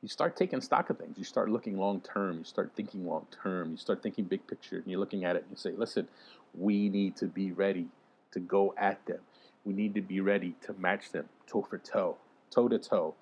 you 0.01 0.07
start 0.07 0.35
taking 0.35 0.61
stock 0.61 0.89
of 0.89 0.97
things. 0.97 1.17
You 1.17 1.23
start 1.23 1.49
looking 1.49 1.77
long 1.77 2.01
term. 2.01 2.37
You 2.37 2.43
start 2.43 2.71
thinking 2.75 3.07
long 3.07 3.25
term. 3.43 3.71
You 3.71 3.77
start 3.77 4.03
thinking 4.03 4.25
big 4.25 4.45
picture. 4.47 4.77
And 4.77 4.87
you're 4.87 4.99
looking 4.99 5.25
at 5.25 5.35
it 5.35 5.43
and 5.43 5.51
you 5.51 5.57
say, 5.57 5.71
listen, 5.75 6.07
we 6.53 6.89
need 6.89 7.15
to 7.17 7.25
be 7.25 7.51
ready 7.51 7.87
to 8.31 8.39
go 8.39 8.73
at 8.77 9.03
them. 9.05 9.19
We 9.65 9.73
need 9.73 9.95
to 9.95 10.01
be 10.01 10.21
ready 10.21 10.55
to 10.65 10.73
match 10.73 11.11
them 11.11 11.25
toe 11.47 11.63
for 11.63 11.77
toe, 11.79 12.17
toe 12.51 12.67
to 12.67 12.77
toe, 12.77 13.15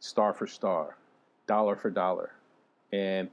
star 0.00 0.34
for 0.34 0.46
star, 0.46 0.96
dollar 1.46 1.76
for 1.76 1.90
dollar. 1.90 2.32
And 2.92 3.30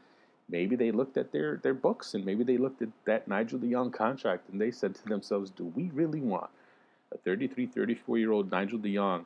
maybe 0.48 0.76
they 0.76 0.92
looked 0.92 1.18
at 1.18 1.32
their, 1.32 1.60
their 1.64 1.74
books 1.74 2.14
and 2.14 2.24
maybe 2.26 2.44
they 2.44 2.58
looked 2.58 2.82
at 2.82 2.90
that 3.06 3.28
Nigel 3.28 3.60
de 3.60 3.72
Jong 3.72 3.92
contract 3.92 4.50
and 4.50 4.62
they 4.62 4.72
said 4.72 4.96
to 4.96 5.06
themselves, 5.06 5.50
do 5.50 5.66
we 5.76 5.90
really 5.94 6.22
want 6.22 6.50
a 7.14 7.18
33, 7.18 7.68
34 7.68 8.18
year 8.18 8.32
old 8.32 8.52
Nigel 8.52 8.80
De 8.80 8.94
Jong 8.94 9.26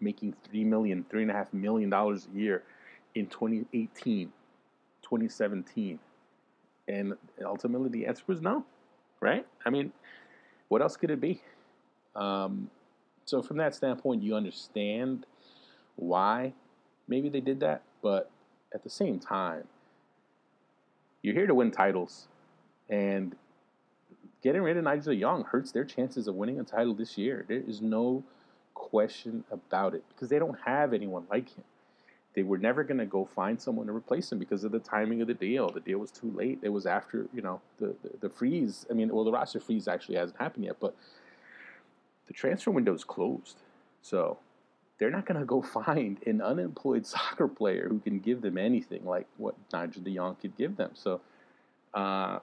making 0.00 0.34
three 0.48 0.64
million, 0.64 1.04
three 1.10 1.22
and 1.22 1.30
a 1.30 1.34
half 1.34 1.52
million 1.52 1.90
dollars 1.90 2.28
a 2.32 2.38
year 2.38 2.62
in 3.14 3.26
2018, 3.26 4.32
2017? 5.02 5.98
And 6.86 7.14
ultimately, 7.44 7.88
the 7.90 8.06
answer 8.06 8.22
was 8.26 8.40
no, 8.40 8.64
right? 9.20 9.46
I 9.66 9.70
mean, 9.70 9.92
what 10.68 10.80
else 10.80 10.96
could 10.96 11.10
it 11.10 11.20
be? 11.20 11.42
Um, 12.16 12.70
so, 13.24 13.42
from 13.42 13.58
that 13.58 13.74
standpoint, 13.74 14.22
you 14.22 14.34
understand 14.34 15.26
why 15.96 16.54
maybe 17.08 17.28
they 17.28 17.40
did 17.40 17.60
that, 17.60 17.82
but 18.02 18.30
at 18.72 18.82
the 18.84 18.90
same 18.90 19.18
time, 19.18 19.64
you're 21.22 21.34
here 21.34 21.46
to 21.46 21.54
win 21.54 21.70
titles, 21.70 22.28
and 22.88 23.34
getting 24.42 24.62
rid 24.62 24.76
of 24.76 24.84
Nigel 24.84 25.12
Young 25.12 25.44
hurts 25.44 25.72
their 25.72 25.84
chances 25.84 26.28
of 26.28 26.34
winning 26.34 26.60
a 26.60 26.64
title 26.64 26.94
this 26.94 27.18
year. 27.18 27.44
There 27.48 27.62
is 27.66 27.80
no 27.80 28.24
question 28.74 29.44
about 29.50 29.94
it 29.94 30.04
because 30.08 30.28
they 30.28 30.38
don't 30.38 30.58
have 30.64 30.92
anyone 30.92 31.24
like 31.30 31.48
him. 31.54 31.64
They 32.34 32.42
were 32.42 32.58
never 32.58 32.84
going 32.84 32.98
to 32.98 33.06
go 33.06 33.28
find 33.34 33.60
someone 33.60 33.86
to 33.88 33.92
replace 33.92 34.30
him 34.30 34.38
because 34.38 34.62
of 34.62 34.70
the 34.70 34.78
timing 34.78 35.20
of 35.20 35.26
the 35.26 35.34
deal. 35.34 35.70
The 35.70 35.80
deal 35.80 35.98
was 35.98 36.12
too 36.12 36.30
late. 36.30 36.60
It 36.62 36.68
was 36.68 36.86
after 36.86 37.26
you 37.34 37.42
know 37.42 37.60
the 37.78 37.96
the, 38.02 38.10
the 38.20 38.28
freeze. 38.28 38.86
I 38.90 38.94
mean, 38.94 39.12
well, 39.12 39.24
the 39.24 39.32
roster 39.32 39.60
freeze 39.60 39.88
actually 39.88 40.16
hasn't 40.16 40.38
happened 40.38 40.66
yet, 40.66 40.76
but 40.78 40.94
the 42.26 42.32
transfer 42.32 42.70
window 42.70 42.94
is 42.94 43.02
closed. 43.02 43.56
So 44.02 44.38
they're 44.98 45.10
not 45.10 45.26
going 45.26 45.40
to 45.40 45.46
go 45.46 45.62
find 45.84 46.18
an 46.26 46.40
unemployed 46.40 47.06
soccer 47.14 47.48
player 47.48 47.88
who 47.88 47.98
can 47.98 48.20
give 48.20 48.42
them 48.42 48.58
anything 48.58 49.04
like 49.04 49.26
what 49.36 49.54
Nigel 49.72 50.02
de 50.02 50.14
Jong 50.14 50.36
could 50.36 50.56
give 50.56 50.76
them. 50.76 50.90
So, 50.94 51.20
uh, 51.94 52.38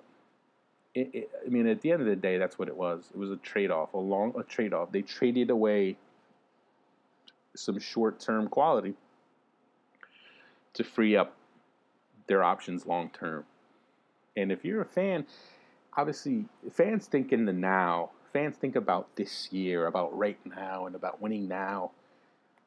it, 0.96 1.10
it, 1.14 1.32
I 1.46 1.50
mean, 1.50 1.68
at 1.68 1.82
the 1.82 1.92
end 1.92 2.02
of 2.02 2.08
the 2.08 2.16
day, 2.16 2.38
that's 2.38 2.58
what 2.58 2.70
it 2.70 2.76
was. 2.76 3.12
It 3.14 3.18
was 3.18 3.30
a 3.30 3.36
trade 3.38 3.70
off, 3.70 3.94
a 3.94 3.98
long 3.98 4.34
a 4.40 4.44
trade 4.44 4.74
off. 4.74 4.92
They 4.92 5.02
traded 5.02 5.50
away 5.50 5.98
some 7.56 7.80
short 7.80 8.20
term 8.20 8.48
quality 8.48 8.94
to 10.74 10.84
free 10.84 11.16
up 11.16 11.36
their 12.28 12.44
options 12.44 12.86
long 12.86 13.10
term. 13.10 13.44
And 14.38 14.52
if 14.52 14.64
you're 14.64 14.82
a 14.82 14.86
fan, 14.86 15.26
obviously 15.96 16.46
fans 16.72 17.08
think 17.08 17.32
in 17.34 17.46
the 17.46 17.54
now. 17.54 18.12
Fans 18.32 18.56
think 18.58 18.76
about 18.76 19.16
this 19.16 19.52
year, 19.52 19.88
about 19.88 20.18
right 20.18 20.38
now, 20.46 20.88
and 20.88 20.96
about 20.96 21.22
winning 21.22 21.48
now. 21.48 21.92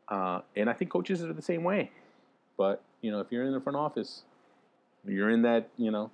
Uh, 0.09 0.41
and 0.57 0.70
I 0.70 0.72
think 0.72 0.91
coaches 0.91 1.22
are 1.22 1.33
the 1.33 1.43
same 1.43 1.62
way. 1.62 1.91
But 2.57 2.83
you 3.01 3.11
know, 3.11 3.20
if 3.20 3.29
you're 3.31 3.45
in 3.45 3.53
the 3.53 3.61
front 3.61 3.76
office, 3.76 4.22
you're 5.07 5.31
in 5.31 5.43
that 5.43 5.68
you 5.79 5.91
know 5.91 6.11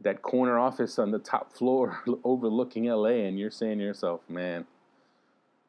that 0.00 0.22
corner 0.22 0.58
office 0.58 0.98
on 0.98 1.10
the 1.10 1.18
top 1.18 1.52
floor 1.52 2.02
overlooking 2.24 2.84
LA, 2.84 3.26
and 3.26 3.38
you're 3.38 3.50
saying 3.50 3.78
to 3.78 3.84
yourself, 3.84 4.20
"Man, 4.28 4.66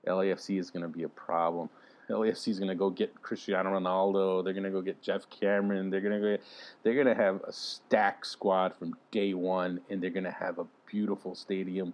LAFC 0.08 0.60
is 0.60 0.70
going 0.70 0.84
to 0.84 0.90
be 0.90 1.04
a 1.04 1.10
problem." 1.10 1.70
LAFC 2.10 2.48
is 2.48 2.60
going 2.60 2.70
to 2.70 2.76
go 2.76 2.90
get 2.90 3.22
Cristiano 3.22 3.70
Ronaldo. 3.80 4.44
They're 4.44 4.54
going 4.54 4.64
to 4.64 4.72
go 4.72 4.82
get 4.82 5.02
Geoff 5.02 5.30
Cameron. 5.30 5.90
They're 5.90 6.02
going 6.02 6.20
to 6.20 6.38
go. 6.38 6.44
They're 6.84 6.96
going 6.96 7.08
to 7.08 7.16
have 7.16 7.42
a 7.48 7.54
stack 7.54 8.26
squad 8.26 8.76
from 8.76 8.96
day 9.12 9.34
one, 9.34 9.82
and 9.90 10.02
they're 10.02 10.10
going 10.10 10.24
to 10.24 10.32
have 10.32 10.60
a 10.60 10.66
beautiful 10.88 11.36
stadium. 11.36 11.94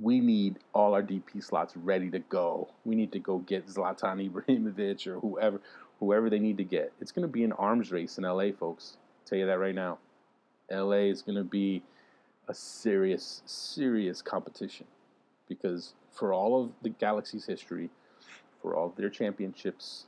We 0.00 0.20
need 0.20 0.58
all 0.74 0.94
our 0.94 1.02
DP 1.02 1.42
slots 1.42 1.76
ready 1.76 2.10
to 2.10 2.20
go. 2.20 2.68
We 2.84 2.94
need 2.94 3.12
to 3.12 3.18
go 3.18 3.38
get 3.38 3.66
Zlatan 3.66 4.30
Ibrahimovic 4.30 5.06
or 5.06 5.18
whoever, 5.18 5.60
whoever 5.98 6.30
they 6.30 6.38
need 6.38 6.56
to 6.58 6.64
get. 6.64 6.92
It's 7.00 7.10
going 7.10 7.26
to 7.26 7.32
be 7.32 7.42
an 7.44 7.52
arms 7.52 7.90
race 7.90 8.16
in 8.16 8.24
LA, 8.24 8.52
folks. 8.58 8.96
I'll 8.96 9.28
tell 9.28 9.38
you 9.38 9.46
that 9.46 9.58
right 9.58 9.74
now. 9.74 9.98
LA 10.70 11.08
is 11.08 11.22
going 11.22 11.36
to 11.38 11.44
be 11.44 11.82
a 12.48 12.54
serious, 12.54 13.42
serious 13.46 14.22
competition 14.22 14.86
because 15.48 15.94
for 16.12 16.32
all 16.32 16.62
of 16.62 16.70
the 16.82 16.88
Galaxy's 16.88 17.46
history 17.46 17.90
for 18.60 18.76
all 18.76 18.86
of 18.88 18.96
their 18.96 19.08
championships. 19.08 20.06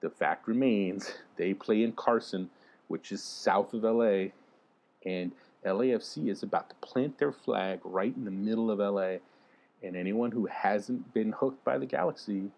The 0.00 0.10
fact 0.10 0.46
remains 0.46 1.12
they 1.36 1.54
play 1.54 1.82
in 1.82 1.92
Carson, 1.92 2.50
which 2.88 3.12
is 3.12 3.22
south 3.22 3.74
of 3.74 3.82
LA, 3.82 4.28
and 5.04 5.32
LAFC 5.64 6.28
is 6.28 6.42
about 6.42 6.70
to 6.70 6.76
plant 6.76 7.18
their 7.18 7.32
flag 7.32 7.80
right 7.84 8.14
in 8.14 8.24
the 8.24 8.30
middle 8.30 8.70
of 8.70 8.78
LA. 8.78 9.18
And 9.82 9.96
anyone 9.96 10.32
who 10.32 10.46
hasn't 10.46 11.14
been 11.14 11.32
hooked 11.32 11.64
by 11.64 11.78
the 11.78 11.86
Galaxy 11.86 12.50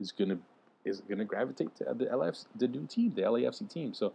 is 0.00 0.12
gonna 0.12 0.38
is 0.84 1.00
gonna 1.00 1.24
gravitate 1.24 1.74
to 1.76 1.84
the 1.94 2.06
LAFC, 2.06 2.46
the 2.54 2.68
new 2.68 2.86
team, 2.86 3.12
the 3.14 3.22
LAFC 3.22 3.68
team. 3.68 3.94
So 3.94 4.12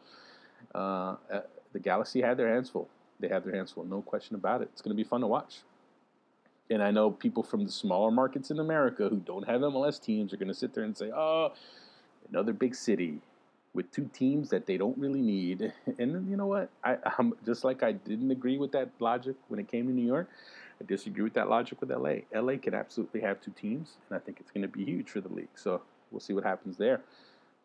uh, 0.74 1.16
uh, 1.32 1.42
the 1.74 1.80
Galaxy 1.80 2.22
had 2.22 2.38
their 2.38 2.54
hands 2.54 2.70
full. 2.70 2.90
They 3.20 3.28
have 3.28 3.44
their 3.44 3.56
hands 3.56 3.72
full, 3.72 3.86
no 3.86 4.02
question 4.02 4.36
about 4.36 4.62
it. 4.62 4.70
It's 4.74 4.82
gonna 4.82 4.96
be 4.96 5.04
fun 5.04 5.22
to 5.22 5.28
watch. 5.28 5.62
And 6.72 6.82
I 6.82 6.90
know 6.90 7.12
people 7.12 7.44
from 7.44 7.66
the 7.66 7.72
smaller 7.72 8.12
markets 8.12 8.50
in 8.50 8.60
America 8.60 9.10
who 9.10 9.18
don't 9.18 9.46
have 9.46 9.60
MLS 9.62 10.02
teams 10.02 10.34
are 10.34 10.38
going 10.38 10.48
to 10.48 10.54
sit 10.54 10.74
there 10.74 10.86
and 10.86 10.98
say, 10.98 11.12
oh, 11.14 11.52
another 12.30 12.54
big 12.54 12.76
city 12.76 13.20
with 13.74 13.92
two 13.92 14.10
teams 14.14 14.50
that 14.50 14.66
they 14.66 14.78
don't 14.78 14.98
really 14.98 15.22
need. 15.22 15.74
And 16.00 16.30
you 16.30 16.38
know 16.38 16.48
what? 16.48 16.70
I, 16.84 16.98
I'm 17.18 17.34
just 17.46 17.66
like 17.66 17.84
I 17.84 17.92
didn't 17.92 18.32
agree 18.32 18.58
with 18.58 18.72
that 18.72 18.90
logic 19.00 19.36
when 19.50 19.60
it 19.60 19.68
came 19.68 19.88
to 19.88 19.94
New 19.94 20.06
York. 20.06 20.30
I 20.80 20.86
disagree 20.86 21.24
with 21.24 21.34
that 21.34 21.50
logic 21.50 21.80
with 21.82 21.92
LA. 21.92 22.22
LA 22.34 22.58
can 22.58 22.74
absolutely 22.74 23.22
have 23.22 23.40
two 23.42 23.52
teams, 23.52 23.98
and 24.10 24.18
I 24.18 24.20
think 24.20 24.40
it's 24.40 24.50
going 24.50 24.64
to 24.64 24.68
be 24.68 24.84
huge 24.84 25.10
for 25.10 25.22
the 25.22 25.30
league. 25.30 25.56
So 25.56 25.82
we'll 26.10 26.22
see 26.22 26.34
what 26.34 26.44
happens 26.44 26.78
there. 26.78 27.02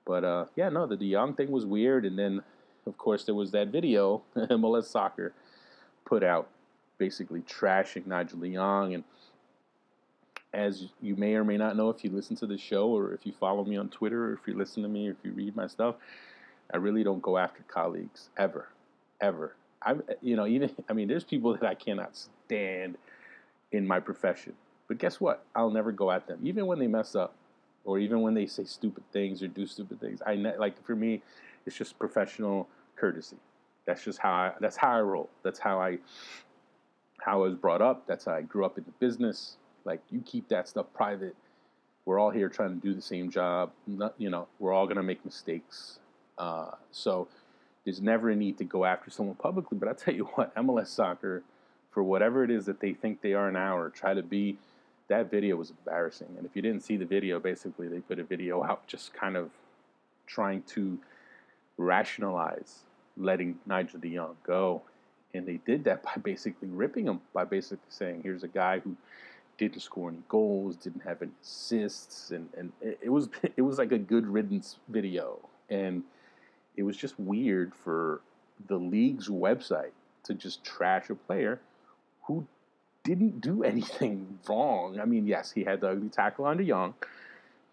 But 0.04 0.24
uh, 0.24 0.44
yeah, 0.54 0.68
no, 0.68 0.86
the 0.86 0.96
de 0.96 1.12
Jong 1.12 1.34
thing 1.34 1.50
was 1.50 1.64
weird, 1.64 2.04
and 2.04 2.18
then 2.18 2.42
of 2.86 2.96
course 2.98 3.24
there 3.24 3.34
was 3.34 3.50
that 3.52 3.68
video 3.68 4.22
MLS 4.36 4.84
Soccer 4.84 5.32
put 6.04 6.22
out 6.22 6.48
basically 6.98 7.42
trashing 7.42 8.06
Nigel 8.06 8.38
de 8.38 8.54
Jong. 8.54 8.94
And 8.94 9.04
as 10.52 10.86
you 11.02 11.16
may 11.16 11.34
or 11.34 11.44
may 11.44 11.56
not 11.56 11.76
know, 11.76 11.90
if 11.90 12.02
you 12.04 12.10
listen 12.10 12.36
to 12.36 12.46
the 12.46 12.58
show 12.58 12.88
or 12.88 13.12
if 13.12 13.26
you 13.26 13.32
follow 13.32 13.64
me 13.64 13.76
on 13.76 13.88
Twitter 13.88 14.30
or 14.30 14.32
if 14.34 14.40
you 14.46 14.54
listen 14.54 14.82
to 14.82 14.88
me 14.88 15.08
or 15.08 15.12
if 15.12 15.18
you 15.22 15.32
read 15.32 15.56
my 15.56 15.66
stuff, 15.66 15.96
I 16.72 16.78
really 16.78 17.04
don't 17.04 17.22
go 17.22 17.38
after 17.38 17.62
colleagues 17.68 18.30
ever, 18.36 18.68
ever. 19.20 19.54
I, 19.82 19.94
you 20.22 20.36
know, 20.36 20.46
even 20.46 20.70
I 20.88 20.92
mean, 20.92 21.08
there's 21.08 21.24
people 21.24 21.52
that 21.56 21.64
I 21.64 21.74
cannot 21.74 22.16
stand 22.16 22.96
in 23.72 23.86
my 23.86 24.00
profession, 24.00 24.54
but 24.88 24.98
guess 24.98 25.20
what? 25.20 25.44
I'll 25.54 25.70
never 25.70 25.92
go 25.92 26.10
at 26.10 26.26
them, 26.26 26.40
even 26.42 26.66
when 26.66 26.78
they 26.78 26.86
mess 26.86 27.14
up, 27.14 27.34
or 27.84 27.98
even 27.98 28.20
when 28.22 28.34
they 28.34 28.46
say 28.46 28.64
stupid 28.64 29.04
things 29.12 29.42
or 29.42 29.48
do 29.48 29.66
stupid 29.66 30.00
things. 30.00 30.20
I 30.26 30.34
like 30.34 30.82
for 30.84 30.96
me, 30.96 31.22
it's 31.66 31.76
just 31.76 31.98
professional 31.98 32.68
courtesy. 32.96 33.36
That's 33.86 34.02
just 34.04 34.18
how 34.18 34.32
I. 34.32 34.52
That's 34.60 34.76
how 34.76 34.96
I 34.96 35.00
roll. 35.00 35.28
That's 35.42 35.58
how 35.58 35.80
I 35.80 35.98
how 37.18 37.42
I 37.42 37.48
was 37.48 37.54
brought 37.54 37.82
up. 37.82 38.06
That's 38.06 38.24
how 38.24 38.32
I 38.32 38.42
grew 38.42 38.64
up 38.64 38.78
in 38.78 38.84
the 38.84 38.92
business. 38.92 39.56
Like 39.84 40.00
you 40.10 40.22
keep 40.24 40.48
that 40.48 40.68
stuff 40.68 40.86
private. 40.94 41.36
We're 42.04 42.20
all 42.20 42.30
here 42.30 42.48
trying 42.48 42.80
to 42.80 42.86
do 42.86 42.94
the 42.94 43.02
same 43.02 43.30
job. 43.30 43.70
Not, 43.86 44.14
you 44.18 44.30
know, 44.30 44.48
we're 44.58 44.72
all 44.72 44.86
gonna 44.86 45.02
make 45.02 45.24
mistakes. 45.24 45.98
Uh, 46.38 46.72
so 46.92 47.28
there's 47.84 48.00
never 48.00 48.30
a 48.30 48.36
need 48.36 48.58
to 48.58 48.64
go 48.64 48.84
after 48.84 49.10
someone 49.10 49.36
publicly. 49.36 49.78
But 49.78 49.88
I 49.88 49.92
tell 49.92 50.14
you 50.14 50.24
what, 50.34 50.54
MLS 50.56 50.88
soccer, 50.88 51.42
for 51.90 52.02
whatever 52.02 52.44
it 52.44 52.50
is 52.50 52.66
that 52.66 52.80
they 52.80 52.92
think 52.92 53.22
they 53.22 53.32
are 53.32 53.50
now 53.50 53.76
or 53.76 53.88
try 53.90 54.12
to 54.14 54.22
be, 54.22 54.58
that 55.08 55.30
video 55.30 55.56
was 55.56 55.70
embarrassing. 55.70 56.28
And 56.36 56.44
if 56.44 56.54
you 56.54 56.62
didn't 56.62 56.82
see 56.82 56.96
the 56.96 57.04
video, 57.04 57.38
basically 57.38 57.88
they 57.88 58.00
put 58.00 58.18
a 58.18 58.24
video 58.24 58.62
out 58.62 58.86
just 58.86 59.14
kind 59.14 59.36
of 59.36 59.50
trying 60.26 60.62
to 60.62 60.98
rationalize 61.76 62.80
letting 63.16 63.58
Nigel 63.66 64.00
de 64.00 64.14
Jong 64.14 64.36
go 64.44 64.82
and 65.36 65.46
they 65.46 65.60
did 65.66 65.84
that 65.84 66.02
by 66.02 66.16
basically 66.22 66.68
ripping 66.68 67.06
him, 67.06 67.20
by 67.32 67.44
basically 67.44 67.84
saying, 67.88 68.20
here's 68.22 68.42
a 68.42 68.48
guy 68.48 68.80
who 68.80 68.96
didn't 69.58 69.80
score 69.80 70.10
any 70.10 70.22
goals, 70.28 70.76
didn't 70.76 71.02
have 71.02 71.22
any 71.22 71.32
assists, 71.42 72.30
and, 72.30 72.48
and 72.56 72.72
it 72.80 73.10
was 73.10 73.28
it 73.56 73.62
was 73.62 73.78
like 73.78 73.92
a 73.92 73.98
good 73.98 74.26
riddance 74.26 74.76
video. 74.88 75.38
And 75.68 76.02
it 76.76 76.82
was 76.82 76.96
just 76.96 77.18
weird 77.18 77.74
for 77.74 78.20
the 78.68 78.76
league's 78.76 79.28
website 79.28 79.92
to 80.24 80.34
just 80.34 80.64
trash 80.64 81.10
a 81.10 81.14
player 81.14 81.60
who 82.24 82.46
didn't 83.02 83.40
do 83.40 83.62
anything 83.72 84.38
wrong. 84.48 85.00
I 85.00 85.04
mean, 85.04 85.26
yes, 85.26 85.52
he 85.52 85.64
had 85.64 85.80
the 85.80 85.88
ugly 85.88 86.08
tackle 86.08 86.44
on 86.44 86.58
de 86.58 86.64
Jong, 86.64 86.94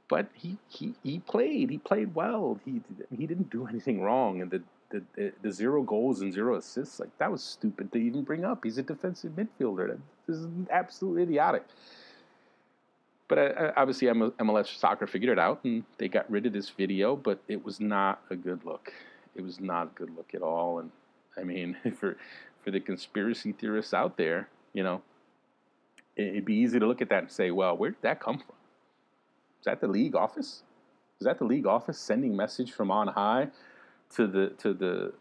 but 0.09 0.27
he, 0.33 0.57
he, 0.67 0.93
he 1.03 1.19
played. 1.19 1.69
He 1.69 1.77
played 1.77 2.13
well. 2.13 2.59
He 2.65 2.81
he 3.15 3.25
didn't 3.25 3.49
do 3.49 3.67
anything 3.69 4.01
wrong, 4.01 4.41
and 4.41 4.51
the 4.51 4.61
the, 5.15 5.31
the, 5.41 5.51
zero 5.51 5.81
goals 5.81 6.21
and 6.21 6.31
zero 6.31 6.55
assists, 6.55 6.99
like 6.99 7.09
that 7.17 7.31
was 7.31 7.43
stupid 7.43 7.91
to 7.91 7.97
even 7.97 8.23
bring 8.23 8.45
up. 8.45 8.63
He's 8.63 8.77
a 8.77 8.83
defensive 8.83 9.31
midfielder. 9.31 9.97
This 10.27 10.37
is 10.37 10.47
absolutely 10.69 11.23
idiotic. 11.23 11.65
but 13.27 13.37
uh, 13.39 13.71
obviously 13.75 14.07
MLS 14.07 14.77
soccer 14.77 15.07
figured 15.07 15.31
it 15.31 15.39
out 15.39 15.61
and 15.63 15.83
they 15.97 16.07
got 16.07 16.29
rid 16.29 16.45
of 16.45 16.53
this 16.53 16.69
video, 16.69 17.15
but 17.15 17.39
it 17.47 17.63
was 17.65 17.79
not 17.79 18.21
a 18.29 18.35
good 18.35 18.63
look. 18.65 18.93
It 19.35 19.41
was 19.41 19.59
not 19.59 19.87
a 19.87 19.89
good 19.95 20.15
look 20.15 20.35
at 20.35 20.41
all. 20.41 20.79
And 20.79 20.91
I 21.37 21.43
mean, 21.43 21.75
for 21.99 22.17
for 22.63 22.71
the 22.71 22.79
conspiracy 22.79 23.51
theorists 23.51 23.93
out 23.93 24.15
there, 24.17 24.47
you 24.73 24.83
know, 24.83 25.01
it'd 26.15 26.45
be 26.45 26.55
easy 26.55 26.79
to 26.79 26.85
look 26.85 27.01
at 27.01 27.09
that 27.09 27.23
and 27.23 27.31
say, 27.31 27.51
well, 27.51 27.75
where 27.75 27.89
did 27.89 28.01
that 28.03 28.19
come 28.19 28.37
from? 28.37 28.55
Is 29.63 29.65
that 29.65 29.79
the 29.79 29.87
league 29.87 30.13
office? 30.13 30.63
Is 31.21 31.25
that 31.25 31.39
the 31.39 31.45
league 31.45 31.65
office 31.65 31.97
sending 31.97 32.35
message 32.35 32.73
from 32.73 32.91
on 32.91 33.07
high 33.07 33.47
to 34.15 34.27
the 34.27 34.49
to 34.57 34.73
the 34.73 35.13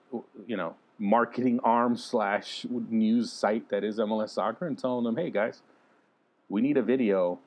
you 0.48 0.56
know 0.56 0.74
marketing 0.98 1.60
arm 1.62 1.96
slash 1.96 2.66
news 2.68 3.30
site 3.30 3.68
that 3.68 3.84
is 3.84 3.98
MLS 3.98 4.30
Soccer 4.30 4.66
and 4.66 4.76
telling 4.76 5.04
them, 5.04 5.16
hey 5.16 5.30
guys, 5.30 5.62
we 6.48 6.60
need 6.60 6.76
a 6.76 6.82
video 6.82 7.38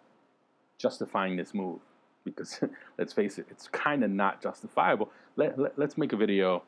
justifying 0.78 1.36
this 1.36 1.54
move 1.54 1.82
because 2.24 2.62
let's 2.98 3.12
face 3.12 3.38
it, 3.40 3.46
it's 3.52 3.68
kind 3.68 4.02
of 4.02 4.10
not 4.10 4.42
justifiable. 4.42 5.12
Let, 5.36 5.60
let, 5.60 5.78
us 5.78 5.98
make 5.98 6.14
a 6.14 6.18
video 6.18 6.64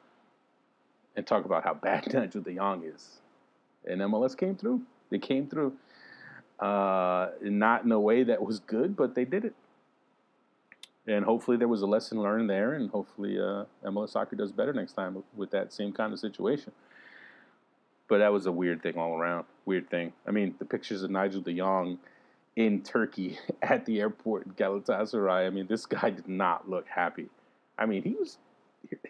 and 1.15 1.25
talk 1.25 1.45
about 1.45 1.63
how 1.63 1.73
bad 1.73 2.05
Nigel 2.13 2.41
De 2.41 2.53
Jong 2.53 2.83
is. 2.83 3.21
And 3.85 4.01
MLS 4.01 4.37
came 4.37 4.57
through. 4.57 4.81
They 5.09 5.19
came 5.19 5.47
through. 5.47 5.71
Uh, 6.59 7.29
not 7.43 7.85
in 7.85 7.93
a 7.93 7.99
way 7.99 8.23
that 8.23 8.41
was 8.41 8.59
good, 8.59 8.97
but 8.97 9.15
they 9.15 9.23
did 9.23 9.45
it. 9.45 9.55
And 11.07 11.23
hopefully 11.23 11.55
there 11.55 11.69
was 11.69 11.81
a 11.81 11.87
lesson 11.87 12.21
learned 12.21 12.49
there, 12.49 12.73
and 12.73 12.89
hopefully 12.89 13.39
uh, 13.39 13.63
MLS 13.85 14.09
soccer 14.09 14.35
does 14.35 14.51
better 14.51 14.73
next 14.73 14.93
time 14.93 15.23
with 15.35 15.51
that 15.51 15.71
same 15.71 15.93
kind 15.93 16.11
of 16.11 16.19
situation. 16.19 16.73
But 18.09 18.19
that 18.19 18.31
was 18.33 18.45
a 18.45 18.51
weird 18.51 18.83
thing 18.83 18.97
all 18.97 19.17
around. 19.17 19.45
Weird 19.65 19.89
thing. 19.89 20.13
I 20.27 20.31
mean, 20.31 20.55
the 20.59 20.65
pictures 20.65 21.03
of 21.03 21.09
Nigel 21.09 21.41
De 21.41 21.53
Jong 21.53 21.99
in 22.57 22.81
Turkey 22.81 23.37
at 23.61 23.85
the 23.85 24.01
airport 24.01 24.47
in 24.47 24.51
Galatasaray. 24.53 25.47
I 25.47 25.49
mean, 25.49 25.67
this 25.67 25.85
guy 25.85 26.09
did 26.09 26.27
not 26.27 26.69
look 26.69 26.87
happy. 26.87 27.27
I 27.77 27.85
mean, 27.85 28.03
he 28.03 28.11
was 28.11 28.37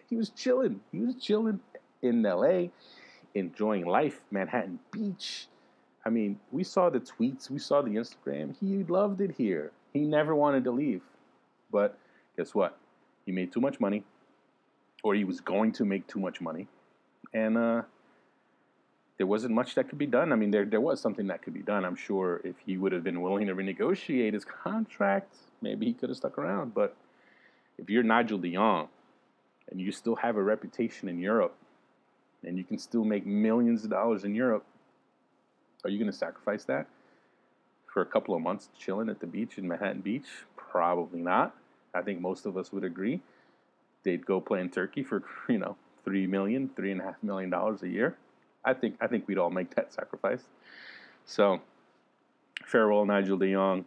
he 0.08 0.16
was 0.16 0.30
chilling. 0.30 0.80
He 0.92 1.00
was 1.00 1.14
chilling 1.16 1.60
in 2.02 2.24
L.A., 2.24 2.70
enjoying 3.34 3.86
life, 3.86 4.20
Manhattan 4.30 4.78
Beach. 4.90 5.46
I 6.04 6.10
mean, 6.10 6.40
we 6.52 6.64
saw 6.64 6.90
the 6.90 7.00
tweets, 7.00 7.50
we 7.50 7.58
saw 7.58 7.82
the 7.82 7.90
Instagram. 7.90 8.56
He 8.58 8.84
loved 8.84 9.20
it 9.20 9.32
here. 9.36 9.72
He 9.92 10.00
never 10.00 10.34
wanted 10.34 10.64
to 10.64 10.70
leave. 10.70 11.02
But 11.70 11.98
guess 12.36 12.54
what? 12.54 12.76
He 13.26 13.32
made 13.32 13.52
too 13.52 13.60
much 13.60 13.78
money, 13.80 14.04
or 15.02 15.14
he 15.14 15.24
was 15.24 15.40
going 15.40 15.72
to 15.72 15.84
make 15.84 16.06
too 16.06 16.18
much 16.18 16.40
money, 16.40 16.66
and 17.34 17.58
uh, 17.58 17.82
there 19.18 19.26
wasn't 19.26 19.54
much 19.54 19.74
that 19.74 19.88
could 19.88 19.98
be 19.98 20.06
done. 20.06 20.32
I 20.32 20.36
mean, 20.36 20.50
there 20.50 20.64
there 20.64 20.80
was 20.80 21.00
something 21.00 21.26
that 21.26 21.42
could 21.42 21.52
be 21.52 21.62
done. 21.62 21.84
I'm 21.84 21.96
sure 21.96 22.40
if 22.44 22.54
he 22.64 22.76
would 22.76 22.92
have 22.92 23.04
been 23.04 23.20
willing 23.20 23.46
to 23.48 23.54
renegotiate 23.54 24.32
his 24.32 24.44
contract, 24.44 25.34
maybe 25.60 25.86
he 25.86 25.92
could 25.92 26.08
have 26.08 26.16
stuck 26.16 26.38
around. 26.38 26.74
But 26.74 26.96
if 27.76 27.90
you're 27.90 28.02
Nigel 28.02 28.38
De 28.38 28.54
Jong 28.54 28.88
and 29.70 29.80
you 29.80 29.92
still 29.92 30.16
have 30.16 30.36
a 30.36 30.42
reputation 30.42 31.08
in 31.08 31.18
Europe, 31.18 31.54
and 32.44 32.56
you 32.56 32.64
can 32.64 32.78
still 32.78 33.04
make 33.04 33.26
millions 33.26 33.84
of 33.84 33.90
dollars 33.90 34.24
in 34.24 34.34
Europe, 34.34 34.64
are 35.84 35.90
you 35.90 35.98
going 35.98 36.10
to 36.10 36.16
sacrifice 36.16 36.64
that 36.64 36.86
for 37.92 38.00
a 38.00 38.06
couple 38.06 38.34
of 38.34 38.40
months 38.40 38.68
chilling 38.78 39.08
at 39.08 39.20
the 39.20 39.26
beach 39.26 39.58
in 39.58 39.66
Manhattan 39.66 40.00
Beach? 40.00 40.26
Probably 40.56 41.20
not. 41.20 41.54
I 41.94 42.02
think 42.02 42.20
most 42.20 42.46
of 42.46 42.56
us 42.56 42.72
would 42.72 42.84
agree. 42.84 43.20
They'd 44.04 44.24
go 44.24 44.40
play 44.40 44.60
in 44.60 44.70
Turkey 44.70 45.02
for 45.02 45.22
you 45.48 45.58
know 45.58 45.76
three 46.04 46.26
million, 46.26 46.70
three 46.76 46.92
and 46.92 47.00
a 47.00 47.04
half 47.04 47.22
million 47.22 47.50
dollars 47.50 47.82
a 47.82 47.88
year 47.88 48.16
I 48.64 48.74
think 48.74 48.96
I 49.00 49.06
think 49.06 49.26
we'd 49.26 49.38
all 49.38 49.50
make 49.50 49.74
that 49.76 49.92
sacrifice. 49.92 50.42
So, 51.24 51.60
farewell, 52.66 53.04
Nigel 53.06 53.38
De 53.38 53.52
Jong. 53.52 53.84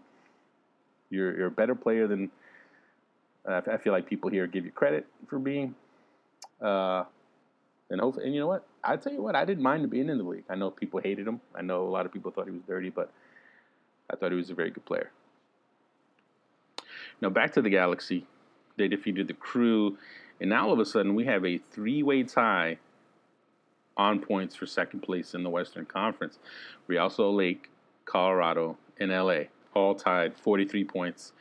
You're 1.10 1.38
you're 1.38 1.48
a 1.48 1.52
better 1.52 1.76
player 1.76 2.08
than 2.08 2.32
uh, 3.48 3.62
I 3.72 3.78
feel 3.78 3.94
like 3.94 4.08
people 4.08 4.30
here 4.30 4.48
give 4.48 4.66
you 4.66 4.72
credit 4.72 5.06
for 5.28 5.40
being. 5.40 5.76
Uh, 6.62 7.04
and 7.90 8.00
hopefully, 8.00 8.26
and 8.26 8.34
you 8.34 8.40
know 8.40 8.48
what? 8.48 8.66
I 8.84 8.96
tell 8.96 9.12
you 9.12 9.22
what, 9.22 9.36
I 9.36 9.44
didn't 9.46 9.64
mind 9.64 9.90
being 9.90 10.10
in 10.10 10.18
the 10.18 10.24
league. 10.24 10.46
I 10.50 10.56
know 10.56 10.72
people 10.72 11.02
hated 11.02 11.28
him. 11.28 11.42
I 11.54 11.62
know 11.62 11.84
a 11.84 11.92
lot 11.92 12.06
of 12.06 12.14
people 12.14 12.32
thought 12.32 12.46
he 12.46 12.52
was 12.52 12.62
dirty, 12.66 12.90
but 12.90 13.12
I 14.10 14.16
thought 14.16 14.32
he 14.32 14.38
was 14.38 14.50
a 14.50 14.54
very 14.54 14.72
good 14.72 14.86
player. 14.86 15.12
Now 17.22 17.30
back 17.30 17.54
to 17.54 17.62
the 17.62 17.70
Galaxy. 17.70 18.26
They 18.78 18.88
defeated 18.88 19.28
the 19.28 19.34
Crew, 19.34 19.98
and 20.40 20.50
now 20.50 20.68
all 20.68 20.74
of 20.74 20.80
a 20.80 20.86
sudden 20.86 21.14
we 21.14 21.26
have 21.26 21.46
a 21.46 21.60
three-way 21.72 22.24
tie 22.24 22.80
on 23.96 24.20
points 24.20 24.56
for 24.56 24.66
second 24.66 25.02
place 25.02 25.34
in 25.34 25.44
the 25.44 25.50
Western 25.50 25.86
Conference. 25.86 26.40
Salt 26.90 27.36
Lake, 27.36 27.70
Colorado, 28.06 28.78
and 29.00 29.12
LA 29.12 29.44
all 29.74 29.96
tied 29.96 30.36
43 30.36 30.84
points. 30.86 31.34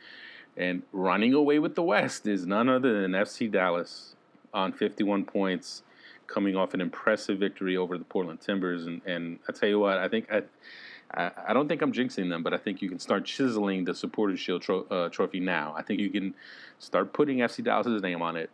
And 0.57 0.83
running 0.91 1.33
away 1.33 1.59
with 1.59 1.75
the 1.75 1.83
West 1.83 2.27
is 2.27 2.45
none 2.45 2.69
other 2.69 3.01
than 3.01 3.11
FC 3.11 3.49
Dallas 3.49 4.15
on 4.53 4.73
51 4.73 5.25
points, 5.25 5.83
coming 6.27 6.55
off 6.55 6.73
an 6.73 6.81
impressive 6.81 7.39
victory 7.39 7.77
over 7.77 7.97
the 7.97 8.03
Portland 8.03 8.41
Timbers. 8.41 8.85
And, 8.85 9.01
and 9.05 9.39
I 9.47 9.53
tell 9.53 9.69
you 9.69 9.79
what, 9.79 9.97
I 9.97 10.07
think 10.07 10.31
I, 10.31 10.43
I, 11.13 11.53
don't 11.53 11.67
think 11.67 11.81
I'm 11.81 11.91
jinxing 11.91 12.29
them, 12.29 12.41
but 12.43 12.53
I 12.53 12.57
think 12.57 12.81
you 12.81 12.89
can 12.89 12.99
start 12.99 13.25
chiseling 13.25 13.83
the 13.83 13.93
Supporters 13.93 14.39
Shield 14.39 14.61
tro- 14.61 14.85
uh, 14.89 15.09
trophy 15.09 15.39
now. 15.39 15.73
I 15.77 15.81
think 15.81 15.99
you 15.99 16.09
can 16.09 16.33
start 16.79 17.11
putting 17.13 17.39
FC 17.39 17.63
Dallas's 17.63 18.01
name 18.01 18.21
on 18.21 18.35
it 18.35 18.49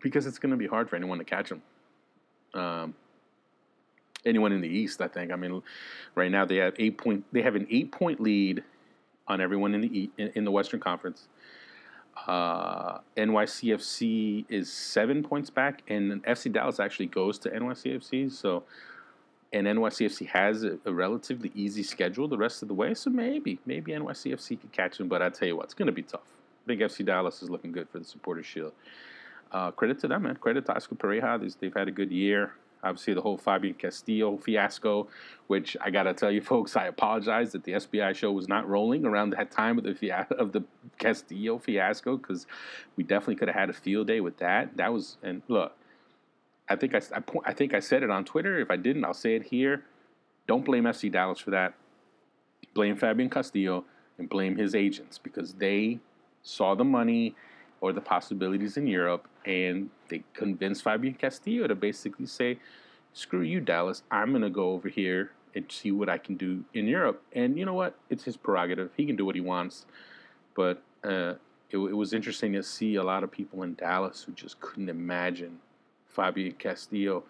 because 0.00 0.26
it's 0.26 0.38
going 0.38 0.50
to 0.50 0.56
be 0.56 0.66
hard 0.66 0.88
for 0.88 0.96
anyone 0.96 1.18
to 1.18 1.24
catch 1.24 1.48
them 1.48 1.62
um, 2.54 2.94
anyone 4.24 4.52
in 4.52 4.60
the 4.60 4.68
East. 4.68 5.00
I 5.00 5.08
think. 5.08 5.32
I 5.32 5.36
mean, 5.36 5.62
right 6.14 6.30
now 6.30 6.44
they 6.44 6.56
have 6.56 6.74
eight 6.78 6.98
point. 6.98 7.24
They 7.32 7.42
have 7.42 7.56
an 7.56 7.66
eight 7.70 7.92
point 7.92 8.20
lead 8.20 8.62
on 9.28 9.40
everyone 9.40 9.74
in 9.74 9.80
the 9.80 10.10
in, 10.18 10.32
in 10.34 10.44
the 10.44 10.50
Western 10.50 10.80
Conference. 10.80 11.28
Uh, 12.26 12.98
NYCFC 13.16 14.44
is 14.48 14.70
seven 14.70 15.22
points 15.22 15.48
back, 15.48 15.82
and 15.88 16.22
FC 16.24 16.52
Dallas 16.52 16.78
actually 16.78 17.06
goes 17.06 17.38
to 17.38 17.50
NYCFC. 17.50 18.30
So, 18.30 18.64
and 19.52 19.66
NYCFC 19.66 20.26
has 20.28 20.64
a, 20.64 20.78
a, 20.86 20.92
relatively 20.92 21.52
easy 21.54 21.82
schedule 21.82 22.26
the 22.26 22.38
rest 22.38 22.62
of 22.62 22.68
the 22.68 22.74
way. 22.74 22.94
So 22.94 23.10
maybe, 23.10 23.58
maybe 23.66 23.92
NYCFC 23.92 24.60
could 24.60 24.72
catch 24.72 24.98
them. 24.98 25.08
But 25.08 25.20
I 25.20 25.28
tell 25.28 25.48
you 25.48 25.56
what, 25.56 25.64
it's 25.64 25.74
going 25.74 25.86
to 25.86 25.92
be 25.92 26.02
tough. 26.02 26.20
I 26.64 26.66
think 26.68 26.80
FC 26.80 27.04
Dallas 27.04 27.42
is 27.42 27.50
looking 27.50 27.72
good 27.72 27.88
for 27.88 27.98
the 27.98 28.04
Supporters 28.04 28.46
Shield 28.46 28.72
uh, 29.52 29.70
credit 29.70 29.98
to 30.00 30.08
them, 30.08 30.22
man. 30.22 30.36
Credit 30.36 30.64
to 30.66 30.74
Oscar 30.74 30.94
Pareja. 30.94 31.54
They've 31.60 31.74
had 31.74 31.88
a 31.88 31.92
good 31.92 32.10
year. 32.10 32.54
Obviously, 32.84 33.14
the 33.14 33.20
whole 33.20 33.36
Fabian 33.36 33.74
Castillo 33.74 34.36
fiasco, 34.36 35.06
which 35.46 35.76
I 35.80 35.90
gotta 35.90 36.12
tell 36.14 36.32
you, 36.32 36.40
folks, 36.42 36.74
I 36.74 36.86
apologize 36.86 37.52
that 37.52 37.62
the 37.62 37.72
SBI 37.72 38.14
show 38.16 38.32
was 38.32 38.48
not 38.48 38.68
rolling 38.68 39.04
around 39.04 39.30
that 39.30 39.52
time 39.52 39.78
of 39.78 39.84
the 39.84 39.94
fia- 39.94 40.26
of 40.30 40.52
the 40.52 40.64
Castillo 40.98 41.58
fiasco 41.58 42.16
because 42.16 42.46
we 42.96 43.04
definitely 43.04 43.36
could 43.36 43.48
have 43.48 43.56
had 43.56 43.70
a 43.70 43.74
field 43.74 44.08
day 44.08 44.20
with 44.20 44.38
that. 44.38 44.76
That 44.76 44.92
was 44.92 45.16
and 45.22 45.42
look, 45.46 45.76
I 46.72 46.76
think 46.76 46.94
I, 46.94 47.02
I, 47.14 47.22
I 47.44 47.52
think 47.52 47.74
I 47.74 47.80
said 47.80 48.02
it 48.02 48.10
on 48.10 48.24
Twitter. 48.24 48.58
If 48.58 48.70
I 48.70 48.76
didn't, 48.76 49.04
I'll 49.04 49.14
say 49.14 49.36
it 49.36 49.44
here. 49.44 49.84
Don't 50.48 50.64
blame 50.64 50.84
FC 50.84 51.12
Dallas 51.12 51.38
for 51.38 51.50
that. 51.50 51.74
Blame 52.74 52.96
Fabian 52.96 53.28
Castillo 53.28 53.84
and 54.18 54.28
blame 54.28 54.56
his 54.56 54.74
agents 54.74 55.18
because 55.18 55.52
they 55.54 56.00
saw 56.42 56.74
the 56.74 56.84
money 56.84 57.36
or 57.80 57.92
the 57.92 58.00
possibilities 58.00 58.76
in 58.76 58.86
Europe, 58.86 59.28
and 59.44 59.90
they 60.08 60.22
convinced 60.34 60.84
Fabian 60.84 61.14
Castillo 61.14 61.66
to 61.66 61.74
basically 61.74 62.26
say, 62.26 62.58
"Screw 63.12 63.42
you, 63.42 63.60
Dallas. 63.60 64.02
I'm 64.10 64.30
going 64.30 64.42
to 64.42 64.50
go 64.50 64.70
over 64.70 64.88
here 64.88 65.32
and 65.54 65.70
see 65.70 65.92
what 65.92 66.08
I 66.08 66.16
can 66.16 66.36
do 66.36 66.64
in 66.72 66.86
Europe." 66.86 67.22
And 67.32 67.58
you 67.58 67.66
know 67.66 67.74
what? 67.74 67.98
It's 68.08 68.24
his 68.24 68.36
prerogative. 68.36 68.90
He 68.96 69.04
can 69.04 69.16
do 69.16 69.26
what 69.26 69.34
he 69.34 69.40
wants. 69.40 69.84
But 70.54 70.82
uh, 71.04 71.34
it, 71.70 71.76
it 71.76 71.96
was 71.96 72.12
interesting 72.12 72.52
to 72.52 72.62
see 72.62 72.94
a 72.94 73.02
lot 73.02 73.24
of 73.24 73.30
people 73.30 73.62
in 73.62 73.74
Dallas 73.74 74.22
who 74.22 74.32
just 74.32 74.60
couldn't 74.60 74.88
imagine 74.88 75.58
Fabian 76.12 76.52
Castillo 76.52 77.24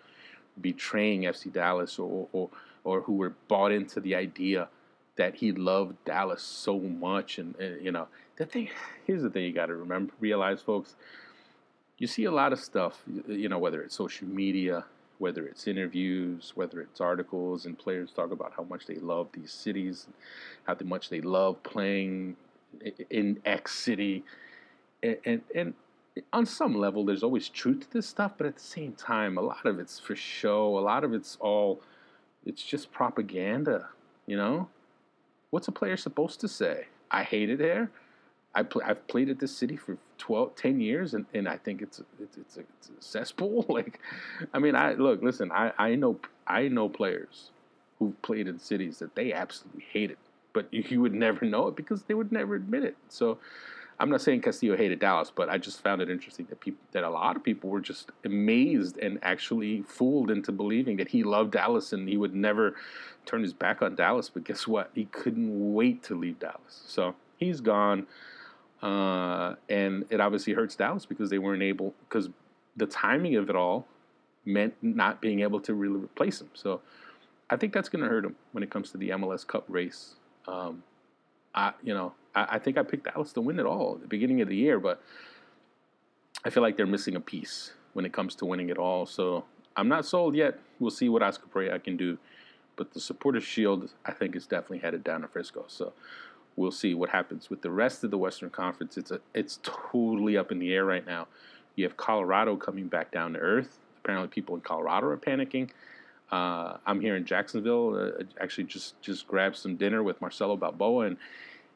betraying 0.60 1.22
FC 1.22 1.52
Dallas 1.52 1.98
or, 1.98 2.28
or 2.32 2.50
or 2.84 3.00
who 3.02 3.14
were 3.14 3.34
bought 3.48 3.72
into 3.72 4.00
the 4.00 4.14
idea 4.14 4.68
that 5.16 5.36
he 5.36 5.52
loved 5.52 5.96
Dallas 6.04 6.42
so 6.42 6.78
much 6.78 7.38
and, 7.38 7.54
and 7.56 7.84
you 7.84 7.92
know 7.92 8.08
the 8.36 8.46
thing 8.46 8.68
here's 9.06 9.22
the 9.22 9.30
thing 9.30 9.44
you 9.44 9.52
got 9.52 9.66
to 9.66 9.76
remember 9.76 10.12
realize 10.20 10.60
folks. 10.60 10.94
You 11.98 12.08
see 12.08 12.24
a 12.24 12.32
lot 12.32 12.52
of 12.52 12.58
stuff 12.58 13.02
you 13.28 13.48
know 13.48 13.58
whether 13.58 13.82
it's 13.82 13.94
social 13.94 14.26
media 14.26 14.84
whether 15.18 15.46
it's 15.46 15.68
interviews 15.68 16.52
whether 16.56 16.80
it's 16.80 17.00
articles 17.00 17.64
and 17.64 17.78
players 17.78 18.10
talk 18.10 18.32
about 18.32 18.52
how 18.56 18.64
much 18.64 18.86
they 18.86 18.96
love 18.96 19.28
these 19.32 19.52
cities 19.52 20.08
how 20.64 20.76
much 20.84 21.10
they 21.10 21.20
love 21.20 21.62
playing 21.62 22.36
in 23.10 23.40
x 23.44 23.74
city. 23.74 24.24
And, 25.02 25.16
and, 25.24 25.42
and 25.54 25.74
on 26.32 26.44
some 26.44 26.74
level 26.74 27.04
there's 27.04 27.22
always 27.22 27.48
truth 27.48 27.80
to 27.80 27.92
this 27.92 28.06
stuff 28.06 28.32
but 28.36 28.46
at 28.46 28.56
the 28.56 28.62
same 28.62 28.92
time 28.92 29.38
a 29.38 29.40
lot 29.40 29.64
of 29.64 29.78
it's 29.78 29.98
for 29.98 30.14
show 30.14 30.78
a 30.78 30.80
lot 30.80 31.04
of 31.04 31.14
it's 31.14 31.36
all 31.40 31.80
it's 32.44 32.62
just 32.62 32.92
propaganda 32.92 33.88
you 34.26 34.36
know 34.36 34.68
what's 35.50 35.68
a 35.68 35.72
player 35.72 35.96
supposed 35.96 36.40
to 36.40 36.48
say 36.48 36.86
i 37.10 37.22
hate 37.22 37.48
it 37.48 37.60
here 37.60 37.90
I 38.54 38.62
play, 38.62 38.84
I've 38.86 39.06
played 39.06 39.30
at 39.30 39.38
this 39.38 39.54
city 39.56 39.76
for 39.76 39.96
12, 40.18 40.54
10 40.54 40.80
years, 40.80 41.14
and, 41.14 41.24
and 41.32 41.48
I 41.48 41.56
think 41.56 41.80
it's 41.80 42.00
a, 42.00 42.04
it's, 42.20 42.36
it's, 42.36 42.56
a, 42.58 42.60
it's 42.60 42.88
a 42.88 43.02
cesspool. 43.02 43.64
like, 43.68 43.98
I 44.52 44.58
mean, 44.58 44.74
I 44.74 44.92
look, 44.92 45.22
listen, 45.22 45.50
I, 45.52 45.72
I 45.78 45.94
know 45.94 46.18
I 46.46 46.68
know 46.68 46.88
players 46.88 47.50
who've 47.98 48.20
played 48.22 48.48
in 48.48 48.58
cities 48.58 48.98
that 48.98 49.14
they 49.14 49.32
absolutely 49.32 49.84
hated. 49.90 50.18
but 50.52 50.66
you 50.72 51.00
would 51.00 51.14
never 51.14 51.46
know 51.46 51.68
it 51.68 51.76
because 51.76 52.02
they 52.02 52.14
would 52.14 52.32
never 52.32 52.54
admit 52.54 52.84
it. 52.84 52.96
So 53.08 53.38
I'm 54.00 54.10
not 54.10 54.20
saying 54.20 54.40
Castillo 54.40 54.76
hated 54.76 54.98
Dallas, 54.98 55.30
but 55.34 55.48
I 55.48 55.58
just 55.58 55.80
found 55.82 56.02
it 56.02 56.10
interesting 56.10 56.46
that 56.46 56.60
people 56.60 56.80
that 56.92 57.04
a 57.04 57.10
lot 57.10 57.36
of 57.36 57.44
people 57.44 57.70
were 57.70 57.80
just 57.80 58.10
amazed 58.24 58.98
and 58.98 59.18
actually 59.22 59.82
fooled 59.82 60.30
into 60.30 60.50
believing 60.50 60.96
that 60.96 61.08
he 61.08 61.22
loved 61.22 61.52
Dallas 61.52 61.92
and 61.92 62.08
he 62.08 62.16
would 62.16 62.34
never 62.34 62.74
turn 63.26 63.42
his 63.42 63.52
back 63.52 63.82
on 63.82 63.94
Dallas. 63.94 64.28
But 64.28 64.44
guess 64.44 64.66
what? 64.66 64.90
He 64.94 65.04
couldn't 65.06 65.74
wait 65.74 66.02
to 66.04 66.18
leave 66.18 66.38
Dallas. 66.38 66.82
So 66.86 67.14
he's 67.36 67.60
gone. 67.60 68.06
Uh, 68.82 69.54
and 69.68 70.04
it 70.10 70.20
obviously 70.20 70.52
hurts 70.52 70.74
Dallas 70.74 71.06
because 71.06 71.30
they 71.30 71.38
weren't 71.38 71.62
able 71.62 71.94
because 72.08 72.28
the 72.76 72.86
timing 72.86 73.36
of 73.36 73.48
it 73.48 73.54
all 73.54 73.86
meant 74.44 74.74
not 74.82 75.20
being 75.20 75.40
able 75.40 75.60
to 75.60 75.74
really 75.74 75.98
replace 75.98 76.40
him. 76.40 76.50
So 76.54 76.80
I 77.48 77.56
think 77.56 77.72
that's 77.72 77.88
going 77.88 78.02
to 78.02 78.08
hurt 78.08 78.24
him 78.24 78.36
when 78.52 78.64
it 78.64 78.70
comes 78.70 78.90
to 78.90 78.98
the 78.98 79.10
MLS 79.10 79.46
Cup 79.46 79.64
race. 79.68 80.14
Um, 80.48 80.82
I, 81.54 81.72
you 81.82 81.94
know, 81.94 82.12
I, 82.34 82.46
I, 82.52 82.58
think 82.58 82.78
I 82.78 82.82
picked 82.82 83.12
Dallas 83.12 83.32
to 83.34 83.40
win 83.40 83.58
it 83.58 83.66
all 83.66 83.94
at 83.96 84.02
the 84.02 84.08
beginning 84.08 84.40
of 84.40 84.48
the 84.48 84.56
year, 84.56 84.78
but 84.78 85.02
I 86.44 86.50
feel 86.50 86.62
like 86.62 86.76
they're 86.76 86.86
missing 86.86 87.16
a 87.16 87.20
piece 87.20 87.72
when 87.92 88.04
it 88.04 88.12
comes 88.12 88.34
to 88.36 88.46
winning 88.46 88.70
it 88.70 88.78
all. 88.78 89.06
So 89.06 89.44
I'm 89.76 89.88
not 89.88 90.06
sold 90.06 90.34
yet. 90.34 90.58
We'll 90.78 90.90
see 90.90 91.08
what 91.08 91.22
Oscar 91.22 91.46
Pareja 91.52 91.82
can 91.82 91.96
do. 91.96 92.18
But 92.76 92.92
the 92.94 93.00
Supporters 93.00 93.44
Shield, 93.44 93.90
I 94.04 94.12
think, 94.12 94.34
is 94.34 94.46
definitely 94.46 94.78
headed 94.78 95.04
down 95.04 95.20
to 95.20 95.28
Frisco. 95.28 95.64
So 95.68 95.92
we'll 96.56 96.70
see 96.70 96.94
what 96.94 97.10
happens 97.10 97.50
with 97.50 97.62
the 97.62 97.70
rest 97.70 98.02
of 98.02 98.10
the 98.10 98.18
Western 98.18 98.50
Conference. 98.50 98.96
It's 98.96 99.10
a, 99.10 99.20
it's 99.34 99.60
totally 99.62 100.36
up 100.36 100.50
in 100.50 100.58
the 100.58 100.72
air 100.72 100.84
right 100.84 101.06
now. 101.06 101.28
You 101.76 101.84
have 101.84 101.96
Colorado 101.96 102.56
coming 102.56 102.88
back 102.88 103.10
down 103.10 103.34
to 103.34 103.38
earth. 103.38 103.78
Apparently, 104.02 104.28
people 104.28 104.54
in 104.54 104.62
Colorado 104.62 105.06
are 105.08 105.16
panicking. 105.16 105.70
Uh, 106.32 106.78
I'm 106.86 106.98
here 106.98 107.14
in 107.14 107.26
Jacksonville. 107.26 107.94
Uh, 107.94 108.24
actually, 108.40 108.64
just 108.64 109.00
just 109.02 109.28
grabbed 109.28 109.56
some 109.56 109.76
dinner 109.76 110.02
with 110.02 110.20
Marcelo 110.22 110.56
Balboa, 110.56 111.06
and 111.06 111.16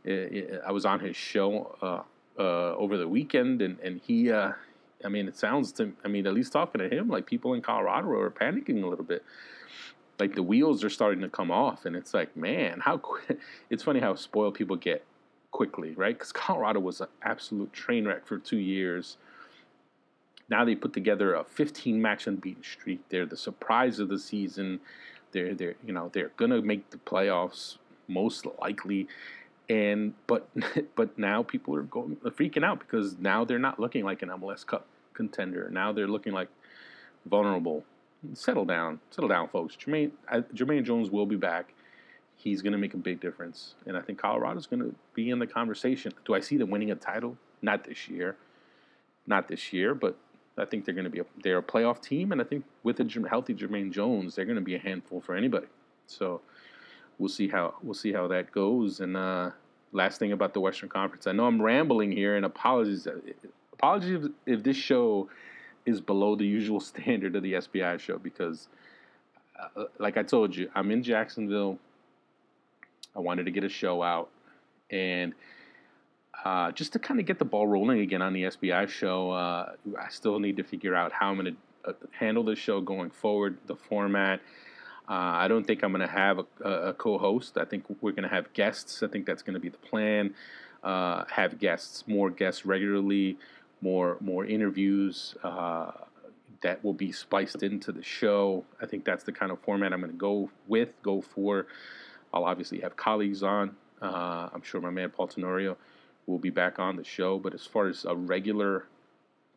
it, 0.03 0.13
it, 0.13 0.63
I 0.67 0.73
was 0.73 0.87
on 0.87 0.99
his 0.99 1.15
show 1.15 1.77
uh, 1.83 2.41
uh 2.41 2.75
over 2.75 2.97
the 2.97 3.07
weekend, 3.07 3.61
and 3.61 3.79
and 3.81 4.01
he, 4.01 4.33
uh, 4.33 4.53
I 5.05 5.09
mean, 5.09 5.29
it 5.29 5.37
sounds 5.37 5.73
to, 5.73 5.93
I 6.05 6.09
mean, 6.09 6.27
at 6.27 6.33
least 6.33 6.53
talking 6.53 6.81
to 6.81 6.89
him, 6.89 7.09
like 7.09 7.27
people 7.27 7.53
in 7.53 7.61
Colorado 7.61 8.09
are 8.13 8.31
panicking 8.31 8.83
a 8.83 8.87
little 8.87 9.05
bit. 9.05 9.23
Like 10.19 10.35
the 10.35 10.43
wheels 10.43 10.83
are 10.83 10.91
starting 10.91 11.21
to 11.21 11.29
come 11.29 11.51
off, 11.51 11.85
and 11.85 11.95
it's 11.95 12.15
like, 12.15 12.35
man, 12.37 12.81
how. 12.81 13.01
It's 13.69 13.83
funny 13.83 14.01
how 14.01 14.15
spoiled 14.15 14.55
people 14.55 14.77
get 14.77 15.05
quickly, 15.51 15.93
right? 15.97 16.17
Because 16.17 16.33
Colorado 16.33 16.81
was 16.81 17.03
an 17.03 17.09
absolute 17.23 17.73
train 17.75 18.07
wreck 18.07 18.27
for 18.27 18.39
two 18.39 18.59
years. 18.59 19.19
Now 20.49 20.65
they 20.65 20.75
put 20.75 20.93
together 20.93 21.35
a 21.35 21.45
15 21.45 22.01
match 22.01 22.27
unbeaten 22.27 22.63
streak. 22.63 23.01
They're 23.09 23.27
the 23.27 23.37
surprise 23.37 23.99
of 23.99 24.09
the 24.09 24.19
season. 24.19 24.81
They're 25.33 25.55
they're 25.55 25.75
you 25.85 25.93
know 25.93 26.11
they're 26.13 26.31
gonna 26.37 26.63
make 26.63 26.91
the 26.91 26.99
playoffs 26.99 27.79
most 28.09 28.47
likely, 28.61 29.09
and 29.69 30.15
but 30.27 30.49
but 30.95 31.19
now 31.19 31.43
people 31.43 31.75
are 31.75 31.83
going 31.83 32.17
freaking 32.17 32.65
out 32.65 32.79
because 32.79 33.17
now 33.19 33.45
they're 33.45 33.59
not 33.59 33.81
looking 33.81 34.05
like 34.05 34.23
an 34.23 34.29
MLS 34.31 34.65
Cup 34.65 34.87
contender. 35.15 35.69
Now 35.71 35.93
they're 35.93 36.07
looking 36.07 36.33
like 36.33 36.49
vulnerable. 37.25 37.85
Settle 38.35 38.65
down, 38.65 39.01
settle 39.11 39.29
down, 39.29 39.49
folks. 39.49 39.77
Jermaine 39.77 40.11
Jermaine 40.55 40.85
Jones 40.85 41.11
will 41.11 41.27
be 41.27 41.37
back. 41.37 41.75
He's 42.35 42.61
going 42.61 42.73
to 42.73 42.79
make 42.79 42.93
a 42.93 42.99
big 42.99 43.21
difference, 43.21 43.75
and 43.87 43.97
I 43.97 44.03
think 44.03 44.21
Colorado's 44.21 44.67
going 44.67 44.81
to 44.81 44.95
be 45.15 45.31
in 45.31 45.39
the 45.39 45.47
conversation. 45.47 46.13
Do 46.25 46.35
I 46.35 46.41
see 46.41 46.57
them 46.57 46.71
winning 46.71 46.91
a 46.91 46.95
title? 46.95 47.37
Not 47.63 47.85
this 47.85 48.09
year, 48.09 48.37
not 49.27 49.49
this 49.49 49.73
year, 49.73 49.95
but 49.95 50.17
I 50.59 50.65
think 50.65 50.85
they're 50.85 50.95
going 50.95 51.05
to 51.05 51.11
be 51.11 51.21
a, 51.21 51.27
they're 51.43 51.59
a 51.59 51.63
playoff 51.63 52.01
team, 52.01 52.33
and 52.33 52.41
I 52.41 52.45
think 52.45 52.65
with 52.83 52.99
a 53.01 53.29
healthy 53.29 53.55
Jermaine 53.55 53.93
Jones, 53.93 54.35
they're 54.35 54.45
going 54.45 54.57
to 54.57 54.63
be 54.63 54.75
a 54.75 54.79
handful 54.79 55.21
for 55.21 55.35
anybody. 55.35 55.67
So 56.07 56.41
we'll 57.19 57.29
see 57.29 57.49
how 57.49 57.75
we'll 57.83 57.95
see 57.95 58.13
how 58.13 58.27
that 58.29 58.53
goes. 58.53 59.01
And 59.01 59.17
uh, 59.17 59.51
last 59.93 60.19
thing 60.19 60.33
about 60.33 60.55
the 60.55 60.61
Western 60.61 60.89
Conference, 60.89 61.27
I 61.27 61.33
know 61.33 61.47
I'm 61.47 61.61
rambling 61.61 62.13
here, 62.13 62.37
and 62.37 62.45
apologies 62.45 63.07
apologies 63.73 64.25
if, 64.25 64.31
if 64.47 64.63
this 64.63 64.77
show 64.77 65.29
is 65.85 66.01
below 66.01 66.37
the 66.37 66.47
usual 66.47 66.81
standard 66.93 67.37
of 67.37 67.43
the 67.43 67.55
SBI 67.55 67.99
show 68.01 68.19
because, 68.19 68.69
uh, 69.59 69.85
like 69.99 70.17
I 70.17 70.23
told 70.23 70.57
you, 70.57 70.71
I'm 70.75 70.91
in 70.91 71.03
Jacksonville. 71.03 71.79
I 73.15 73.21
wanted 73.21 73.45
to 73.47 73.51
get 73.51 73.65
a 73.65 73.69
show 73.69 74.03
out, 74.03 74.31
and 74.91 75.35
uh, 76.45 76.71
just 76.73 76.93
to 76.93 76.99
kind 76.99 77.19
of 77.19 77.27
get 77.27 77.39
the 77.39 77.45
ball 77.45 77.67
rolling 77.67 78.01
again 78.01 78.23
on 78.23 78.33
the 78.33 78.45
SBI 78.45 78.89
show, 78.89 79.31
uh, 79.31 79.73
I 79.99 80.09
still 80.11 80.39
need 80.39 80.57
to 80.59 80.63
figure 80.63 80.95
out 80.95 81.13
how 81.13 81.31
I'm 81.31 81.39
going 81.39 81.57
to 81.85 81.91
uh, 81.91 81.93
handle 82.13 82.45
this 82.45 82.59
show 82.59 82.81
going 82.81 83.11
forward, 83.11 83.59
the 83.67 83.77
format. 83.77 84.41
Uh, 85.09 85.13
I 85.13 85.49
don't 85.49 85.67
think 85.67 85.83
I'm 85.83 85.93
going 85.93 86.07
to 86.07 86.13
have 86.13 86.39
a, 86.39 86.69
a, 86.69 86.95
co-host. 86.95 87.59
I 87.59 87.65
think 87.65 87.85
we're 88.01 88.11
going 88.11 88.29
to 88.29 88.35
have 88.35 88.53
guests. 88.53 89.03
I 89.03 89.07
think 89.07 89.25
that's 89.25 89.43
going 89.43 89.55
to 89.55 89.61
be 89.61 89.69
the 89.69 89.79
plan. 89.79 90.35
Uh, 90.83 91.25
have 91.31 91.59
guests, 91.59 92.07
more 92.07 92.31
guests 92.31 92.67
regularly, 92.67 93.39
more 93.81 94.17
more 94.21 94.45
interviews 94.45 95.35
that 96.63 96.83
will 96.83 96.95
be 96.95 97.13
spliced 97.13 97.63
into 97.63 97.93
the 97.93 98.03
show. 98.03 98.65
I 98.81 98.87
think 98.87 99.05
that's 99.05 99.25
the 99.25 99.33
kind 99.33 99.53
of 99.53 99.61
format 99.61 99.93
I'm 99.93 100.01
going 100.01 100.11
to 100.11 100.19
go 100.19 100.51
with, 100.67 100.89
go 101.03 101.21
for. 101.21 101.67
I'll 102.33 102.45
obviously 102.45 102.81
have 102.81 102.97
colleagues 102.97 103.43
on. 103.43 103.77
I'm 104.01 104.63
sure 104.63 104.81
my 104.81 104.91
man 104.91 105.11
Paul 105.11 105.29
Tenorio 105.29 105.77
will 106.27 106.39
be 106.39 106.51
back 106.51 106.79
on 106.79 106.97
the 106.97 107.05
show. 107.05 107.39
But 107.39 107.55
as 107.55 107.67
far 107.67 107.89
as 107.89 108.05
a 108.05 108.15
regular 108.15 108.87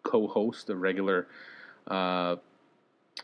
co-host, 0.03 0.69
a 0.69 0.75
regular 0.75 1.27
uh, 1.87 2.35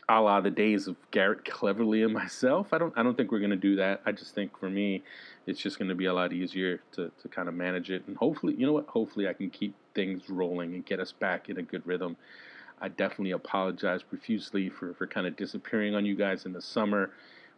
a 0.08 0.20
la 0.20 0.40
the 0.40 0.50
days 0.50 0.88
of 0.88 0.96
Garrett 1.10 1.44
Cleverly 1.44 2.02
and 2.02 2.12
myself, 2.12 2.72
I 2.72 2.78
don't 2.78 2.92
I 2.96 3.02
don't 3.02 3.16
think 3.16 3.32
we're 3.32 3.40
gonna 3.40 3.56
do 3.56 3.76
that. 3.76 4.02
I 4.04 4.12
just 4.12 4.34
think 4.34 4.58
for 4.58 4.68
me, 4.68 5.02
it's 5.46 5.60
just 5.60 5.78
gonna 5.78 5.94
be 5.94 6.06
a 6.06 6.14
lot 6.14 6.32
easier 6.32 6.80
to, 6.92 7.10
to 7.22 7.28
kind 7.28 7.48
of 7.48 7.54
manage 7.54 7.90
it. 7.90 8.02
And 8.06 8.16
hopefully, 8.16 8.54
you 8.54 8.66
know 8.66 8.72
what? 8.72 8.86
Hopefully, 8.88 9.28
I 9.28 9.32
can 9.32 9.50
keep 9.50 9.74
things 9.94 10.28
rolling 10.28 10.74
and 10.74 10.84
get 10.84 11.00
us 11.00 11.12
back 11.12 11.48
in 11.48 11.58
a 11.58 11.62
good 11.62 11.86
rhythm. 11.86 12.16
I 12.80 12.88
definitely 12.88 13.30
apologize 13.30 14.02
profusely 14.02 14.68
for, 14.68 14.92
for 14.94 15.06
kind 15.06 15.26
of 15.26 15.34
disappearing 15.36 15.94
on 15.94 16.04
you 16.04 16.14
guys 16.14 16.44
in 16.44 16.52
the 16.52 16.60
summer, 16.60 17.10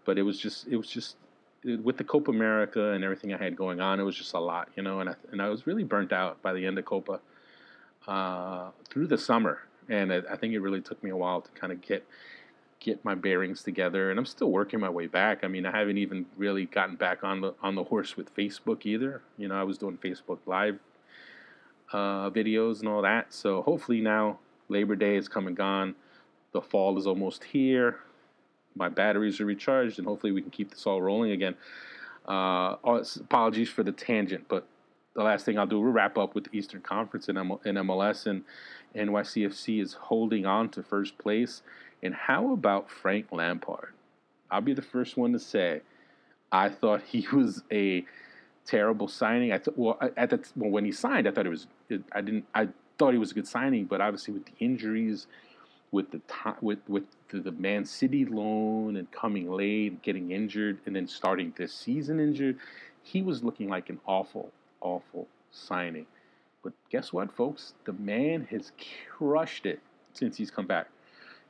but 0.04 0.16
it 0.16 0.22
was 0.22 0.38
just 0.38 0.68
it 0.68 0.76
was 0.76 0.88
just 0.88 1.16
with 1.64 1.96
the 1.96 2.04
Copa 2.04 2.30
America 2.30 2.92
and 2.92 3.02
everything 3.02 3.32
I 3.32 3.42
had 3.42 3.56
going 3.56 3.80
on, 3.80 4.00
it 4.00 4.04
was 4.04 4.16
just 4.16 4.34
a 4.34 4.38
lot, 4.38 4.68
you 4.76 4.82
know, 4.82 5.00
and 5.00 5.10
I, 5.10 5.14
and 5.32 5.42
I 5.42 5.48
was 5.48 5.66
really 5.66 5.84
burnt 5.84 6.12
out 6.12 6.40
by 6.42 6.52
the 6.52 6.64
end 6.64 6.78
of 6.78 6.84
Copa 6.84 7.20
uh, 8.06 8.70
through 8.88 9.08
the 9.08 9.18
summer, 9.18 9.60
and 9.88 10.12
I, 10.12 10.22
I 10.30 10.36
think 10.36 10.54
it 10.54 10.60
really 10.60 10.80
took 10.80 11.02
me 11.02 11.10
a 11.10 11.16
while 11.16 11.40
to 11.40 11.50
kind 11.52 11.72
of 11.72 11.80
get 11.80 12.06
get 12.80 13.04
my 13.04 13.14
bearings 13.14 13.62
together, 13.64 14.10
and 14.10 14.18
I'm 14.20 14.26
still 14.26 14.52
working 14.52 14.78
my 14.78 14.88
way 14.88 15.08
back. 15.08 15.42
I 15.42 15.48
mean, 15.48 15.66
I 15.66 15.76
haven't 15.76 15.98
even 15.98 16.26
really 16.36 16.66
gotten 16.66 16.94
back 16.94 17.24
on 17.24 17.40
the 17.40 17.54
on 17.62 17.74
the 17.74 17.84
horse 17.84 18.16
with 18.16 18.34
Facebook 18.34 18.86
either. 18.86 19.22
You 19.36 19.48
know, 19.48 19.56
I 19.56 19.64
was 19.64 19.78
doing 19.78 19.98
Facebook 19.98 20.38
Live 20.46 20.78
uh, 21.92 22.30
videos 22.30 22.80
and 22.80 22.88
all 22.88 23.02
that, 23.02 23.34
so 23.34 23.62
hopefully 23.62 24.00
now 24.00 24.38
Labor 24.68 24.94
Day 24.94 25.16
is 25.16 25.28
come 25.28 25.48
and 25.48 25.56
gone. 25.56 25.96
The 26.52 26.62
fall 26.62 26.96
is 26.96 27.06
almost 27.06 27.44
here 27.44 27.98
my 28.78 28.88
batteries 28.88 29.40
are 29.40 29.44
recharged, 29.44 29.98
and 29.98 30.06
hopefully 30.06 30.32
we 30.32 30.40
can 30.40 30.50
keep 30.50 30.70
this 30.70 30.86
all 30.86 31.02
rolling 31.02 31.32
again. 31.32 31.54
Uh, 32.26 32.76
apologies 32.84 33.68
for 33.68 33.82
the 33.82 33.92
tangent, 33.92 34.46
but 34.48 34.66
the 35.14 35.22
last 35.22 35.44
thing 35.44 35.58
I'll 35.58 35.66
do, 35.66 35.80
we'll 35.80 35.92
wrap 35.92 36.16
up 36.16 36.34
with 36.34 36.44
the 36.44 36.56
Eastern 36.56 36.80
Conference 36.80 37.28
in, 37.28 37.36
M- 37.36 37.58
MLS, 37.64 38.26
and 38.26 38.44
NYCFC 38.94 39.82
is 39.82 39.94
holding 39.94 40.46
on 40.46 40.68
to 40.70 40.82
first 40.82 41.18
place. 41.18 41.62
And 42.02 42.14
how 42.14 42.52
about 42.52 42.90
Frank 42.90 43.26
Lampard? 43.32 43.92
I'll 44.50 44.60
be 44.60 44.74
the 44.74 44.82
first 44.82 45.16
one 45.16 45.32
to 45.32 45.38
say, 45.38 45.80
I 46.52 46.68
thought 46.68 47.02
he 47.02 47.26
was 47.32 47.62
a 47.72 48.04
terrible 48.64 49.08
signing. 49.08 49.52
I 49.52 49.58
thought, 49.58 49.76
well, 49.76 49.98
at 50.16 50.30
the 50.30 50.40
well, 50.54 50.70
when 50.70 50.84
he 50.84 50.92
signed, 50.92 51.26
I 51.26 51.32
thought 51.32 51.46
it 51.46 51.50
was, 51.50 51.66
it, 51.88 52.02
I 52.12 52.20
didn't, 52.20 52.46
I 52.54 52.68
thought 52.98 53.12
he 53.12 53.18
was 53.18 53.32
a 53.32 53.34
good 53.34 53.48
signing, 53.48 53.86
but 53.86 54.00
obviously 54.00 54.34
with 54.34 54.44
the 54.46 54.52
injuries 54.60 55.26
with 55.90 56.10
the 56.10 56.18
time 56.28 56.56
with 56.60 56.78
with 56.88 57.04
the, 57.30 57.40
the 57.40 57.52
Man 57.52 57.84
City 57.84 58.24
loan 58.24 58.96
and 58.96 59.10
coming 59.10 59.50
late, 59.50 60.02
getting 60.02 60.30
injured, 60.30 60.78
and 60.86 60.94
then 60.94 61.06
starting 61.06 61.52
this 61.56 61.72
season 61.72 62.20
injured, 62.20 62.58
he 63.02 63.22
was 63.22 63.42
looking 63.42 63.68
like 63.68 63.90
an 63.90 64.00
awful, 64.06 64.52
awful 64.80 65.26
signing. 65.50 66.06
But 66.62 66.72
guess 66.90 67.12
what, 67.12 67.34
folks? 67.34 67.74
The 67.84 67.92
man 67.92 68.46
has 68.50 68.72
crushed 69.16 69.66
it 69.66 69.80
since 70.12 70.36
he's 70.36 70.50
come 70.50 70.66
back. 70.66 70.88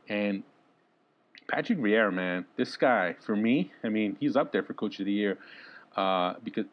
And 0.08 0.42
Patrick 1.48 1.78
Vieira, 1.78 2.12
man, 2.12 2.44
this 2.56 2.76
guy, 2.76 3.16
for 3.24 3.34
me, 3.34 3.72
I 3.82 3.88
mean, 3.88 4.16
he's 4.20 4.36
up 4.36 4.52
there 4.52 4.62
for 4.62 4.74
Coach 4.74 5.00
of 5.00 5.06
the 5.06 5.12
Year. 5.12 5.38
Uh, 5.96 6.34
because 6.44 6.66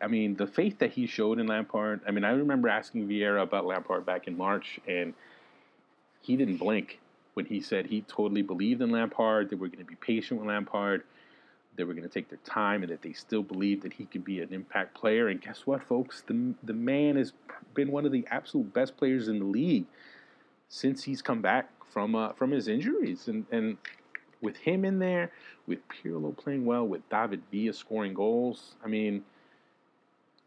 I 0.00 0.06
mean, 0.06 0.36
the 0.36 0.46
faith 0.46 0.78
that 0.78 0.92
he 0.92 1.06
showed 1.06 1.40
in 1.40 1.48
Lampard. 1.48 2.00
I 2.06 2.12
mean, 2.12 2.22
I 2.22 2.30
remember 2.30 2.68
asking 2.68 3.08
Vieira 3.08 3.42
about 3.42 3.66
Lampard 3.66 4.06
back 4.06 4.28
in 4.28 4.36
March, 4.36 4.78
and 4.86 5.14
he 6.20 6.36
didn't 6.36 6.58
blink 6.58 7.00
when 7.34 7.46
he 7.46 7.60
said 7.60 7.86
he 7.86 8.02
totally 8.02 8.42
believed 8.42 8.82
in 8.82 8.90
Lampard, 8.90 9.50
that 9.50 9.58
we're 9.58 9.68
going 9.68 9.78
to 9.78 9.84
be 9.84 9.96
patient 9.96 10.40
with 10.40 10.48
Lampard, 10.48 11.04
they 11.76 11.84
were 11.84 11.94
going 11.94 12.06
to 12.06 12.12
take 12.12 12.28
their 12.28 12.40
time, 12.44 12.82
and 12.82 12.90
that 12.90 13.02
they 13.02 13.12
still 13.12 13.42
believe 13.42 13.82
that 13.82 13.92
he 13.92 14.04
could 14.04 14.24
be 14.24 14.40
an 14.40 14.52
impact 14.52 14.94
player. 14.94 15.28
And 15.28 15.40
guess 15.40 15.64
what, 15.64 15.82
folks? 15.82 16.22
The, 16.26 16.54
the 16.64 16.72
man 16.72 17.16
has 17.16 17.32
been 17.74 17.92
one 17.92 18.04
of 18.04 18.10
the 18.10 18.26
absolute 18.30 18.74
best 18.74 18.96
players 18.96 19.28
in 19.28 19.38
the 19.38 19.44
league 19.44 19.86
since 20.68 21.04
he's 21.04 21.22
come 21.22 21.40
back 21.40 21.70
from 21.90 22.16
uh, 22.16 22.32
from 22.32 22.50
his 22.50 22.66
injuries. 22.66 23.28
And, 23.28 23.46
and 23.52 23.78
with 24.40 24.56
him 24.56 24.84
in 24.84 24.98
there, 24.98 25.30
with 25.66 25.78
Pirlo 25.88 26.36
playing 26.36 26.64
well, 26.64 26.86
with 26.86 27.08
David 27.08 27.42
Villa 27.52 27.72
scoring 27.72 28.12
goals, 28.12 28.74
I 28.84 28.88
mean, 28.88 29.22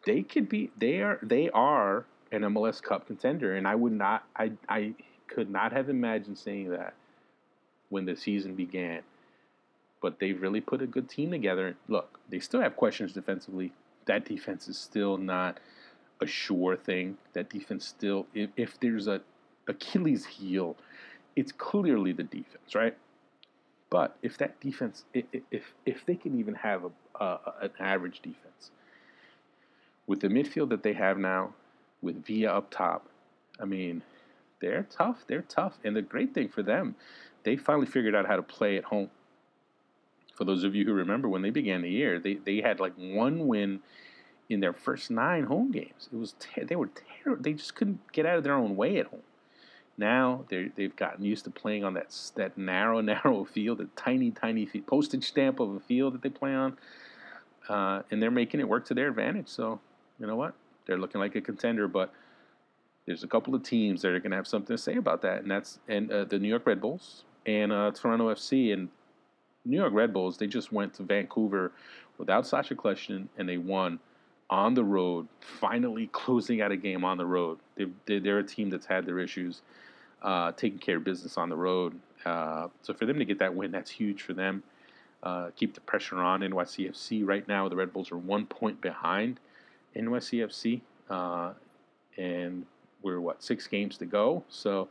they 0.05 0.23
could 0.23 0.49
be. 0.49 0.71
They 0.77 1.01
are. 1.01 1.19
They 1.21 1.49
are 1.51 2.05
an 2.32 2.41
MLS 2.41 2.82
Cup 2.82 3.07
contender, 3.07 3.55
and 3.55 3.67
I 3.67 3.75
would 3.75 3.93
not. 3.93 4.25
I 4.36 4.51
I 4.67 4.95
could 5.34 5.49
not 5.49 5.71
have 5.71 5.89
imagined 5.89 6.38
saying 6.38 6.69
that 6.69 6.93
when 7.89 8.05
the 8.05 8.15
season 8.15 8.55
began. 8.55 9.01
But 10.01 10.19
they've 10.19 10.41
really 10.41 10.61
put 10.61 10.82
a 10.82 10.88
good 10.88 11.09
team 11.09 11.32
together. 11.32 11.75
Look, 11.88 12.19
they 12.29 12.39
still 12.39 12.61
have 12.61 12.75
questions 12.75 13.13
defensively. 13.13 13.71
That 14.05 14.25
defense 14.25 14.67
is 14.67 14.77
still 14.77 15.17
not 15.17 15.59
a 16.21 16.25
sure 16.25 16.75
thing. 16.75 17.17
That 17.34 17.49
defense 17.49 17.86
still, 17.86 18.25
if, 18.34 18.49
if 18.55 18.79
there's 18.79 19.07
a 19.07 19.21
Achilles 19.67 20.25
heel, 20.25 20.75
it's 21.36 21.51
clearly 21.51 22.13
the 22.13 22.23
defense, 22.23 22.73
right? 22.73 22.97
But 23.89 24.15
if 24.21 24.38
that 24.38 24.59
defense, 24.59 25.03
if 25.13 25.73
if 25.86 26.05
they 26.05 26.15
can 26.15 26.39
even 26.39 26.55
have 26.55 26.86
a, 26.86 27.23
a, 27.23 27.39
an 27.61 27.71
average 27.79 28.21
defense 28.21 28.71
with 30.07 30.21
the 30.21 30.29
midfield 30.29 30.69
that 30.69 30.82
they 30.82 30.93
have 30.93 31.17
now, 31.17 31.53
with 32.01 32.25
Villa 32.25 32.51
up 32.51 32.71
top, 32.71 33.07
I 33.59 33.65
mean, 33.65 34.01
they're 34.62 34.88
tough. 34.89 35.26
They're 35.28 35.41
tough, 35.41 35.80
and 35.84 35.95
the 35.95 36.01
great 36.01 36.34
thing 36.34 36.47
for 36.47 36.64
them, 36.64 36.95
they 37.43 37.57
finally 37.57 37.88
figured 37.88 38.16
out 38.16 38.28
how 38.28 38.36
to 38.36 38.43
play 38.43 38.78
at 38.78 38.86
home. 38.86 39.09
For 40.34 40.45
those 40.45 40.64
of 40.64 40.74
you 40.76 40.86
who 40.86 40.93
remember 40.93 41.28
when 41.28 41.41
they 41.41 41.49
began 41.49 41.82
the 41.82 41.89
year, 41.89 42.20
they 42.20 42.36
they 42.36 42.62
had 42.62 42.80
like 42.80 42.93
one 42.95 43.47
win 43.47 43.82
in 44.49 44.59
their 44.59 44.74
first 44.74 45.12
nine 45.12 45.43
home 45.43 45.72
games. 45.72 46.09
It 46.12 46.16
was 46.16 46.36
ter- 46.39 46.66
they 46.66 46.76
were 46.76 46.89
terrible. 47.24 47.43
They 47.43 47.53
just 47.53 47.76
couldn't 47.76 48.12
get 48.12 48.26
out 48.26 48.38
of 48.38 48.43
their 48.43 48.53
own 48.53 48.76
way 48.76 48.97
at 48.97 49.07
home. 49.07 49.24
Now 49.97 50.45
they 50.49 50.72
they've 50.76 50.95
gotten 50.95 51.24
used 51.24 51.45
to 51.45 51.51
playing 51.51 51.84
on 51.84 51.93
that 51.95 52.16
that 52.36 52.57
narrow, 52.57 53.01
narrow 53.14 53.45
field, 53.45 53.82
a 53.82 53.86
tiny, 53.95 54.32
tiny 54.32 54.66
postage 54.66 55.28
stamp 55.28 55.59
of 55.59 55.76
a 55.76 55.80
field 55.80 56.14
that 56.14 56.22
they 56.22 56.30
play 56.30 56.53
on, 56.53 56.78
uh, 57.70 58.03
and 58.12 58.22
they're 58.22 58.32
making 58.32 58.59
it 58.59 58.68
work 58.68 58.86
to 58.86 58.93
their 58.93 59.09
advantage. 59.09 59.47
So 59.47 59.80
you 60.20 60.28
know 60.28 60.36
what? 60.36 60.53
They're 60.86 60.97
looking 60.97 61.22
like 61.22 61.36
a 61.36 61.41
contender, 61.41 61.88
but 61.88 62.14
there's 63.06 63.24
a 63.24 63.28
couple 63.28 63.56
of 63.56 63.64
teams 63.64 64.02
that 64.02 64.10
are 64.10 64.20
going 64.20 64.32
to 64.32 64.38
have 64.38 64.47
something 64.47 64.76
to 64.76 64.82
say 64.82 64.95
about 64.95 65.22
that, 65.24 65.41
and 65.41 65.52
that's 65.52 65.80
and 65.88 66.12
uh, 66.12 66.26
the 66.26 66.39
New 66.39 66.47
York 66.47 66.66
Red 66.66 66.82
Bulls 66.82 67.24
and 67.45 67.72
uh, 67.72 67.91
Toronto 67.91 68.34
FC 68.34 68.74
and 68.74 68.89
New 69.66 69.78
York 69.78 69.93
Red 69.93 70.14
Bulls. 70.14 70.38
They 70.38 70.47
just 70.47 70.72
went 70.72 70.93
to 70.95 71.04
Vancouver 71.04 71.72
without 72.18 72.45
Sacha 72.45 72.76
Kljestan, 72.76 73.28
and 73.38 73.49
they 73.49 73.58
won 73.58 73.99
on 74.49 74.74
the 74.74 74.84
road. 74.84 75.28
Finally, 75.60 76.08
closing 76.12 76.62
out 76.62 76.72
a 76.72 76.78
game 76.78 77.04
on 77.04 77.18
the 77.18 77.26
road. 77.26 77.60
They, 77.76 78.20
they, 78.20 78.30
are 78.30 78.39
a 78.39 78.43
team 78.43 78.70
that's 78.70 78.86
had 78.86 79.06
their 79.06 79.20
issues 79.20 79.62
uh, 80.22 80.52
taking 80.52 80.80
care 80.80 80.97
of 80.97 81.04
business 81.04 81.38
on 81.38 81.49
the 81.49 81.56
road. 81.56 81.99
Uh, 82.26 82.68
so 82.84 82.93
for 82.93 83.06
them 83.06 83.18
to 83.18 83.26
get 83.26 83.39
that 83.39 83.56
win, 83.56 83.72
that's 83.72 83.89
huge 83.89 84.22
for 84.22 84.34
them. 84.34 84.62
Uh, 85.24 85.49
keep 85.56 85.74
the 85.74 85.82
pressure 85.82 86.18
on 86.18 86.41
NYCFC. 86.41 87.26
Right 87.26 87.47
now, 87.47 87.70
the 87.70 87.76
Red 87.76 87.93
Bulls 87.93 88.12
are 88.12 88.18
one 88.18 88.45
point 88.45 88.82
behind 88.82 89.39
NYCFC, 89.95 90.82
uh, 91.10 91.54
and 92.18 92.66
we're 93.04 93.20
what 93.20 93.43
six 93.43 93.68
games 93.68 93.97
to 93.97 94.06
go. 94.06 94.43
So 94.49 94.89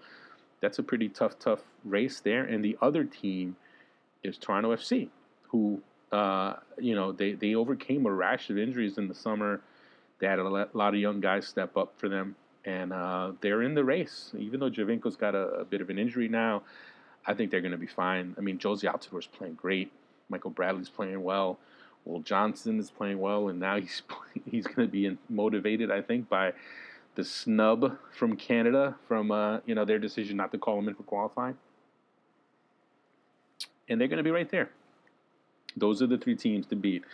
that's 0.60 0.78
a 0.78 0.82
pretty 0.82 1.08
tough, 1.08 1.38
tough 1.38 1.60
race 1.84 2.20
there. 2.20 2.44
And 2.44 2.64
the 2.64 2.76
other 2.82 3.04
team 3.04 3.56
is 4.22 4.38
Toronto 4.38 4.74
FC, 4.74 5.08
who 5.48 5.80
uh, 6.12 6.56
you 6.78 6.94
know 6.94 7.12
they 7.12 7.32
they 7.32 7.54
overcame 7.54 8.06
a 8.06 8.12
rash 8.12 8.50
of 8.50 8.58
injuries 8.58 8.98
in 8.98 9.08
the 9.08 9.14
summer. 9.14 9.60
They 10.18 10.26
had 10.26 10.38
a 10.38 10.48
lot 10.48 10.94
of 10.94 11.00
young 11.00 11.20
guys 11.20 11.46
step 11.46 11.76
up 11.76 11.94
for 11.96 12.08
them 12.10 12.36
and 12.64 12.92
uh, 12.92 13.32
they're 13.40 13.62
in 13.62 13.74
the 13.74 13.84
race. 13.84 14.32
Even 14.38 14.60
though 14.60 14.70
Giovinco's 14.70 15.16
got 15.16 15.34
a, 15.34 15.48
a 15.48 15.64
bit 15.64 15.80
of 15.80 15.90
an 15.90 15.98
injury 15.98 16.28
now, 16.28 16.62
I 17.26 17.34
think 17.34 17.50
they're 17.50 17.60
going 17.60 17.72
to 17.72 17.78
be 17.78 17.86
fine. 17.86 18.34
I 18.38 18.40
mean, 18.40 18.58
Jozy 18.58 18.84
Altidore's 18.84 19.26
playing 19.26 19.54
great. 19.54 19.92
Michael 20.28 20.50
Bradley's 20.50 20.88
playing 20.88 21.22
well. 21.22 21.58
Will 22.04 22.20
Johnson 22.20 22.78
is 22.78 22.90
playing 22.90 23.18
well, 23.18 23.48
and 23.48 23.60
now 23.60 23.78
he's 23.78 24.02
he's 24.50 24.66
going 24.66 24.88
to 24.88 24.92
be 24.92 25.16
motivated, 25.28 25.90
I 25.90 26.02
think, 26.02 26.28
by 26.28 26.52
the 27.14 27.24
snub 27.24 27.98
from 28.16 28.36
Canada 28.36 28.96
from 29.06 29.30
uh, 29.30 29.58
you 29.66 29.74
know 29.74 29.84
their 29.84 29.98
decision 29.98 30.36
not 30.36 30.52
to 30.52 30.58
call 30.58 30.78
him 30.78 30.88
in 30.88 30.94
for 30.94 31.02
qualifying, 31.02 31.56
and 33.88 34.00
they're 34.00 34.08
going 34.08 34.18
to 34.18 34.24
be 34.24 34.30
right 34.30 34.50
there. 34.50 34.70
Those 35.76 36.02
are 36.02 36.06
the 36.06 36.18
three 36.18 36.36
teams 36.36 36.66
to 36.66 36.76
beat 36.76 37.04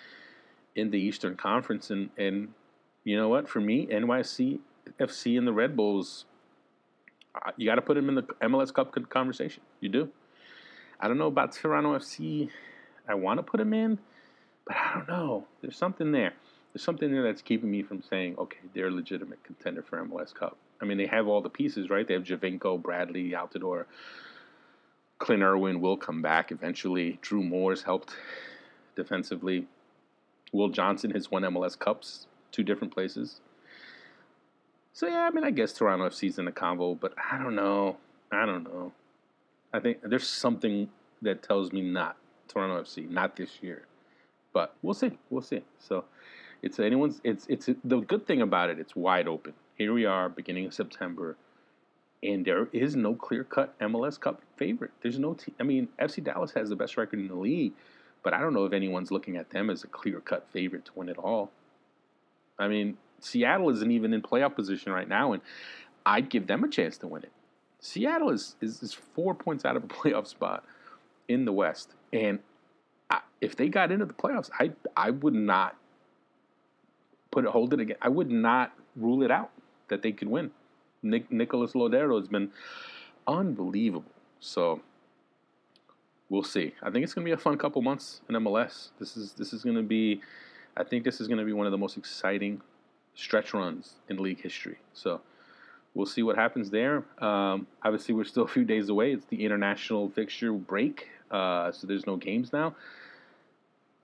in 0.75 0.91
the 0.91 0.99
Eastern 0.99 1.37
Conference, 1.37 1.91
and 1.91 2.11
and 2.17 2.49
you 3.05 3.17
know 3.17 3.29
what? 3.29 3.49
For 3.49 3.61
me, 3.61 3.87
NYC 3.87 4.59
FC 5.01 5.39
and 5.39 5.47
the 5.47 5.53
Red 5.53 5.77
Bulls, 5.77 6.25
you 7.57 7.67
got 7.67 7.77
to 7.77 7.83
put 7.83 7.95
them 7.95 8.09
in 8.09 8.17
the 8.17 8.23
MLS 8.23 8.73
Cup 8.73 8.95
conversation. 9.09 9.63
You 9.81 9.89
do. 9.89 10.09
I 11.01 11.09
don't 11.09 11.19
know 11.19 11.27
about 11.27 11.53
Toronto 11.53 11.97
FC. 11.99 12.51
I 13.09 13.15
want 13.15 13.39
to 13.39 13.43
put 13.43 13.59
them 13.59 13.73
in, 13.73 13.99
but 14.67 14.77
I 14.77 14.95
don't 14.97 15.09
know. 15.09 15.47
There's 15.61 15.77
something 15.77 16.13
there. 16.13 16.35
There's 16.77 16.85
something 16.85 17.11
there 17.11 17.23
that's 17.23 17.41
keeping 17.41 17.71
me 17.71 17.83
from 17.83 18.03
saying, 18.03 18.35
okay, 18.37 18.59
they're 18.75 18.89
a 18.89 18.91
legitimate 18.91 19.43
contender 19.43 19.83
for 19.83 19.97
MLS 20.05 20.35
Cup. 20.35 20.59
I 20.79 20.85
mean, 20.85 20.99
they 20.99 21.07
have 21.07 21.27
all 21.27 21.41
the 21.41 21.49
pieces, 21.49 21.89
right? 21.89 22.07
They 22.07 22.13
have 22.13 22.25
Giovinco, 22.25 22.83
Bradley, 22.83 23.31
Altidore. 23.31 23.87
Clint 25.19 25.43
Irwin 25.43 25.81
will 25.81 25.97
come 25.97 26.21
back 26.21 26.53
eventually. 26.53 27.19
Drew 27.23 27.43
Moor's 27.43 27.85
helped 27.85 28.15
defensively. 28.95 29.67
Will 30.53 30.69
Johnson 30.69 31.13
has 31.13 31.31
won 31.31 31.45
MLS 31.45 31.79
Cups, 31.79 32.27
two 32.53 32.63
different 32.63 32.93
places. 32.93 33.41
So 34.93 35.07
yeah, 35.07 35.23
I 35.23 35.31
mean, 35.31 35.45
I 35.45 35.53
guess 35.53 35.73
Toronto 35.73 36.11
FC's 36.11 36.39
in 36.39 36.45
the 36.45 36.53
convo, 36.53 37.01
but 37.01 37.15
I 37.33 37.39
don't 37.39 37.55
know. 37.55 37.97
I 38.31 38.45
don't 38.45 38.65
know. 38.65 38.93
I 39.73 39.81
think 39.81 40.01
there's 40.03 40.29
something 40.29 40.91
that 41.23 41.43
tells 41.43 41.73
me 41.73 41.81
not 41.81 42.19
Toronto 42.49 42.83
FC, 42.83 43.09
not 43.09 43.35
this 43.35 43.63
year. 43.63 43.87
But 44.53 44.75
we'll 44.83 44.93
see. 44.93 45.19
We'll 45.31 45.41
see. 45.41 45.63
So 45.79 46.05
it's 46.63 46.79
anyone's. 46.79 47.21
It's 47.25 47.47
it's 47.49 47.69
the 47.85 47.99
good 48.01 48.27
thing 48.27 48.43
about 48.43 48.71
it. 48.71 48.79
It's 48.79 48.97
wide 48.97 49.29
open. 49.29 49.55
Here 49.77 49.93
we 49.93 50.05
are, 50.07 50.29
beginning 50.29 50.67
of 50.67 50.75
September, 50.75 51.37
and 52.23 52.45
there 52.45 52.69
is 52.73 52.97
no 52.97 53.15
clear 53.15 53.45
cut 53.45 53.79
MLS 53.81 54.19
Cup 54.19 54.43
favorite. 54.57 54.93
There's 55.03 55.19
no. 55.19 55.35
Te- 55.35 55.55
I 55.61 55.63
mean, 55.63 55.89
FC 56.01 56.23
Dallas 56.23 56.53
has 56.53 56.69
the 56.69 56.77
best 56.77 56.97
record 56.97 57.21
in 57.21 57.29
the 57.29 57.35
league, 57.35 57.73
but 58.23 58.33
I 58.35 58.41
don't 58.41 58.55
know 58.55 58.65
if 58.65 58.73
anyone's 58.73 59.11
looking 59.11 59.37
at 59.37 59.51
them 59.51 59.71
as 59.71 59.85
a 59.85 59.87
clear 59.89 60.21
cut 60.21 60.47
favorite 60.53 60.85
to 60.87 60.93
win 60.95 61.09
it 61.09 61.19
all. 61.19 61.51
I 62.59 62.69
mean, 62.69 62.97
Seattle 63.21 63.71
isn't 63.71 63.91
even 63.91 64.15
in 64.15 64.23
playoff 64.23 64.55
position 64.55 64.93
right 64.93 65.09
now, 65.09 65.33
and 65.33 65.43
I'd 66.05 66.29
give 66.29 66.47
them 66.47 66.65
a 66.65 66.69
chance 66.69 66.97
to 66.99 67.07
win 67.07 67.23
it. 67.23 67.33
Seattle 67.81 68.31
is, 68.31 68.57
is, 68.61 68.83
is 68.83 68.95
four 68.95 69.35
points 69.35 69.65
out 69.65 69.77
of 69.77 69.85
a 69.85 69.87
playoff 69.89 70.27
spot 70.27 70.65
in 71.29 71.45
the 71.45 71.53
West, 71.53 71.91
and 72.13 72.39
I, 73.11 73.21
if 73.41 73.57
they 73.57 73.69
got 73.69 73.93
into 73.93 74.07
the 74.07 74.15
playoffs, 74.15 74.51
I 74.59 74.73
I 74.97 75.11
would 75.11 75.35
not 75.35 75.77
put 77.37 77.45
it 77.45 77.51
hold 77.51 77.75
it 77.75 77.81
again. 77.81 77.99
I 78.01 78.09
would 78.09 78.31
not 78.31 78.73
rule 78.97 79.23
it 79.23 79.31
out 79.31 79.51
that 79.89 80.01
they 80.01 80.11
could 80.11 80.29
win. 80.29 80.53
Nick, 81.03 81.31
Nicolas 81.31 81.73
Lodeiro 81.73 82.19
has 82.19 82.29
been 82.29 82.51
unbelievable. 83.29 84.11
So 84.41 84.81
we'll 86.31 86.43
see. 86.43 86.73
I 86.83 86.91
think 86.91 87.05
it's 87.05 87.13
going 87.13 87.27
to 87.27 87.29
be 87.29 87.35
a 87.35 87.37
fun 87.37 87.59
couple 87.59 87.83
months 87.83 88.23
in 88.31 88.37
MLS. 88.37 88.89
This 88.99 89.19
is 89.19 89.35
this 89.35 89.53
is 89.53 89.63
going 89.63 89.77
to 89.77 89.83
be. 89.83 90.23
I 90.79 90.85
think 90.85 91.05
this 91.05 91.21
is 91.21 91.29
going 91.29 91.39
to 91.39 91.45
be 91.45 91.53
one 91.53 91.67
of 91.67 91.73
the 91.73 91.79
most 91.79 91.99
exciting 91.99 92.63
stretch 93.15 93.53
runs 93.53 93.97
in 94.09 94.17
league 94.17 94.41
history. 94.41 94.79
So 94.95 95.21
we'll 95.93 96.07
see 96.07 96.23
what 96.23 96.37
happens 96.37 96.71
there. 96.71 97.05
Um, 97.19 97.67
obviously, 97.83 98.15
we're 98.15 98.25
still 98.25 98.45
a 98.45 98.49
few 98.49 98.65
days 98.65 98.89
away. 98.89 99.13
It's 99.13 99.27
the 99.27 99.45
international 99.45 100.09
fixture 100.09 100.53
break, 100.53 101.09
uh, 101.31 101.71
so 101.71 101.87
there's 101.87 102.07
no 102.07 102.17
games 102.17 102.51
now. 102.51 102.75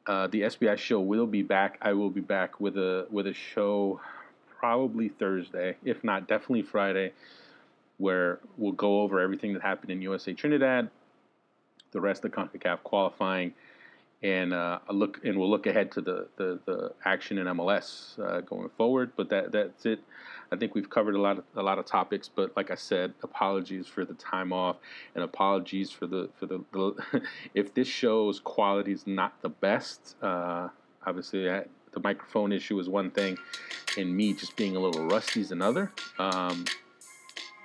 Uh, 0.06 0.26
the 0.26 0.42
SBI 0.42 0.76
show 0.78 1.00
will 1.00 1.26
be 1.26 1.42
back. 1.42 1.78
I 1.80 1.92
will 1.92 2.10
be 2.10 2.20
back 2.20 2.60
with 2.60 2.76
a 2.76 3.06
with 3.10 3.26
a 3.26 3.34
show 3.34 4.00
probably 4.58 5.08
Thursday, 5.08 5.76
if 5.84 6.02
not 6.02 6.26
definitely 6.26 6.62
Friday, 6.62 7.12
where 7.98 8.40
we'll 8.56 8.72
go 8.72 9.00
over 9.02 9.20
everything 9.20 9.52
that 9.52 9.62
happened 9.62 9.90
in 9.90 10.02
USA 10.02 10.32
Trinidad, 10.32 10.90
the 11.92 12.00
rest 12.00 12.24
of 12.24 12.30
the 12.30 12.36
CONCACAF 12.36 12.82
qualifying, 12.82 13.54
and 14.22 14.52
uh, 14.54 14.78
look 14.90 15.20
and 15.24 15.36
we'll 15.38 15.50
look 15.50 15.66
ahead 15.66 15.90
to 15.92 16.00
the 16.00 16.28
the, 16.36 16.58
the 16.66 16.92
action 17.04 17.38
in 17.38 17.46
MLS 17.48 18.18
uh, 18.18 18.40
going 18.40 18.70
forward. 18.76 19.12
But 19.16 19.30
that 19.30 19.52
that's 19.52 19.84
it. 19.86 20.00
I 20.50 20.56
think 20.56 20.74
we've 20.74 20.88
covered 20.88 21.14
a 21.14 21.20
lot 21.20 21.38
of 21.38 21.44
a 21.56 21.62
lot 21.62 21.78
of 21.78 21.86
topics. 21.86 22.28
But 22.28 22.56
like 22.56 22.70
I 22.70 22.76
said, 22.76 23.14
apologies 23.22 23.86
for 23.86 24.04
the 24.04 24.14
time 24.14 24.52
off, 24.52 24.76
and 25.14 25.24
apologies 25.24 25.90
for 25.90 26.06
the 26.06 26.28
for 26.38 26.46
the, 26.46 26.64
the 26.72 27.22
if 27.54 27.74
this 27.74 27.88
show's 27.88 28.38
quality 28.38 28.92
is 28.92 29.06
not 29.06 29.40
the 29.42 29.48
best. 29.48 30.16
Uh, 30.22 30.68
obviously, 31.04 31.50
I, 31.50 31.64
the 31.92 32.00
microphone 32.00 32.52
issue 32.52 32.78
is 32.78 32.88
one 32.88 33.10
thing, 33.10 33.38
and 33.96 34.14
me 34.14 34.34
just 34.34 34.56
being 34.56 34.76
a 34.76 34.80
little 34.80 35.04
rusty 35.06 35.40
is 35.40 35.50
another. 35.50 35.90
Um, 36.18 36.64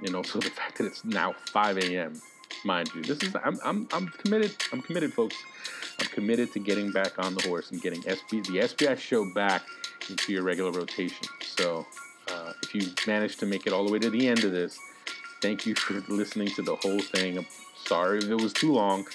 you 0.02 0.12
know, 0.12 0.22
so 0.24 0.40
the 0.40 0.50
fact 0.50 0.78
that 0.80 0.86
it's 0.86 1.06
now 1.06 1.36
5 1.52 1.78
a.m. 1.78 2.20
Mind 2.66 2.90
you, 2.96 3.04
this 3.04 3.22
is 3.22 3.36
I'm 3.44 3.60
I'm 3.64 3.88
I'm 3.92 4.08
committed. 4.08 4.56
I'm 4.72 4.82
committed, 4.82 5.14
folks. 5.14 5.36
I'm 6.00 6.08
committed 6.08 6.54
to 6.54 6.60
getting 6.60 6.92
back 6.92 7.18
on 7.18 7.34
the 7.34 7.48
horse 7.48 7.72
and 7.72 7.82
getting 7.82 8.02
SB, 8.04 8.46
the 8.46 8.60
SBI 8.60 8.98
show 8.98 9.26
back 9.34 9.64
into 10.10 10.32
your 10.32 10.44
regular 10.44 10.72
rotation. 10.72 11.28
So 11.42 11.86
uh, 12.32 12.54
if 12.64 12.76
you 12.76 12.90
managed 13.08 13.40
to 13.40 13.46
make 13.46 13.66
it 13.66 13.74
all 13.74 13.86
the 13.86 13.92
way 13.92 14.00
to 14.00 14.10
the 14.10 14.28
end 14.28 14.44
of 14.44 14.52
this, 14.52 14.80
thank 15.42 15.66
you 15.66 15.76
for 15.76 15.96
listening 16.14 16.50
to 16.50 16.62
the 16.62 16.76
whole 16.76 17.00
thing. 17.00 17.38
I'm 17.38 17.48
sorry 17.76 18.20
if 18.20 18.30
it 18.30 18.36
was 18.36 18.54
too 18.54 18.74
long. 18.74 19.06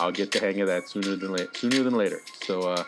I'll 0.00 0.12
get 0.12 0.32
the 0.32 0.40
hang 0.40 0.60
of 0.60 0.66
that 0.66 0.88
sooner 0.88 1.14
than 1.14 1.32
la- 1.32 1.52
sooner 1.52 1.82
than 1.82 1.94
later. 1.94 2.20
So 2.42 2.62
uh, 2.62 2.84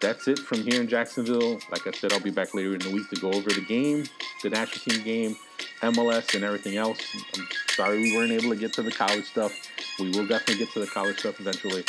that's 0.00 0.28
it 0.28 0.38
from 0.38 0.62
here 0.62 0.80
in 0.80 0.86
Jacksonville. 0.86 1.58
Like 1.70 1.86
I 1.86 1.90
said, 1.90 2.12
I'll 2.12 2.20
be 2.20 2.30
back 2.30 2.54
later 2.54 2.74
in 2.74 2.78
the 2.78 2.90
week 2.90 3.08
to 3.10 3.16
go 3.16 3.32
over 3.32 3.50
the 3.50 3.64
game, 3.64 4.04
the 4.42 4.50
national 4.50 4.96
team 4.96 5.04
game, 5.04 5.36
MLS, 5.82 6.34
and 6.34 6.44
everything 6.44 6.76
else. 6.76 6.98
I'm 7.36 7.46
sorry 7.70 7.98
we 7.98 8.16
weren't 8.16 8.30
able 8.30 8.50
to 8.50 8.56
get 8.56 8.72
to 8.74 8.82
the 8.82 8.92
college 8.92 9.24
stuff. 9.24 9.52
We 9.98 10.10
will 10.10 10.26
definitely 10.26 10.58
get 10.64 10.72
to 10.74 10.80
the 10.80 10.86
college 10.86 11.18
stuff 11.18 11.40
eventually. 11.40 11.84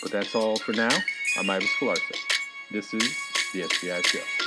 But 0.00 0.12
that's 0.12 0.34
all 0.34 0.56
for 0.56 0.72
now. 0.72 0.96
I'm 1.38 1.50
Ives 1.50 1.66
Galarcep. 1.80 2.16
This 2.70 2.94
is 2.94 3.16
the 3.52 3.62
SBI 3.62 4.06
Show. 4.06 4.37